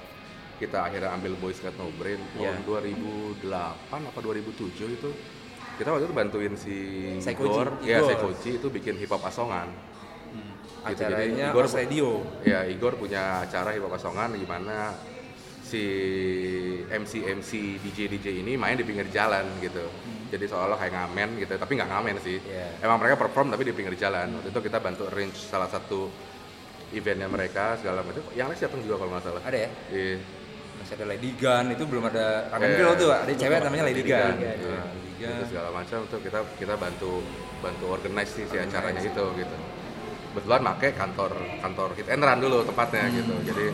[0.58, 2.18] kita akhirnya ambil Boys Got No Brain?
[2.36, 2.58] Iya.
[2.58, 2.66] tahun
[3.38, 5.11] 2008 apa 2007 itu
[5.80, 6.76] kita waktu itu bantuin si
[7.24, 8.12] Igor, ya Igor.
[8.12, 9.72] Saikoji itu bikin hip hop asongan.
[10.80, 12.08] Gitu, jadi acaranya Igor Os Radio
[12.40, 14.96] Ya Igor punya acara hip hop asongan gimana
[15.60, 15.84] si
[16.90, 19.86] MC MC DJ DJ ini main di pinggir jalan gitu.
[20.30, 22.38] Jadi seolah kayak ngamen gitu, tapi nggak ngamen sih.
[22.42, 22.82] Iya.
[22.82, 24.34] Emang mereka perform tapi di pinggir jalan.
[24.34, 26.10] Waktu itu kita bantu arrange salah satu
[26.90, 28.22] eventnya mereka segala macam.
[28.34, 29.42] Yang lain datang juga kalau nggak salah.
[29.46, 30.18] ada ya Iya.
[30.80, 32.68] masih ada Lady Gun itu belum ada Ramen.
[32.72, 34.52] Girl tuh ada cewek namanya Lady Gun Iya.
[34.58, 37.12] Iya, Lady Itu Gun segala macam tuh kita kita bantu
[37.60, 39.56] bantu organize sih si acaranya itu gitu.
[40.30, 43.16] Kebetulan make kantor kantor hit and run dulu tempatnya Hmm.
[43.16, 43.34] gitu.
[43.44, 43.66] Jadi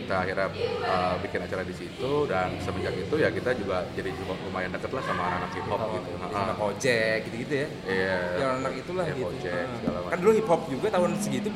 [0.00, 0.48] kita akhirnya
[0.82, 4.90] uh, bikin acara di situ dan semenjak itu ya kita juga jadi juga lumayan deket
[4.90, 6.10] lah sama anak-anak hip hop gitu.
[6.18, 6.52] sama Ha-ha.
[6.52, 8.18] Kojek gitu-gitu ya Iya.
[8.34, 9.70] ya anak itulah Ya, gitu Ah.
[9.72, 11.50] segala kan dulu hip hop juga tahun segitu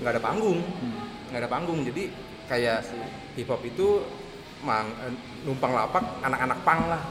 [0.00, 0.58] nggak ada panggung
[1.28, 2.02] nggak ada panggung jadi
[2.48, 2.78] kayak
[3.36, 3.86] hip hop itu
[4.58, 5.12] mang, eh,
[5.44, 7.02] numpang lapak anak-anak pang lah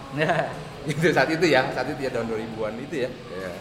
[0.83, 3.51] gitu saat itu ya saat itu ya tahun 2000-an itu ya Iya.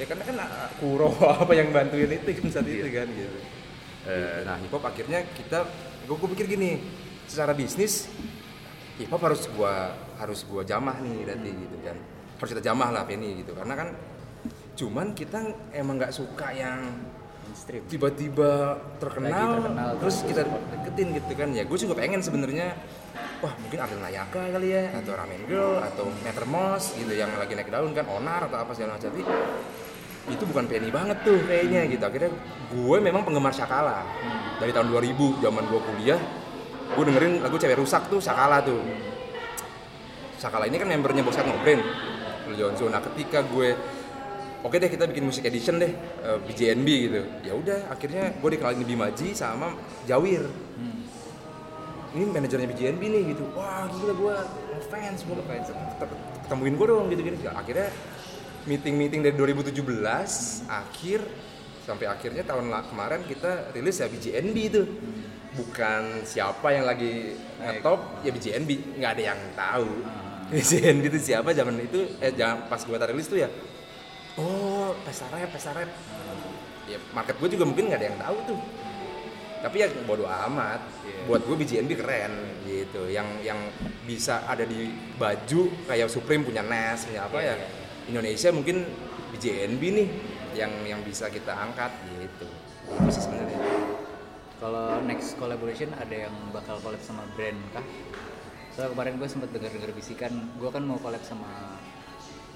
[0.00, 1.12] Ya karena kan ah, Kuro
[1.42, 3.38] apa yang bantuin itu kan saat itu kan gitu.
[4.02, 5.62] Eh, nah hip hop akhirnya kita
[6.10, 6.82] gue, pikir gini
[7.30, 8.10] secara bisnis
[8.98, 11.96] hip hop harus gua harus gua jamah nih berarti gitu kan.
[12.40, 13.54] Harus kita jamah lah Penny gitu.
[13.54, 13.88] Karena kan
[14.72, 15.38] cuman kita
[15.76, 16.80] emang nggak suka yang
[17.86, 21.48] tiba-tiba terkenal, terkenal, terus kita deketin gitu kan.
[21.54, 22.74] Ya gue juga pengen sebenarnya
[23.42, 27.58] wah mungkin Ariel Nayaka kali ya atau Ramen Girl atau Meter Moss gitu yang lagi
[27.58, 29.10] naik daun kan Onar atau apa segala macam.
[29.10, 29.22] Tapi
[30.30, 32.04] itu bukan Penny banget tuh kayaknya gitu.
[32.06, 32.30] Akhirnya
[32.70, 34.06] gue memang penggemar Shakala
[34.62, 36.20] dari tahun 2000 zaman gue kuliah
[36.92, 38.78] gue dengerin lagu cewek rusak tuh Shakala tuh.
[40.38, 41.82] Shakala ini kan membernya Boset Ngobrol
[42.50, 43.74] Lil Jonzo nah ketika gue
[44.62, 45.90] oke deh kita bikin musik edition deh
[46.22, 47.22] eh, BJNB gitu.
[47.42, 49.74] Ya udah akhirnya gue dikenalin Bimaji sama
[50.06, 50.46] Jawir.
[52.12, 53.42] Ini manajernya BJNB nih gitu.
[53.56, 54.34] Wah gila gue
[54.86, 55.66] fans gue fans.
[56.46, 57.88] Ketemuin gue dong gitu gitu akhirnya
[58.66, 59.82] meeting meeting dari 2017
[60.70, 61.20] akhir
[61.82, 64.82] sampai akhirnya tahun kemarin kita rilis ya BJNB itu.
[65.52, 69.88] Bukan siapa yang lagi ngetop ya BJNB nggak ada yang tahu.
[70.48, 71.52] BJNB itu siapa?
[71.52, 73.48] Zaman itu eh jangan pas gue rilis tuh ya.
[74.40, 75.90] Oh pesta rap pesta rap
[76.88, 78.60] ya market gue juga mungkin nggak ada yang tahu tuh.
[79.62, 80.80] Tapi ya bodo amat.
[81.28, 82.32] Buat gue BJNB keren
[82.64, 83.10] gitu.
[83.12, 83.60] Yang yang
[84.08, 84.88] bisa ada di
[85.20, 87.54] baju kayak Supreme punya Nes punya apa ya
[88.04, 88.86] Indonesia mungkin
[89.30, 90.08] BJNB nih
[90.52, 92.46] yang yang bisa kita angkat gitu
[92.84, 93.58] itu sih sebenarnya
[94.58, 97.84] kalau next collaboration ada yang bakal collab sama brand kah
[98.70, 101.76] soalnya kemarin gue sempet denger denger bisikan gue kan mau collab sama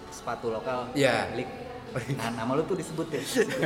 [0.08, 1.28] sepatu lokal Iya.
[1.34, 1.48] Lik.
[2.14, 3.22] nah nama lu tuh disebut ya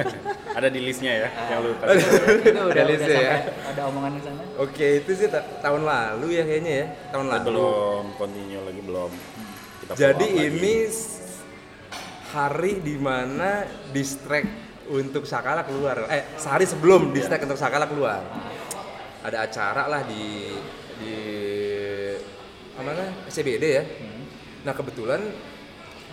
[0.58, 2.06] Ada di listnya ya yang lu Ah, itu
[2.46, 3.38] udah, udah listnya sampai ya.
[3.66, 7.42] ada omongan di sana oke itu sih ta- tahun lalu ya kayaknya ya tahun lalu
[7.48, 9.10] belum continue lagi belum.
[9.80, 10.46] Kita jadi up lagi.
[12.30, 14.46] Hari di mana diss track
[14.90, 16.06] untuk Sakala keluar.
[16.10, 18.22] Eh sehari sebelum diss track untuk Sakala keluar.
[19.20, 20.54] Ada acara lah di
[21.00, 21.14] di
[22.80, 23.84] mana SCBD ya.
[24.64, 25.20] Nah kebetulan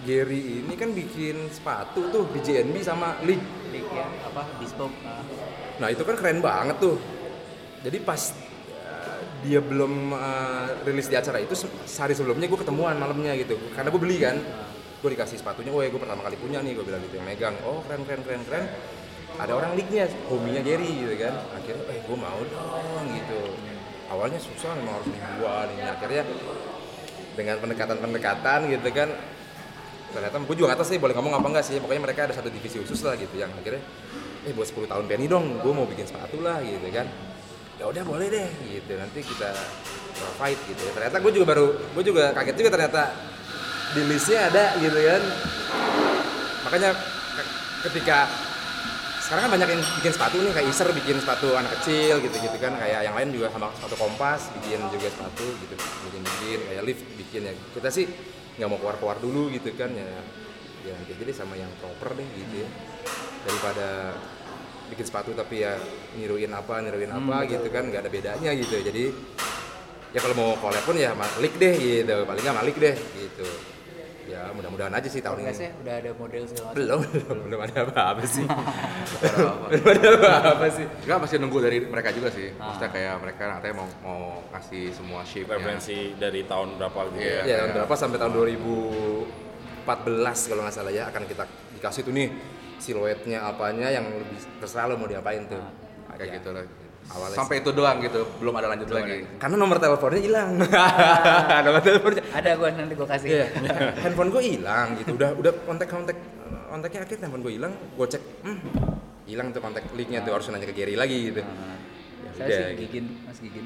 [0.05, 3.41] Gary ini kan bikin sepatu tuh BJNB sama Lig
[3.73, 4.05] Lik ya.
[4.29, 4.45] Apa?
[4.61, 5.25] Bespoke ah.
[5.81, 6.97] Nah itu kan keren banget tuh.
[7.81, 8.19] Jadi pas
[8.83, 13.57] uh, dia belum uh, rilis di acara itu se- sehari sebelumnya gue ketemuan malamnya gitu.
[13.77, 14.37] Karena gue beli kan,
[15.01, 15.71] gue dikasih sepatunya.
[15.73, 17.55] Ya gue pertama kali punya nih, gue bilang gitu yang megang.
[17.65, 18.65] Oh keren keren keren keren.
[19.37, 21.33] Ada orang leaknya, hominya Gary gitu kan.
[21.53, 23.41] Akhirnya, eh gue mau dong gitu.
[24.07, 25.83] Awalnya susah memang harus dijual ini.
[25.85, 26.23] Akhirnya
[27.37, 29.09] dengan pendekatan-pendekatan gitu kan
[30.07, 32.81] ternyata gue juga tahu sih boleh ngomong apa enggak sih pokoknya mereka ada satu divisi
[32.81, 33.83] khusus lah gitu yang akhirnya
[34.49, 37.05] eh buat 10 tahun Penny dong gue mau bikin sepatu lah gitu kan
[37.77, 39.53] ya udah boleh deh gitu nanti kita
[40.17, 43.01] provide gitu ya ternyata gue juga baru gue juga kaget juga ternyata
[43.95, 45.21] di listnya ada gitu kan.
[46.67, 46.89] Makanya
[47.37, 47.51] ke-
[47.87, 48.27] ketika
[49.23, 52.79] sekarang kan banyak yang bikin sepatu nih kayak Iser bikin sepatu anak kecil gitu-gitu kan
[52.79, 55.75] kayak yang lain juga sama sepatu kompas bikin juga sepatu gitu
[56.07, 57.53] bikin bikin kayak lift bikin ya.
[57.75, 58.07] Kita sih
[58.55, 60.07] nggak mau keluar-keluar dulu gitu kan ya.
[60.87, 62.69] Ya nanti jadi sama yang proper deh gitu ya.
[63.43, 64.15] Daripada
[64.87, 65.75] bikin sepatu tapi ya
[66.15, 68.79] niruin apa niruin apa gitu kan nggak ada bedanya gitu.
[68.79, 69.11] Jadi
[70.15, 73.47] ya kalau mau collab pun ya malik deh gitu paling nggak malik deh gitu
[74.37, 76.75] ya mudah-mudahan aja sih tahun ini Progresnya udah ada model segala macam.
[76.75, 78.45] belum belum belum ada apa-apa sih
[79.67, 82.47] belum ada apa-apa sih Enggak masih nunggu dari mereka juga sih.
[82.53, 87.41] Maksudnya kayak mereka nanti mau mau kasih semua shape referensi dari tahun berapa gitu Iya.
[87.41, 89.25] ya ya tahun berapa sampai tahun 2014
[90.45, 92.27] kalau nggak salah ya akan kita dikasih tuh nih
[92.77, 95.57] siluetnya apanya yang lebih terserah lo mau diapain tuh
[96.09, 96.35] kayak Ya.
[96.37, 96.65] gitu lah.
[97.07, 99.23] Awalnya Sampai itu doang gitu, belum ada lanjut lagi.
[99.39, 100.49] karena nomor teleponnya hilang
[101.65, 103.27] nomor teleponnya Ada gua nanti gua kasih.
[103.31, 103.45] Iya,
[104.03, 105.15] handphone gue hilang gitu.
[105.15, 106.17] Udah udah kontak kontak
[106.67, 107.73] kontaknya akhirnya handphone gue hilang.
[107.95, 108.59] Gue cek, hmm,
[109.23, 111.41] hilang tuh kontak linknya tuh harus nanya ke Gary lagi gitu.
[111.41, 111.79] Nah,
[112.27, 112.81] Ya saya udah, sih gitu.
[112.83, 113.65] Gigin, Mas Gigin.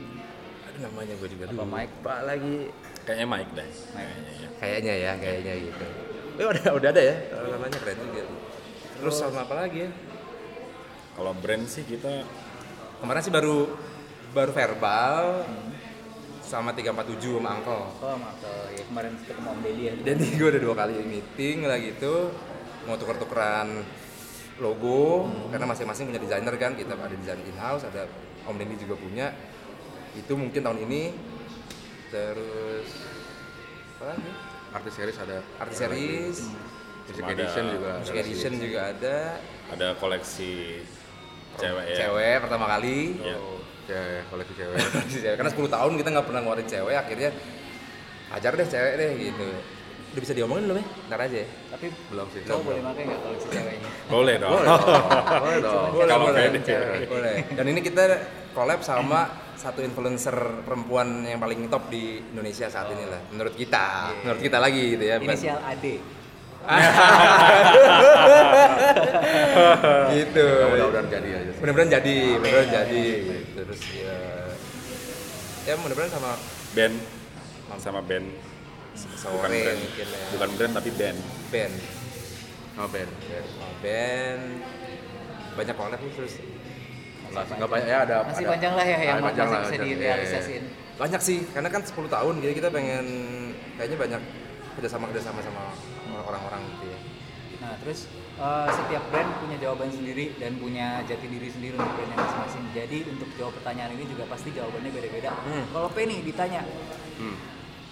[0.64, 1.94] Aduh namanya gue juga Apa Mike?
[2.24, 2.56] lagi.
[3.02, 4.16] kayaknya Mike deh Mike.
[4.62, 5.12] Kayaknya, ya.
[5.18, 5.86] Kayaknya ya, gitu.
[6.38, 7.16] Eh udah udah ada ya
[7.50, 8.22] namanya keren juga.
[9.02, 9.92] Terus sama apa lagi ya?
[11.12, 12.24] kalau brand sih kita
[13.02, 13.58] Kemarin sih baru
[14.32, 15.44] baru verbal
[16.46, 17.82] sama 347 sama Angkel.
[17.98, 18.58] Oh, Markel.
[18.76, 19.94] Ya kemarin ketemu Om Deddy ya.
[20.06, 22.30] Dan gue udah dua kali meeting lah gitu
[22.82, 23.70] mau tuker-tukeran
[24.58, 28.06] logo karena masing-masing punya desainer kan kita ada desain in house ada
[28.46, 29.34] Om Dendi juga punya
[30.14, 31.14] itu mungkin tahun ini
[32.10, 32.90] terus
[33.98, 34.32] apa lagi
[34.72, 35.38] Artis series ada.
[35.60, 36.38] artis series
[37.02, 37.92] Music Ada edition juga.
[38.00, 39.18] music ada edition juga ada
[39.72, 40.80] ada koleksi
[41.62, 43.38] cewek ya cewek pertama kali Iya.
[43.82, 44.78] Cewek, koleksi cewek.
[44.78, 45.36] Koleksi cewek.
[45.36, 47.30] karena 10 tahun kita nggak pernah ngeluarin cewek akhirnya
[48.32, 49.48] ajar deh cewek deh gitu
[50.12, 52.42] udah bisa diomongin belum ya ntar aja ya Tapi Belum sih.
[52.44, 53.90] cowok boleh pakai nggak koleksi ceweknya?
[54.08, 55.88] boleh dong Boleh dong.
[55.94, 56.78] boleh Kalau boleh pede.
[57.06, 58.04] boleh dan ini kita
[58.52, 59.20] collab sama
[59.56, 64.58] satu influencer perempuan yang paling top di Indonesia saat ini lah menurut kita menurut kita
[64.58, 65.86] lagi gitu ya Inisial AD.
[70.12, 71.41] gitu Mudah-mudahan jadi aja sih.
[71.62, 73.04] Mudah-mudahan jadi mudah-mudahan jadi
[73.54, 74.18] terus ya.
[75.70, 76.32] Ya mudah-mudahan sama
[76.74, 76.96] band.
[77.78, 78.28] Sama band.
[78.92, 79.80] Sore bukan brand.
[79.80, 80.20] mungkin ya.
[80.36, 81.18] Bukan brand tapi band.
[81.54, 81.74] Band.
[82.74, 83.10] Sama band.
[83.30, 84.42] sama band.
[85.56, 86.34] Banyak collab nih terus.
[87.32, 87.88] Enggak banyak.
[87.88, 88.16] Ya ada.
[88.28, 90.64] Masih ada- panjang lah ya yang panjang masih bisa direalisasiin.
[91.00, 93.06] banyak sih karena kan 10 tahun jadi kita pengen
[93.74, 94.22] kayaknya banyak
[94.78, 95.64] kerjasama kerjasama sama
[96.30, 97.00] orang-orang gitu ya.
[97.58, 98.06] Nah, terus
[98.42, 102.64] eh, setiap brand punya jawaban sendiri dan punya jati diri sendiri untuk brandnya masing-masing.
[102.74, 105.32] Jadi untuk jawab pertanyaan ini juga pasti jawabannya beda-beda.
[105.46, 105.66] Hmm.
[105.70, 106.66] Kalau Penny ditanya,
[107.22, 107.38] Hmm.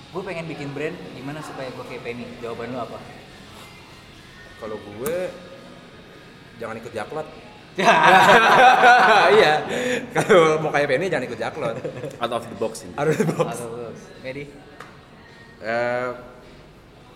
[0.10, 2.26] gue pengen bikin brand, gimana supaya gue kayak Penny?
[2.41, 2.97] Jawaban lu apa?
[4.60, 5.16] kalau gue
[6.60, 7.24] jangan ikut jaklot
[9.39, 9.64] iya
[10.12, 11.80] kalau mau kayak Penny jangan ikut jaklot
[12.20, 14.52] out of the box ini harus box Atau Penny?
[15.60, 16.10] Eh,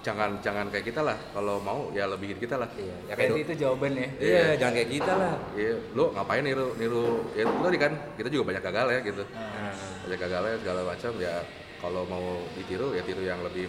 [0.03, 1.15] jangan jangan kayak kita lah.
[1.31, 2.67] Kalau mau ya lebihin kita lah.
[2.75, 3.53] iya ya kayak itu.
[3.57, 4.07] jawaban ya.
[4.19, 4.43] iya.
[4.59, 5.33] Jangan kayak kita lah.
[5.55, 7.31] Iya, lu ngapain niru niru?
[7.33, 9.23] Ya itu tadi kan kita juga banyak gagal ya gitu.
[9.25, 9.73] Nah,
[10.03, 11.11] Banyak gagalnya segala macam.
[11.17, 11.35] Ya
[11.79, 13.67] kalau mau ditiru ya tiru yang lebih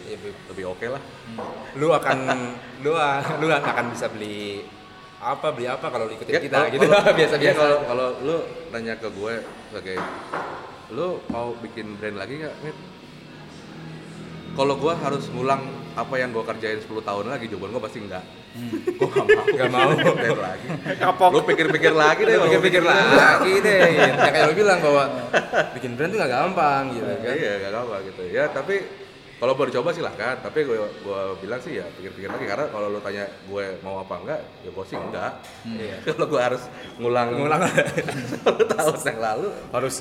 [0.51, 1.03] lebih oke lah.
[1.74, 2.18] lu akan
[2.85, 2.93] lu
[3.41, 4.62] lu akan bisa beli
[5.18, 6.85] apa beli apa kalau ikutin Ya, kita gitu.
[6.85, 8.37] kalau- biasa ya, biasa kalau kalau lu
[8.70, 9.35] nanya ke gue
[9.66, 9.97] sebagai
[10.95, 12.55] lu mau bikin brand lagi nggak
[14.55, 15.62] kalau gue harus ngulang
[15.95, 17.47] apa yang gue kerjain 10 tahun lagi?
[17.47, 18.25] Jawaban gue pasti enggak.
[18.99, 19.45] Gue gak mau.
[19.51, 19.91] Nggak mau.
[20.47, 20.67] lagi.
[21.35, 23.11] Lu pikir-pikir lagi deh pikir-pikir brand.
[23.15, 23.81] lagi deh.
[23.91, 24.15] Gitu.
[24.23, 25.05] ya kayak lu bilang bahwa
[25.75, 27.35] bikin brand tuh gak gampang gitu kan.
[27.35, 28.23] iya gak apa gitu.
[28.31, 28.75] Ya tapi
[29.35, 30.39] kalau mau dicoba silahkan.
[30.39, 32.47] Tapi gue gue bilang sih ya pikir-pikir lagi.
[32.47, 35.33] Karena kalau lu tanya gue mau apa enggak ya gue sih enggak.
[35.67, 35.97] Iya.
[36.15, 36.63] kalau gue harus
[37.03, 37.61] ngulang ngulang.
[37.67, 39.49] 10 tahun yang lalu.
[39.75, 39.95] Harus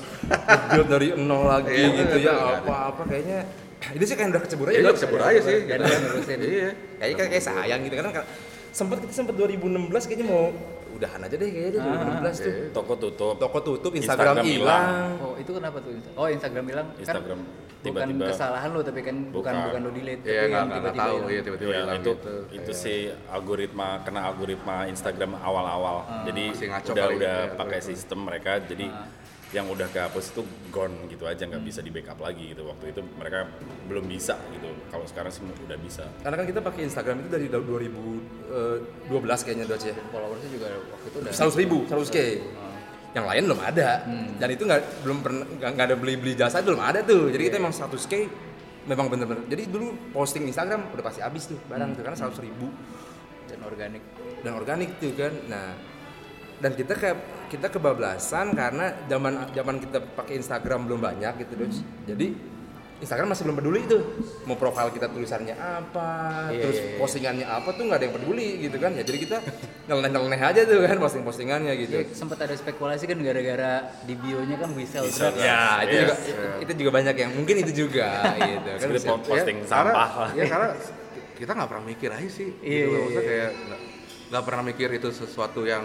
[0.70, 2.62] build dari nol lagi Iya, gitu ya.
[2.62, 3.42] apa-apa kayaknya
[3.90, 4.94] ini sih kayak udah kecebur aja ya gitu.
[4.96, 5.84] kecebur aja sih Dan gitu.
[5.84, 6.38] dia ngurusin.
[6.40, 8.06] iya kayaknya kayak, kayak sayang gitu kan
[8.70, 9.60] sempet kita sempet 2016
[10.04, 10.44] kayaknya mau
[10.90, 11.80] udahan aja deh kayaknya
[12.22, 15.90] 2016 tuh toko tutup toko tutup Instagram, hilang Oh, itu kenapa tuh?
[16.14, 17.40] Oh, Instagram bilang Instagram kan
[17.84, 19.54] bukan tiba-tiba- kesalahan lu tapi kan bukan Bukan.
[19.68, 21.28] bukan lu delete iya tapi nggak yang tiba-tiba tahu hilang.
[21.28, 25.96] iya tiba-tiba Ya, hilang itu gitu itu sih algoritma kena algoritma Instagram awal-awal.
[26.24, 27.90] Jadi Masih ngaco udah udah ya, pakai algoritma.
[27.90, 28.86] sistem mereka jadi
[29.54, 30.42] yang udah kehapus itu
[30.74, 33.46] gone gitu aja nggak bisa di backup lagi gitu waktu itu mereka
[33.86, 37.46] belum bisa gitu kalau sekarang sih udah bisa Karena kan kita pakai Instagram itu dari
[37.46, 39.94] tahun 2012 kayaknya Dodge ya.
[40.10, 42.18] followersnya juga waktu itu udah 100 ribu, 100 k.
[43.14, 43.88] Yang lain belum ada.
[44.42, 47.30] Dan itu nggak belum pernah nggak ada beli beli jasa belum ada tuh.
[47.30, 48.14] Jadi kita emang 100 k
[48.90, 49.46] memang bener-bener.
[49.46, 52.66] Jadi dulu posting Instagram udah pasti habis tuh barang tuh karena 100 ribu
[53.46, 54.02] dan organik
[54.42, 55.30] dan organik tuh kan.
[55.46, 55.93] Nah
[56.58, 61.78] dan kita kayak kita kebablasan karena zaman zaman kita pakai Instagram belum banyak gitu Dodge.
[62.04, 62.26] Jadi
[62.94, 63.98] Instagram masih belum peduli itu
[64.42, 66.08] mau profil kita tulisannya apa,
[66.48, 66.96] Iya, terus iya, iya.
[66.96, 69.02] postingannya apa tuh nggak ada yang peduli gitu kan ya.
[69.02, 69.36] Jadi kita
[69.84, 71.94] nyeleneh-nyeleneh aja tuh kan posting-postingannya gitu.
[72.00, 75.42] Iya, sempat ada spekulasi kan gara-gara di bionya kan Wisel Wisel, Drugs.
[75.42, 76.00] Ya, itu Yes.
[76.00, 76.14] juga
[76.62, 78.08] itu juga banyak yang mungkin itu juga
[78.40, 78.78] gitu kan.
[78.80, 80.30] Seperti bisa- posting ya, sampah karena, lah.
[80.32, 80.68] ya karena
[81.34, 83.00] kita nggak pernah mikir aja sih Iya, gitu iya, loh.
[83.04, 83.28] Maksudnya iya.
[83.28, 83.50] kayak
[84.24, 85.84] nggak pernah mikir itu sesuatu yang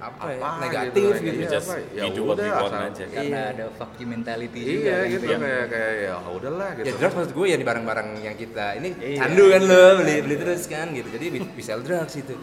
[0.00, 1.38] apa, ya, negatif gitu, gitu.
[1.38, 3.04] Iya, Just ya you do what udah you want asal- aja.
[3.06, 3.52] karena Iya.
[3.52, 5.06] ada fuck you mentality juga iya kan.
[5.06, 5.36] gitu Iya.
[5.38, 8.88] kayak kayak ya udahlah gitu Ya drugs maksud gue ya di barang-barang yang kita ini
[8.96, 9.18] Iya.
[9.20, 11.08] candu kan lo beli beli terus kan gitu.
[11.08, 12.34] Jadi bi- bisa drugs itu.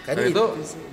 [0.00, 0.44] Dan Kayaknya itu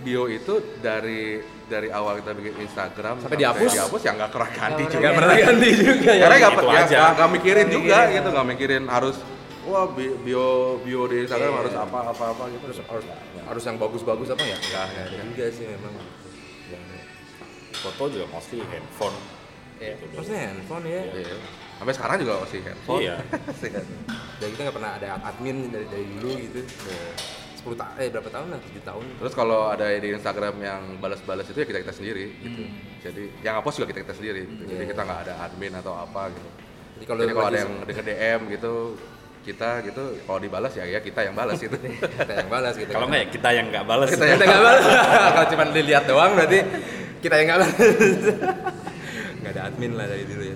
[0.03, 1.22] bio itu dari
[1.66, 3.72] dari awal kita bikin Instagram Sampai dihapus?
[3.74, 5.03] dihapus ya nggak pernah ganti Nggak juga.
[5.03, 6.22] Gak pernah ganti juga ya.
[6.22, 8.34] Karena nggak ya, nggak- nggak mikirin Nggak juga gitu, ya.
[8.36, 9.16] nggak mikirin harus
[9.68, 10.45] wah bi- bio
[10.80, 11.59] bio di Instagram Iya.
[11.61, 12.63] harus apa apa apa gitu.
[12.65, 13.05] Terus harus
[13.43, 14.55] harus yang bagus-bagus apa ya?
[14.55, 15.93] Enggak, enggak juga sih memang.
[17.78, 19.13] foto juga mostly handphone
[19.78, 19.93] Iya.
[20.01, 20.13] gitu.
[20.18, 21.01] Maksudnya handphone ya.
[21.13, 21.36] Iya.
[21.78, 23.01] Sampai sekarang juga masih handphone.
[23.03, 23.15] iya
[24.41, 26.59] Dan kita nggak pernah ada admin dari dari dulu gitu.
[27.57, 28.59] 10 tahun eh berapa tahun lah?
[28.63, 29.05] 7 tahun.
[29.20, 32.63] Terus kalau ada di Instagram yang balas-balas itu ya kita kita sendiri gitu.
[33.05, 34.41] Jadi yang hapus juga kita kita sendiri.
[34.45, 34.63] Gitu.
[34.74, 36.49] Jadi kita nggak ada admin atau apa gitu.
[36.97, 38.74] Jadi kalau ada yang nge DM gitu
[39.48, 41.80] kita gitu kalau dibalas ya ya kita yang balas gitu.
[42.20, 42.91] kita yang balas gitu.
[42.91, 44.84] kalau nggak ya kita yang nggak balas kita yang nggak balas.
[45.34, 46.60] kalau cuma dilihat doang berarti
[47.18, 47.74] kita yang nggak balas.
[49.38, 50.56] Nggak ada admin lah dari dulu ya.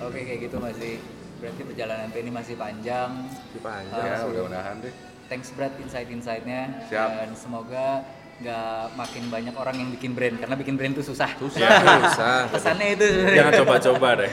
[0.00, 0.92] oke kayak gitu masih
[1.36, 3.10] berarti perjalanan Penny masih panjang
[3.50, 4.04] Di panjang.
[4.06, 4.92] ya Ah, mudah-mudahan deh.
[5.26, 7.08] thanks Brad insight-insightnya Siap.
[7.16, 8.06] dan semoga
[8.38, 11.68] nggak makin banyak orang yang bikin brand karena bikin brand tuh susah Susah,
[12.06, 12.40] susah.
[12.48, 14.30] pesannya itu jangan coba-coba deh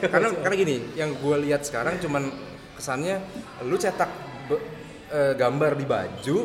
[0.00, 2.32] karena karena gini yang gue lihat sekarang cuman
[2.80, 3.20] kesannya
[3.62, 4.08] lu cetak
[4.48, 4.64] be-
[5.10, 6.38] eh, gambar di baju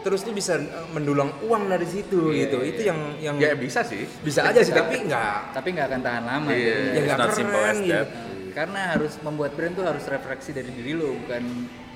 [0.00, 2.88] terus lu bisa eh, mendulang uang dari situ Iya, gitu iya, itu iya.
[2.88, 4.06] yang yang Ya bisa sih.
[4.22, 6.62] bisa aja sih tapi nggak tapi nggak akan tahan lama Iya.
[6.62, 6.94] gitu.
[6.94, 8.04] ya nggak keren gitu
[8.54, 11.44] karena harus membuat brand tuh harus refleksi dari diri lo bukan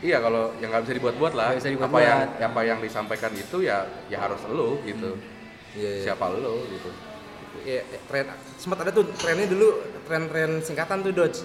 [0.00, 1.52] Iya kalau yang nggak bisa dibuat-buat lah.
[1.52, 2.00] Bisa apa dibuat-buat.
[2.40, 5.12] yang apa yang disampaikan itu ya ya harus lo gitu.
[5.76, 6.04] Iya, iya.
[6.08, 6.88] Siapa lo gitu.
[7.68, 8.24] ya, tren
[8.56, 9.68] sempat ada tuh trennya dulu
[10.08, 11.44] tren-tren singkatan tuh Dodge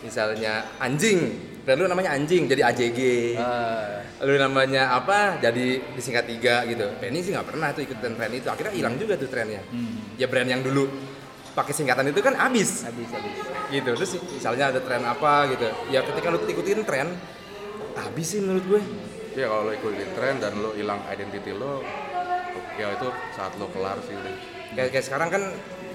[0.00, 3.00] misalnya anjing brand lu namanya anjing jadi AJG
[3.36, 6.88] eh, lu namanya apa jadi disingkat tiga gitu.
[7.00, 8.48] Penny sih nggak pernah tuh ikut tren itu.
[8.48, 9.62] Akhirnya hilang juga tuh trennya.
[9.68, 10.16] Hmm.
[10.20, 10.88] ya brand yang dulu
[11.52, 12.84] pakai singkatan itu kan habis.
[12.84, 13.36] Habis habis.
[13.68, 13.90] Gitu.
[13.96, 15.68] Terus misalnya ada tren apa gitu.
[15.92, 17.12] Ya ketika lu ikutin tren
[17.96, 18.82] habis sih menurut gue.
[19.38, 21.86] Ya kalau lo ikutin tren dan lo hilang identity lo,
[22.74, 24.16] ya itu saat lo kelar sih.
[24.16, 24.34] Udah.
[24.74, 25.42] kayak, kayak sekarang kan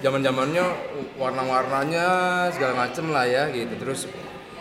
[0.05, 0.65] zaman zamannya
[1.17, 2.07] warna-warnanya
[2.53, 3.73] segala macem lah ya gitu.
[3.81, 4.05] Terus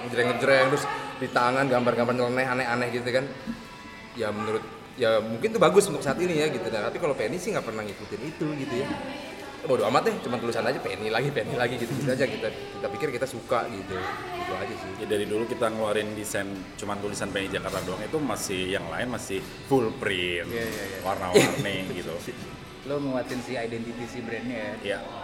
[0.09, 0.85] ngejreng-ngejreng terus
[1.21, 3.29] di tangan gambar-gambar nyeleneh aneh-aneh gitu kan.
[4.17, 4.65] Ya menurut
[4.97, 6.65] ya mungkin itu bagus untuk saat ini ya gitu.
[6.73, 8.89] Nah, tapi kalau Penny sih nggak pernah ngikutin itu gitu ya.
[9.65, 12.25] Bodo amat deh cuma tulisan aja Penny lagi Penny lagi gitu gitu aja.
[12.25, 13.97] Kita kita pikir kita suka gitu.
[14.41, 14.91] Gitu aja sih.
[15.05, 16.49] Ya dari dulu kita ngeluarin desain
[16.81, 20.99] cuman tulisan PNI Jakarta doang itu masih yang lain masih full print Iya, iya, iya.
[21.05, 22.13] warna-warni gitu.
[22.89, 25.01] Lo nguatin si identity si brandnya ya?
[25.01, 25.24] Ya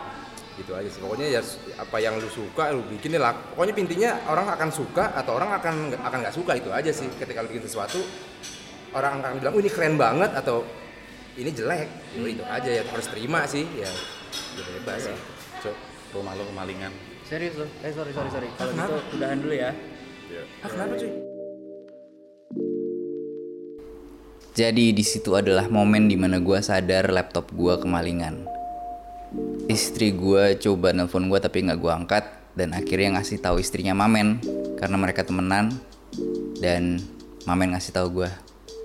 [0.60, 1.00] gitu aja sih.
[1.00, 1.40] Pokoknya ya
[1.80, 3.32] apa yang lu suka lu bikin lah.
[3.56, 7.08] Pokoknya intinya orang akan suka atau orang akan akan nggak suka itu aja sih.
[7.16, 7.98] Ketika lu bikin sesuatu
[8.92, 10.62] orang akan bilang oh ini keren banget atau
[11.40, 11.88] ini jelek.
[12.14, 13.88] Ya itu aja ya harus terima sih ya.
[14.60, 15.16] Ya bebas sih.
[15.64, 15.76] Cok
[16.12, 16.92] rumah lo kemalingan.
[17.24, 17.66] Serius lo?
[17.80, 18.48] Eh sorry sorry sorry.
[18.60, 19.00] Kalau Kenapa?
[19.00, 19.70] gitu udahan dulu ya.
[20.30, 20.42] Ya.
[20.62, 21.10] ah kenapa cuy?
[24.50, 28.59] Jadi di situ adalah momen di mana gue sadar laptop gue kemalingan.
[29.70, 32.24] Istri gue coba nelpon gue tapi nggak gue angkat
[32.58, 34.42] dan akhirnya ngasih tahu istrinya Mamen
[34.74, 35.70] karena mereka temenan
[36.58, 36.98] dan
[37.46, 38.30] Mamen ngasih tahu gue.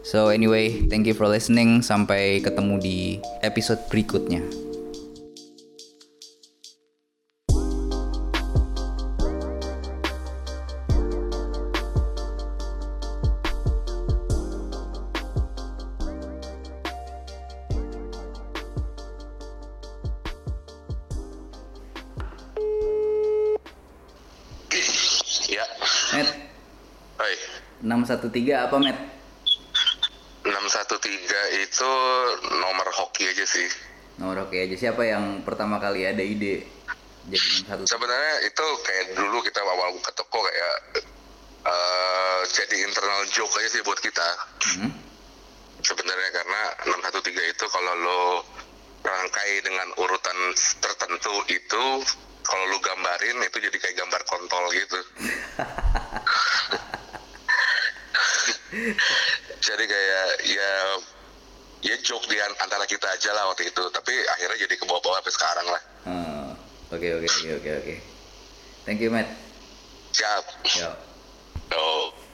[0.05, 1.81] So anyway, thank you for listening.
[1.81, 2.97] Sampai ketemu di
[3.41, 4.45] episode berikutnya.
[28.35, 28.97] 613 apa Met?
[30.43, 31.91] 613 itu
[32.59, 33.65] nomor hoki aja sih.
[34.19, 34.75] Nomor oke aja.
[34.75, 36.75] Siapa yang pertama kali ada ide
[37.25, 40.75] jadi satu sebenarnya itu kayak dulu kita awal buka toko kayak
[41.65, 44.27] eh, jadi internal joke aja sih buat kita
[44.65, 44.89] Hmm.
[45.85, 48.21] sebenarnya karena 613 itu kalau lo
[49.05, 50.37] rangkai dengan urutan
[50.81, 51.85] tertentu itu
[52.41, 54.99] kalau lu gambarin itu jadi kayak gambar kontol gitu
[59.61, 60.71] jadi kayak ya
[61.85, 63.83] ya joke di an- antara kita aja lah waktu itu.
[63.93, 65.81] Tapi akhirnya jadi ke bawah-bawah sampai sekarang lah.
[66.05, 66.49] Oh,
[66.97, 67.95] oke oke oke oke oke.
[68.85, 69.29] Thank you Matt.
[70.15, 70.43] Siap.
[70.79, 70.89] Yo.
[71.75, 72.24] oh